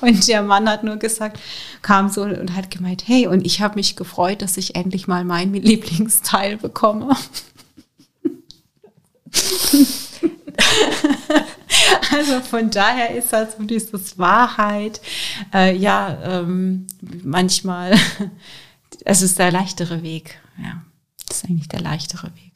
Und 0.00 0.28
der 0.28 0.42
Mann 0.42 0.68
hat 0.68 0.84
nur 0.84 0.96
gesagt, 0.96 1.38
kam 1.82 2.08
so 2.08 2.22
und 2.22 2.54
hat 2.54 2.70
gemeint, 2.70 3.04
hey, 3.06 3.26
und 3.26 3.44
ich 3.44 3.60
habe 3.60 3.76
mich 3.76 3.96
gefreut, 3.96 4.42
dass 4.42 4.56
ich 4.56 4.74
endlich 4.74 5.06
mal 5.06 5.24
meinen 5.24 5.54
Lieblingsteil 5.54 6.56
bekomme. 6.56 7.16
also 12.10 12.40
von 12.40 12.70
daher 12.70 13.14
ist 13.14 13.32
das 13.32 13.56
so 13.56 13.62
dieses 13.64 14.18
Wahrheit, 14.18 15.00
äh, 15.52 15.74
ja, 15.76 16.40
ähm, 16.40 16.86
manchmal, 17.22 17.94
es 19.04 19.22
ist 19.22 19.38
der 19.38 19.52
leichtere 19.52 20.02
Weg, 20.02 20.38
ja, 20.62 20.82
das 21.26 21.38
ist 21.38 21.44
eigentlich 21.44 21.68
der 21.68 21.80
leichtere 21.80 22.34
Weg. 22.34 22.51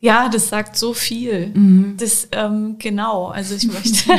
Ja, 0.00 0.28
das 0.28 0.48
sagt 0.48 0.76
so 0.76 0.92
viel. 0.92 1.48
Mhm. 1.48 1.96
Das, 1.98 2.28
ähm, 2.32 2.76
genau, 2.78 3.28
also 3.28 3.54
ich 3.54 3.66
möchte, 3.66 4.12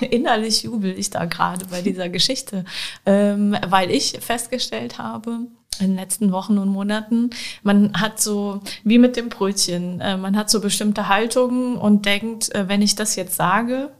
innerlich 0.00 0.62
jubel 0.62 0.96
ich 0.96 1.10
da 1.10 1.24
gerade 1.24 1.66
bei 1.66 1.82
dieser 1.82 2.08
Geschichte, 2.08 2.64
ähm, 3.04 3.56
weil 3.66 3.90
ich 3.90 4.18
festgestellt 4.20 4.98
habe, 4.98 5.40
in 5.80 5.88
den 5.88 5.96
letzten 5.96 6.30
Wochen 6.30 6.58
und 6.58 6.68
Monaten, 6.68 7.30
man 7.62 8.00
hat 8.00 8.20
so, 8.20 8.60
wie 8.84 8.98
mit 8.98 9.16
dem 9.16 9.28
Brötchen, 9.28 10.00
äh, 10.00 10.16
man 10.16 10.36
hat 10.36 10.48
so 10.48 10.60
bestimmte 10.60 11.08
Haltungen 11.08 11.76
und 11.76 12.06
denkt, 12.06 12.54
äh, 12.54 12.68
wenn 12.68 12.80
ich 12.82 12.94
das 12.94 13.16
jetzt 13.16 13.34
sage, 13.34 13.90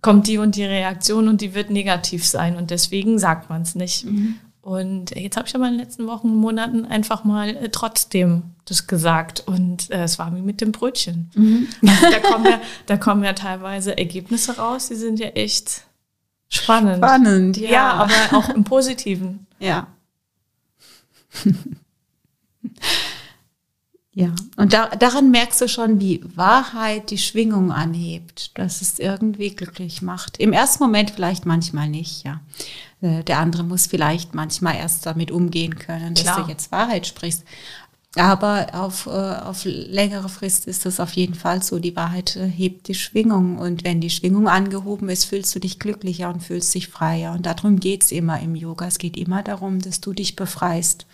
kommt 0.00 0.26
die 0.28 0.38
und 0.38 0.56
die 0.56 0.64
Reaktion 0.64 1.28
und 1.28 1.40
die 1.40 1.54
wird 1.54 1.70
negativ 1.70 2.24
sein 2.24 2.56
und 2.56 2.70
deswegen 2.70 3.18
sagt 3.18 3.50
man 3.50 3.62
es 3.62 3.74
nicht. 3.74 4.06
Mhm. 4.06 4.36
Und 4.62 5.14
jetzt 5.14 5.36
habe 5.36 5.46
ich 5.46 5.54
aber 5.54 5.66
in 5.66 5.74
den 5.74 5.80
letzten 5.80 6.06
Wochen 6.06 6.30
und 6.30 6.36
Monaten 6.36 6.86
einfach 6.86 7.24
mal 7.24 7.50
äh, 7.50 7.68
trotzdem 7.68 8.55
das 8.66 8.86
gesagt. 8.86 9.42
Und 9.46 9.90
äh, 9.90 10.02
es 10.02 10.18
war 10.18 10.36
wie 10.36 10.42
mit 10.42 10.60
dem 10.60 10.72
Brötchen. 10.72 11.30
Mhm. 11.34 11.68
da, 11.82 12.20
kommen 12.20 12.44
ja, 12.44 12.60
da 12.86 12.96
kommen 12.98 13.24
ja 13.24 13.32
teilweise 13.32 13.96
Ergebnisse 13.96 14.58
raus, 14.58 14.88
die 14.88 14.96
sind 14.96 15.18
ja 15.18 15.28
echt 15.28 15.84
spannend. 16.48 16.98
Spannend, 16.98 17.56
ja. 17.56 17.70
Ja, 17.70 17.92
aber 17.92 18.12
auch 18.36 18.50
im 18.50 18.64
Positiven. 18.64 19.46
Ja. 19.58 19.86
ja, 24.12 24.34
und 24.56 24.72
da, 24.72 24.88
daran 24.88 25.30
merkst 25.30 25.60
du 25.60 25.68
schon, 25.68 26.00
wie 26.00 26.22
Wahrheit 26.34 27.10
die 27.10 27.18
Schwingung 27.18 27.70
anhebt, 27.70 28.58
dass 28.58 28.82
es 28.82 28.98
irgendwie 28.98 29.54
glücklich 29.54 30.02
macht. 30.02 30.38
Im 30.38 30.52
ersten 30.52 30.82
Moment 30.82 31.12
vielleicht 31.12 31.46
manchmal 31.46 31.88
nicht, 31.88 32.24
ja. 32.24 32.40
Äh, 33.00 33.22
der 33.24 33.38
andere 33.38 33.62
muss 33.62 33.86
vielleicht 33.86 34.34
manchmal 34.34 34.76
erst 34.76 35.06
damit 35.06 35.30
umgehen 35.30 35.78
können, 35.78 36.14
dass 36.14 36.24
Klar. 36.24 36.44
du 36.44 36.50
jetzt 36.50 36.72
Wahrheit 36.72 37.06
sprichst. 37.06 37.44
Aber 38.16 38.68
auf, 38.72 39.06
äh, 39.06 39.10
auf 39.10 39.64
längere 39.64 40.30
Frist 40.30 40.66
ist 40.66 40.86
das 40.86 41.00
auf 41.00 41.12
jeden 41.12 41.34
Fall 41.34 41.62
so. 41.62 41.78
Die 41.78 41.94
Wahrheit 41.96 42.34
äh, 42.36 42.48
hebt 42.48 42.88
die 42.88 42.94
Schwingung. 42.94 43.58
Und 43.58 43.84
wenn 43.84 44.00
die 44.00 44.08
Schwingung 44.08 44.48
angehoben 44.48 45.10
ist, 45.10 45.26
fühlst 45.26 45.54
du 45.54 45.58
dich 45.58 45.78
glücklicher 45.78 46.30
und 46.30 46.42
fühlst 46.42 46.74
dich 46.74 46.88
freier. 46.88 47.32
Und 47.32 47.44
darum 47.44 47.78
geht's 47.78 48.12
immer 48.12 48.40
im 48.40 48.54
Yoga. 48.54 48.86
Es 48.86 48.96
geht 48.96 49.18
immer 49.18 49.42
darum, 49.42 49.80
dass 49.80 50.00
du 50.00 50.14
dich 50.14 50.34
befreist. 50.34 51.06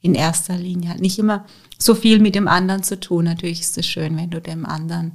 In 0.00 0.14
erster 0.14 0.56
Linie. 0.56 0.90
Hat 0.90 1.00
nicht 1.00 1.18
immer 1.18 1.46
so 1.78 1.96
viel 1.96 2.20
mit 2.20 2.36
dem 2.36 2.46
anderen 2.46 2.84
zu 2.84 2.98
tun. 2.98 3.24
Natürlich 3.24 3.60
ist 3.60 3.76
es 3.76 3.86
schön, 3.86 4.16
wenn 4.16 4.30
du 4.30 4.40
dem 4.40 4.64
anderen, 4.64 5.12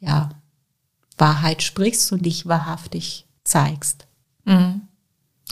ja, 0.00 0.30
Wahrheit 1.16 1.62
sprichst 1.62 2.10
und 2.12 2.26
dich 2.26 2.46
wahrhaftig 2.46 3.26
zeigst. 3.44 4.06
Mhm. 4.44 4.82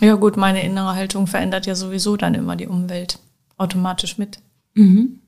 Ja 0.00 0.14
gut, 0.14 0.36
meine 0.36 0.64
innere 0.64 0.94
Haltung 0.94 1.26
verändert 1.26 1.66
ja 1.66 1.76
sowieso 1.76 2.16
dann 2.16 2.34
immer 2.34 2.56
die 2.56 2.66
Umwelt 2.66 3.18
automatisch 3.60 4.18
mit. 4.18 4.40
Mhm. 4.74 5.20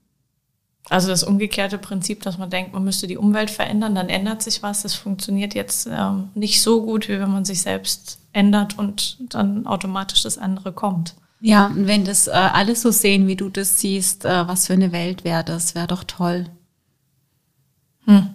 Also 0.89 1.09
das 1.09 1.23
umgekehrte 1.23 1.79
Prinzip, 1.79 2.23
dass 2.23 2.39
man 2.39 2.51
denkt, 2.51 2.73
man 2.73 2.83
müsste 2.83 3.07
die 3.07 3.17
Umwelt 3.17 3.51
verändern, 3.51 3.95
dann 3.95 4.09
ändert 4.09 4.43
sich 4.43 4.63
was. 4.63 4.83
Das 4.83 4.95
funktioniert 4.95 5.55
jetzt 5.55 5.89
ähm, 5.91 6.31
nicht 6.35 6.61
so 6.61 6.83
gut, 6.85 7.09
wie 7.09 7.21
wenn 7.21 7.31
man 7.31 7.45
sich 7.45 7.63
selbst 7.63 8.19
ändert 8.33 8.79
und 8.79 9.19
dann 9.33 9.67
automatisch 9.67 10.23
das 10.23 10.39
andere 10.39 10.73
kommt. 10.73 11.15
Ja, 11.41 11.67
und 11.67 11.87
wenn 11.87 12.05
das 12.05 12.27
äh, 12.27 12.33
alles 12.33 12.83
so 12.83 12.91
sehen, 12.91 13.27
wie 13.27 13.37
du 13.37 13.49
das 13.49 13.81
siehst, 13.81 14.25
äh, 14.25 14.49
was 14.49 14.67
für 14.67 14.73
eine 14.73 14.93
Welt 14.93 15.25
wäre 15.25 15.45
das, 15.45 15.75
wäre 15.75 15.87
doch 15.87 16.05
toll. 16.05 16.47
Hm. 18.07 18.35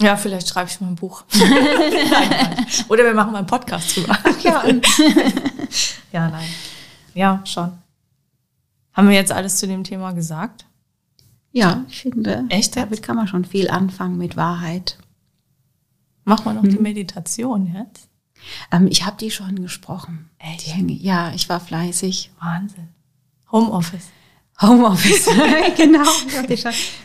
Ja, 0.00 0.16
vielleicht 0.16 0.48
schreibe 0.48 0.68
ich 0.70 0.80
mal 0.80 0.88
ein 0.88 0.96
Buch. 0.96 1.24
nein. 1.32 2.66
Oder 2.88 3.04
wir 3.04 3.14
machen 3.14 3.32
mal 3.32 3.38
einen 3.38 3.46
Podcast 3.46 3.96
drüber. 3.96 4.18
Ach 4.22 4.40
ja. 4.40 4.64
ja, 6.12 6.28
nein. 6.28 6.48
Ja, 7.14 7.40
schon. 7.44 7.72
Haben 8.96 9.10
wir 9.10 9.14
jetzt 9.14 9.30
alles 9.30 9.56
zu 9.56 9.66
dem 9.66 9.84
Thema 9.84 10.12
gesagt? 10.12 10.64
Ja, 11.52 11.84
ich 11.88 12.00
finde. 12.00 12.46
Echt? 12.48 12.76
Damit 12.76 13.02
kann 13.02 13.16
man 13.16 13.28
schon 13.28 13.44
viel 13.44 13.68
anfangen 13.68 14.16
mit 14.16 14.36
Wahrheit. 14.36 14.96
Machen 16.24 16.46
wir 16.46 16.54
noch 16.54 16.62
hm. 16.62 16.70
die 16.70 16.78
Meditation 16.78 17.72
jetzt? 17.74 18.08
Ähm, 18.72 18.88
ich 18.90 19.04
habe 19.04 19.18
die 19.18 19.30
schon 19.30 19.60
gesprochen. 19.60 20.30
Echt? 20.38 20.74
Die, 20.76 20.96
ja, 20.96 21.32
ich 21.34 21.48
war 21.50 21.60
fleißig. 21.60 22.30
Wahnsinn. 22.40 22.88
Homeoffice. 23.52 24.08
Homeoffice, 24.62 25.28
genau. 25.76 26.08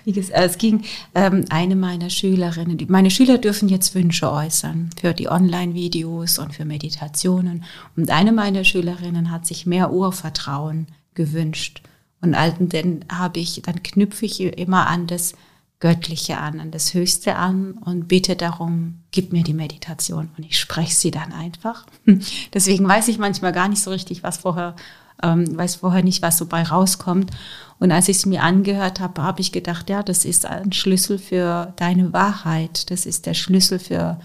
es 0.05 0.57
ging 0.57 0.85
ähm, 1.13 1.43
eine 1.49 1.75
meiner 1.75 2.09
Schülerinnen. 2.09 2.77
Die, 2.77 2.85
meine 2.85 3.11
Schüler 3.11 3.37
dürfen 3.37 3.67
jetzt 3.67 3.93
Wünsche 3.93 4.31
äußern 4.31 4.91
für 4.99 5.13
die 5.13 5.27
Online-Videos 5.27 6.39
und 6.39 6.55
für 6.55 6.63
Meditationen. 6.63 7.65
Und 7.97 8.09
eine 8.09 8.31
meiner 8.31 8.63
Schülerinnen 8.63 9.31
hat 9.31 9.45
sich 9.45 9.65
mehr 9.65 9.91
Urvertrauen 9.91 10.87
gewünscht. 11.13 11.81
Und 12.21 12.33
dann 12.33 13.05
habe 13.11 13.39
ich, 13.39 13.61
dann 13.63 13.81
knüpfe 13.81 14.25
ich 14.25 14.41
immer 14.41 14.87
an 14.87 15.07
das 15.07 15.33
Göttliche 15.79 16.37
an, 16.37 16.59
an 16.59 16.69
das 16.69 16.93
Höchste 16.93 17.35
an 17.35 17.71
und 17.73 18.07
bitte 18.07 18.35
darum, 18.35 18.99
gib 19.09 19.33
mir 19.33 19.43
die 19.43 19.55
Meditation. 19.55 20.29
Und 20.37 20.45
ich 20.45 20.59
spreche 20.59 20.93
sie 20.93 21.09
dann 21.09 21.33
einfach. 21.33 21.87
Deswegen 22.53 22.87
weiß 22.87 23.07
ich 23.07 23.17
manchmal 23.17 23.51
gar 23.51 23.67
nicht 23.67 23.81
so 23.81 23.89
richtig, 23.89 24.21
was 24.21 24.37
vorher 24.37 24.75
ähm, 25.23 25.57
weiß 25.57 25.77
vorher 25.77 26.03
nicht, 26.03 26.21
was 26.21 26.37
so 26.37 26.45
bei 26.45 26.63
rauskommt. 26.63 27.31
Und 27.79 27.91
als 27.91 28.07
ich 28.09 28.17
es 28.17 28.25
mir 28.25 28.43
angehört 28.43 28.99
habe, 28.99 29.21
habe 29.23 29.41
ich 29.41 29.51
gedacht, 29.51 29.89
ja, 29.89 30.03
das 30.03 30.25
ist 30.25 30.45
ein 30.45 30.71
Schlüssel 30.71 31.17
für 31.17 31.73
deine 31.77 32.13
Wahrheit. 32.13 32.91
Das 32.91 33.05
ist 33.05 33.25
der 33.25 33.33
Schlüssel 33.33 33.79
für, 33.79 34.19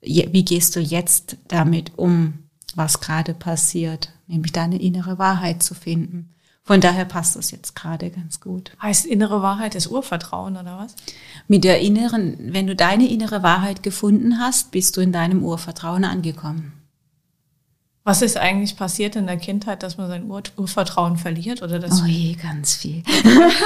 wie 0.00 0.44
gehst 0.44 0.76
du 0.76 0.80
jetzt 0.80 1.36
damit 1.48 1.92
um, 1.96 2.34
was 2.74 3.00
gerade 3.00 3.34
passiert, 3.34 4.12
nämlich 4.30 4.52
deine 4.52 4.80
innere 4.80 5.18
Wahrheit 5.18 5.62
zu 5.62 5.74
finden. 5.74 6.30
Von 6.62 6.80
daher 6.80 7.04
passt 7.04 7.36
das 7.36 7.50
jetzt 7.50 7.74
gerade 7.74 8.10
ganz 8.10 8.40
gut. 8.40 8.72
Heißt 8.80 9.06
innere 9.06 9.42
Wahrheit 9.42 9.74
ist 9.74 9.88
Urvertrauen 9.88 10.56
oder 10.56 10.78
was? 10.78 10.94
Mit 11.48 11.64
der 11.64 11.80
inneren, 11.80 12.36
wenn 12.52 12.66
du 12.66 12.76
deine 12.76 13.08
innere 13.08 13.42
Wahrheit 13.42 13.82
gefunden 13.82 14.38
hast, 14.38 14.70
bist 14.70 14.96
du 14.96 15.00
in 15.00 15.12
deinem 15.12 15.42
Urvertrauen 15.42 16.04
angekommen. 16.04 16.72
Was 18.02 18.22
ist 18.22 18.38
eigentlich 18.38 18.76
passiert 18.76 19.14
in 19.14 19.26
der 19.26 19.36
Kindheit, 19.36 19.82
dass 19.82 19.98
man 19.98 20.08
sein 20.08 20.30
Ur 20.30 20.42
Urvertrauen 20.56 21.16
verliert? 21.16 21.62
Oder 21.62 21.78
das 21.78 22.02
oh 22.02 22.06
je, 22.06 22.34
ganz 22.34 22.74
viel. 22.74 23.02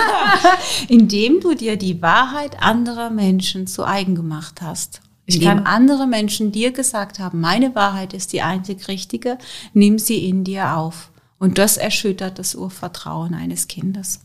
Indem 0.88 1.40
du 1.40 1.54
dir 1.54 1.76
die 1.76 2.02
Wahrheit 2.02 2.60
anderer 2.60 3.10
Menschen 3.10 3.66
zu 3.66 3.84
eigen 3.84 4.14
gemacht 4.14 4.60
hast. 4.60 5.02
Ich 5.26 5.36
Indem 5.36 5.66
andere 5.66 6.06
Menschen 6.06 6.52
dir 6.52 6.72
gesagt 6.72 7.18
haben, 7.18 7.40
meine 7.40 7.74
Wahrheit 7.74 8.12
ist 8.12 8.32
die 8.32 8.42
einzig 8.42 8.88
richtige, 8.88 9.38
nimm 9.72 9.98
sie 9.98 10.28
in 10.28 10.44
dir 10.44 10.76
auf. 10.76 11.10
Und 11.38 11.58
das 11.58 11.76
erschüttert 11.76 12.38
das 12.38 12.54
Urvertrauen 12.54 13.34
eines 13.34 13.68
Kindes. 13.68 14.20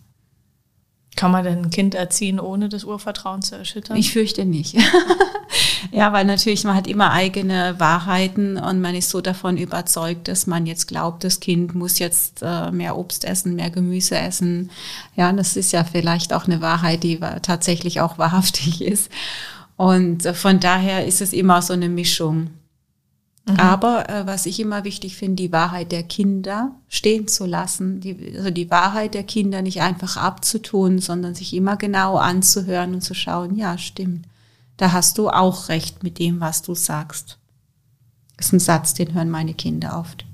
Kann 1.15 1.31
man 1.31 1.43
denn 1.43 1.65
ein 1.65 1.69
Kind 1.69 1.95
erziehen, 1.95 2.39
ohne 2.39 2.69
das 2.69 2.83
Urvertrauen 2.83 3.41
zu 3.41 3.55
erschüttern? 3.55 3.97
Ich 3.97 4.13
fürchte 4.13 4.45
nicht. 4.45 4.77
ja, 5.91 6.13
weil 6.13 6.23
natürlich 6.23 6.63
man 6.63 6.75
hat 6.75 6.87
immer 6.87 7.11
eigene 7.11 7.77
Wahrheiten 7.77 8.57
und 8.57 8.79
man 8.79 8.95
ist 8.95 9.09
so 9.09 9.19
davon 9.19 9.57
überzeugt, 9.57 10.27
dass 10.27 10.47
man 10.47 10.65
jetzt 10.65 10.87
glaubt, 10.87 11.23
das 11.23 11.39
Kind 11.39 11.75
muss 11.75 11.99
jetzt 11.99 12.41
äh, 12.41 12.71
mehr 12.71 12.97
Obst 12.97 13.25
essen, 13.25 13.55
mehr 13.55 13.69
Gemüse 13.69 14.17
essen. 14.17 14.69
Ja, 15.15 15.33
das 15.33 15.57
ist 15.57 15.73
ja 15.73 15.83
vielleicht 15.83 16.31
auch 16.31 16.45
eine 16.45 16.61
Wahrheit, 16.61 17.03
die 17.03 17.19
tatsächlich 17.41 17.99
auch 18.01 18.17
wahrhaftig 18.17 18.81
ist. 18.85 19.11
Und 19.79 20.25
äh, 20.25 20.33
von 20.33 20.59
daher 20.59 21.05
ist 21.05 21.21
es 21.21 21.31
immer 21.31 21.61
so 21.61 21.71
eine 21.71 21.87
Mischung. 21.87 22.49
Mhm. 23.47 23.55
Aber 23.55 24.09
äh, 24.09 24.27
was 24.27 24.45
ich 24.45 24.59
immer 24.59 24.83
wichtig 24.83 25.15
finde, 25.15 25.37
die 25.37 25.53
Wahrheit 25.53 25.93
der 25.93 26.03
Kinder 26.03 26.75
stehen 26.89 27.29
zu 27.29 27.45
lassen, 27.45 28.01
die, 28.01 28.33
also 28.35 28.49
die 28.49 28.69
Wahrheit 28.69 29.13
der 29.13 29.23
Kinder 29.23 29.61
nicht 29.61 29.79
einfach 29.81 30.17
abzutun, 30.17 30.99
sondern 30.99 31.33
sich 31.33 31.53
immer 31.53 31.77
genau 31.77 32.17
anzuhören 32.17 32.93
und 32.93 33.01
zu 33.01 33.13
schauen, 33.13 33.55
ja, 33.55 33.77
stimmt. 33.77 34.25
da 34.75 34.91
hast 34.91 35.17
du 35.17 35.29
auch 35.29 35.69
recht 35.69 36.03
mit 36.03 36.19
dem, 36.19 36.41
was 36.41 36.61
du 36.61 36.75
sagst. 36.75 37.37
Das 38.35 38.47
ist 38.47 38.53
ein 38.53 38.59
Satz, 38.59 38.93
den 38.93 39.13
hören 39.13 39.29
meine 39.29 39.53
Kinder 39.53 39.97
oft. 39.97 40.25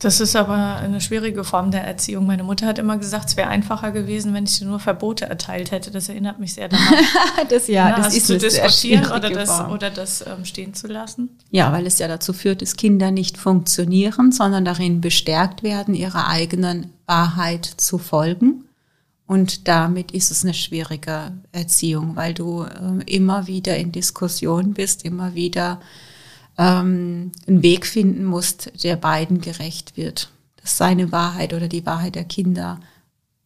Das 0.00 0.20
ist 0.20 0.36
aber 0.36 0.76
eine 0.76 1.00
schwierige 1.00 1.42
Form 1.42 1.72
der 1.72 1.82
Erziehung. 1.82 2.24
Meine 2.24 2.44
Mutter 2.44 2.66
hat 2.66 2.78
immer 2.78 2.98
gesagt, 2.98 3.30
es 3.30 3.36
wäre 3.36 3.48
einfacher 3.48 3.90
gewesen, 3.90 4.32
wenn 4.32 4.44
ich 4.44 4.56
dir 4.56 4.66
nur 4.66 4.78
Verbote 4.78 5.28
erteilt 5.28 5.72
hätte. 5.72 5.90
Das 5.90 6.08
erinnert 6.08 6.38
mich 6.38 6.54
sehr 6.54 6.68
daran. 6.68 6.94
das 7.48 7.66
ja, 7.66 7.88
Na, 7.88 7.96
das 7.96 8.06
hast 8.06 8.16
ist 8.16 8.26
zu 8.28 8.38
diskutieren 8.38 9.06
oder 9.06 9.28
das, 9.28 9.50
Form. 9.50 9.72
oder 9.72 9.90
das 9.90 10.24
ähm, 10.24 10.44
stehen 10.44 10.72
zu 10.72 10.86
lassen. 10.86 11.30
Ja, 11.50 11.72
weil 11.72 11.84
es 11.84 11.98
ja 11.98 12.06
dazu 12.06 12.32
führt, 12.32 12.62
dass 12.62 12.76
Kinder 12.76 13.10
nicht 13.10 13.38
funktionieren, 13.38 14.30
sondern 14.30 14.64
darin 14.64 15.00
bestärkt 15.00 15.64
werden, 15.64 15.94
ihrer 15.94 16.28
eigenen 16.28 16.92
Wahrheit 17.06 17.64
zu 17.64 17.98
folgen. 17.98 18.66
Und 19.26 19.66
damit 19.66 20.12
ist 20.12 20.30
es 20.30 20.44
eine 20.44 20.54
schwierige 20.54 21.32
Erziehung, 21.50 22.14
weil 22.14 22.34
du 22.34 22.62
äh, 22.62 23.02
immer 23.06 23.48
wieder 23.48 23.76
in 23.76 23.90
Diskussion 23.90 24.74
bist, 24.74 25.04
immer 25.04 25.34
wieder 25.34 25.80
ähm, 26.58 27.32
einen 27.46 27.62
Weg 27.62 27.86
finden 27.86 28.24
musst, 28.24 28.84
der 28.84 28.96
beiden 28.96 29.40
gerecht 29.40 29.96
wird. 29.96 30.30
Dass 30.60 30.76
seine 30.76 31.12
Wahrheit 31.12 31.54
oder 31.54 31.68
die 31.68 31.86
Wahrheit 31.86 32.16
der 32.16 32.24
Kinder 32.24 32.80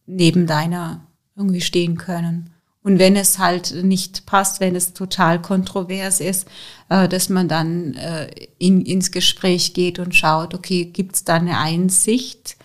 neben 0.05 0.47
deiner 0.47 1.01
irgendwie 1.35 1.61
stehen 1.61 1.97
können. 1.97 2.49
Und 2.83 2.99
wenn 2.99 3.15
es 3.15 3.39
halt 3.39 3.73
nicht 3.83 4.25
passt, 4.25 4.59
wenn 4.59 4.75
es 4.75 4.93
total 4.93 5.41
kontrovers 5.41 6.19
ist, 6.19 6.47
äh, 6.89 7.07
dass 7.07 7.29
man 7.29 7.47
dann 7.47 7.93
äh, 7.93 8.29
in, 8.59 8.81
ins 8.81 9.11
Gespräch 9.11 9.73
geht 9.73 9.99
und 9.99 10.13
schaut, 10.13 10.53
okay, 10.53 10.85
gibt 10.85 11.15
es 11.15 11.23
da 11.23 11.35
eine 11.35 11.59
Einsicht 11.59 12.57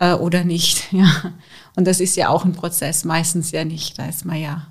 äh, 0.00 0.12
oder 0.14 0.44
nicht? 0.44 0.88
Ja. 0.92 1.34
Und 1.76 1.86
das 1.86 2.00
ist 2.00 2.16
ja 2.16 2.28
auch 2.28 2.44
ein 2.44 2.52
Prozess, 2.52 3.04
meistens 3.04 3.52
ja 3.52 3.64
nicht. 3.64 3.96
Da 3.98 4.06
ist 4.06 4.24
man 4.24 4.38
ja, 4.38 4.66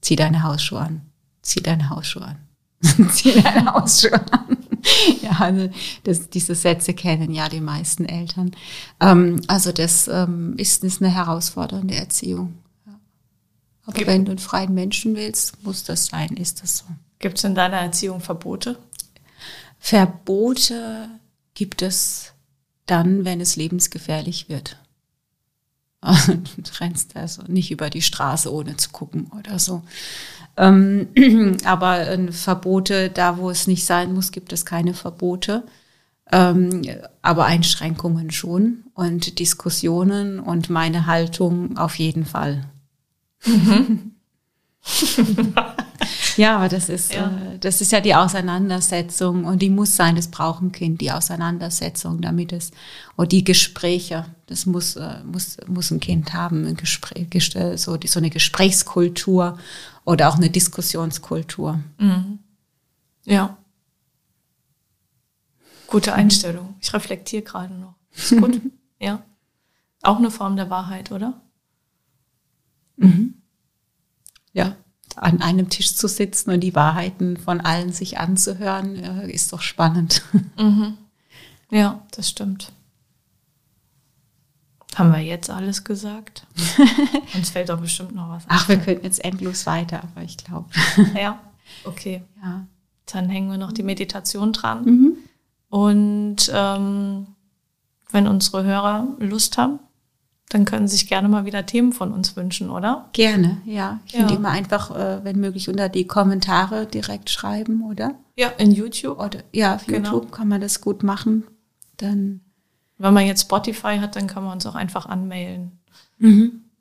zieh 0.00 0.16
deine 0.16 0.42
Hausschuhe 0.42 0.80
an, 0.80 1.02
zieh 1.42 1.60
deine 1.60 1.90
Hausschuhe 1.90 2.24
an, 2.24 2.38
zieh 3.12 3.40
deine 3.40 3.66
Hausschuhe 3.66 4.20
an. 4.32 4.67
Ja, 5.22 5.38
also 5.40 5.68
das, 6.04 6.28
diese 6.30 6.54
Sätze 6.54 6.94
kennen 6.94 7.32
ja 7.32 7.48
die 7.48 7.60
meisten 7.60 8.04
Eltern. 8.04 8.52
Ähm, 9.00 9.40
also 9.46 9.72
das 9.72 10.08
ähm, 10.08 10.54
ist, 10.56 10.84
ist 10.84 11.02
eine 11.02 11.12
herausfordernde 11.14 11.94
Erziehung. 11.94 12.58
Ja. 12.86 12.98
Aber 13.84 13.92
Gibt- 13.94 14.06
wenn 14.08 14.24
du 14.24 14.32
einen 14.32 14.38
freien 14.38 14.74
Menschen 14.74 15.16
willst, 15.16 15.62
muss 15.64 15.84
das 15.84 16.06
sein, 16.06 16.30
ist 16.36 16.62
das 16.62 16.78
so. 16.78 16.84
Gibt 17.18 17.38
es 17.38 17.44
in 17.44 17.54
deiner 17.54 17.78
Erziehung 17.78 18.20
Verbote? 18.20 18.78
Verbote 19.78 21.08
gibt 21.54 21.82
es 21.82 22.32
dann, 22.86 23.24
wenn 23.24 23.40
es 23.40 23.56
lebensgefährlich 23.56 24.48
wird. 24.48 24.78
Du 26.00 26.10
rennst 26.80 27.16
also 27.16 27.42
nicht 27.48 27.70
über 27.70 27.90
die 27.90 28.02
Straße, 28.02 28.52
ohne 28.52 28.76
zu 28.76 28.90
gucken 28.90 29.30
oder 29.38 29.58
so. 29.58 29.82
Ähm, 30.56 31.08
aber 31.64 32.06
äh, 32.06 32.32
Verbote, 32.32 33.10
da 33.10 33.38
wo 33.38 33.50
es 33.50 33.66
nicht 33.66 33.84
sein 33.84 34.14
muss, 34.14 34.32
gibt 34.32 34.52
es 34.52 34.64
keine 34.64 34.94
Verbote. 34.94 35.64
Ähm, 36.30 36.82
aber 37.22 37.46
Einschränkungen 37.46 38.30
schon 38.30 38.84
und 38.94 39.38
Diskussionen 39.38 40.40
und 40.40 40.68
meine 40.68 41.06
Haltung 41.06 41.78
auf 41.78 41.98
jeden 41.98 42.26
Fall. 42.26 42.66
ja, 46.38 46.56
aber 46.56 46.68
das 46.68 46.88
ist, 46.88 47.12
Ja. 47.12 47.26
Äh, 47.26 47.58
das 47.58 47.80
ist 47.80 47.92
ja 47.92 48.00
die 48.00 48.14
Auseinandersetzung 48.14 49.44
und 49.44 49.60
die 49.60 49.70
muss 49.70 49.96
sein, 49.96 50.16
das 50.16 50.28
braucht 50.28 50.62
ein 50.62 50.72
Kind, 50.72 51.00
die 51.00 51.10
Auseinandersetzung, 51.10 52.20
damit 52.20 52.52
es, 52.52 52.70
oder 53.16 53.26
die 53.26 53.44
Gespräche, 53.44 54.24
das 54.46 54.64
muss, 54.64 54.96
äh, 54.96 55.22
muss, 55.24 55.58
muss 55.66 55.90
ein 55.90 56.00
Kind 56.00 56.32
haben, 56.32 56.64
ein 56.66 56.76
Gespräch, 56.76 57.26
so, 57.76 57.96
die, 57.96 58.08
so 58.08 58.20
eine 58.20 58.30
Gesprächskultur 58.30 59.58
oder 60.04 60.28
auch 60.28 60.36
eine 60.36 60.48
Diskussionskultur. 60.48 61.80
Ja. 63.24 63.58
Gute 65.86 66.14
Einstellung. 66.14 66.76
Ich 66.80 66.92
reflektiere 66.94 67.42
gerade 67.42 67.74
noch. 67.74 67.94
Ist 68.12 68.36
gut. 68.36 68.60
ja. 69.00 69.22
Auch 70.02 70.18
eine 70.18 70.30
Form 70.30 70.56
der 70.56 70.70
Wahrheit, 70.70 71.12
oder? 71.12 71.40
Ja, 74.52 74.76
an 75.22 75.42
einem 75.42 75.68
Tisch 75.68 75.94
zu 75.94 76.08
sitzen 76.08 76.50
und 76.50 76.60
die 76.60 76.74
Wahrheiten 76.74 77.36
von 77.36 77.60
allen 77.60 77.92
sich 77.92 78.18
anzuhören, 78.18 78.96
äh, 78.96 79.30
ist 79.30 79.52
doch 79.52 79.62
spannend. 79.62 80.22
Ja, 81.70 82.02
das 82.12 82.30
stimmt. 82.30 82.72
Haben 84.94 85.12
wir 85.12 85.20
jetzt 85.20 85.50
alles 85.50 85.84
gesagt? 85.84 86.46
Uns 87.34 87.50
fällt 87.50 87.68
doch 87.68 87.80
bestimmt 87.80 88.14
noch 88.14 88.30
was 88.30 88.44
Ach, 88.48 88.68
wir 88.68 88.78
könnten 88.78 89.04
jetzt 89.04 89.24
endlos 89.24 89.66
weiter, 89.66 90.02
aber 90.02 90.24
ich 90.24 90.36
glaube, 90.38 90.68
ein. 90.96 91.16
Ja. 91.20 91.38
Okay. 91.84 92.22
ja. 92.42 92.66
Dann 93.06 93.28
hängen 93.28 93.50
wir 93.50 93.58
noch 93.58 93.72
die 93.72 93.82
Meditation 93.82 94.52
dran. 94.52 95.16
Und 95.68 96.50
ähm, 96.52 97.26
wenn 98.10 98.26
unsere 98.26 98.64
Hörer 98.64 99.06
Lust 99.18 99.56
haben, 99.56 99.78
dann 100.50 100.64
können 100.64 100.88
sie 100.88 100.96
sich 100.96 101.08
gerne 101.08 101.28
mal 101.28 101.44
wieder 101.44 101.66
Themen 101.66 101.92
von 101.92 102.12
uns 102.12 102.34
wünschen, 102.36 102.70
oder? 102.70 103.08
Gerne, 103.12 103.60
ja. 103.66 104.00
Ich 104.06 104.12
finde 104.12 104.32
Ja. 104.32 104.38
immer 104.38 104.48
einfach, 104.50 104.90
äh, 104.96 105.22
wenn 105.24 105.38
möglich, 105.40 105.68
unter 105.68 105.88
die 105.90 106.06
Kommentare 106.06 106.86
direkt 106.86 107.28
schreiben, 107.30 107.82
oder? 107.82 108.14
Ja, 108.36 108.48
in 108.58 108.70
YouTube. 108.70 109.18
Oder 109.18 109.40
ja, 109.52 109.74
auf 109.74 109.86
Genau. 109.86 110.12
YouTube 110.12 110.32
kann 110.32 110.48
man 110.48 110.60
das 110.60 110.80
gut 110.80 111.02
machen. 111.02 111.44
Dann 111.98 112.40
Wenn 113.00 113.14
man 113.14 113.26
jetzt 113.26 113.42
Spotify 113.42 113.98
hat, 113.98 114.16
dann 114.16 114.26
kann 114.26 114.42
man 114.42 114.54
uns 114.54 114.66
auch 114.66 114.74
einfach 114.74 115.06
anmailen. 115.06 115.78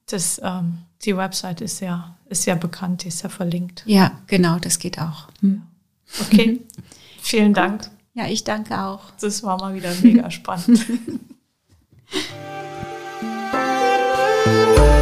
Das, 0.07 0.41
ähm, 0.43 0.79
die 1.03 1.15
Website 1.15 1.61
ist 1.61 1.79
ja, 1.81 2.15
ist 2.25 2.45
ja 2.45 2.55
bekannt, 2.55 3.03
die 3.03 3.09
ist 3.09 3.21
ja 3.21 3.29
verlinkt. 3.29 3.83
ja, 3.85 4.11
genau, 4.27 4.57
das 4.59 4.79
geht 4.79 4.97
auch. 4.99 5.27
Hm. 5.41 5.61
Okay. 6.21 6.61
Vielen 7.21 7.53
Dank. 7.53 7.89
Ja, 8.15 8.25
ich 8.27 8.43
danke 8.45 8.81
auch. 8.81 9.01
Das 9.19 9.43
war 9.43 9.59
mal 9.59 9.75
wieder 9.75 9.93
mega 10.01 10.31
spannend. 10.31 10.85
Música 14.47 14.96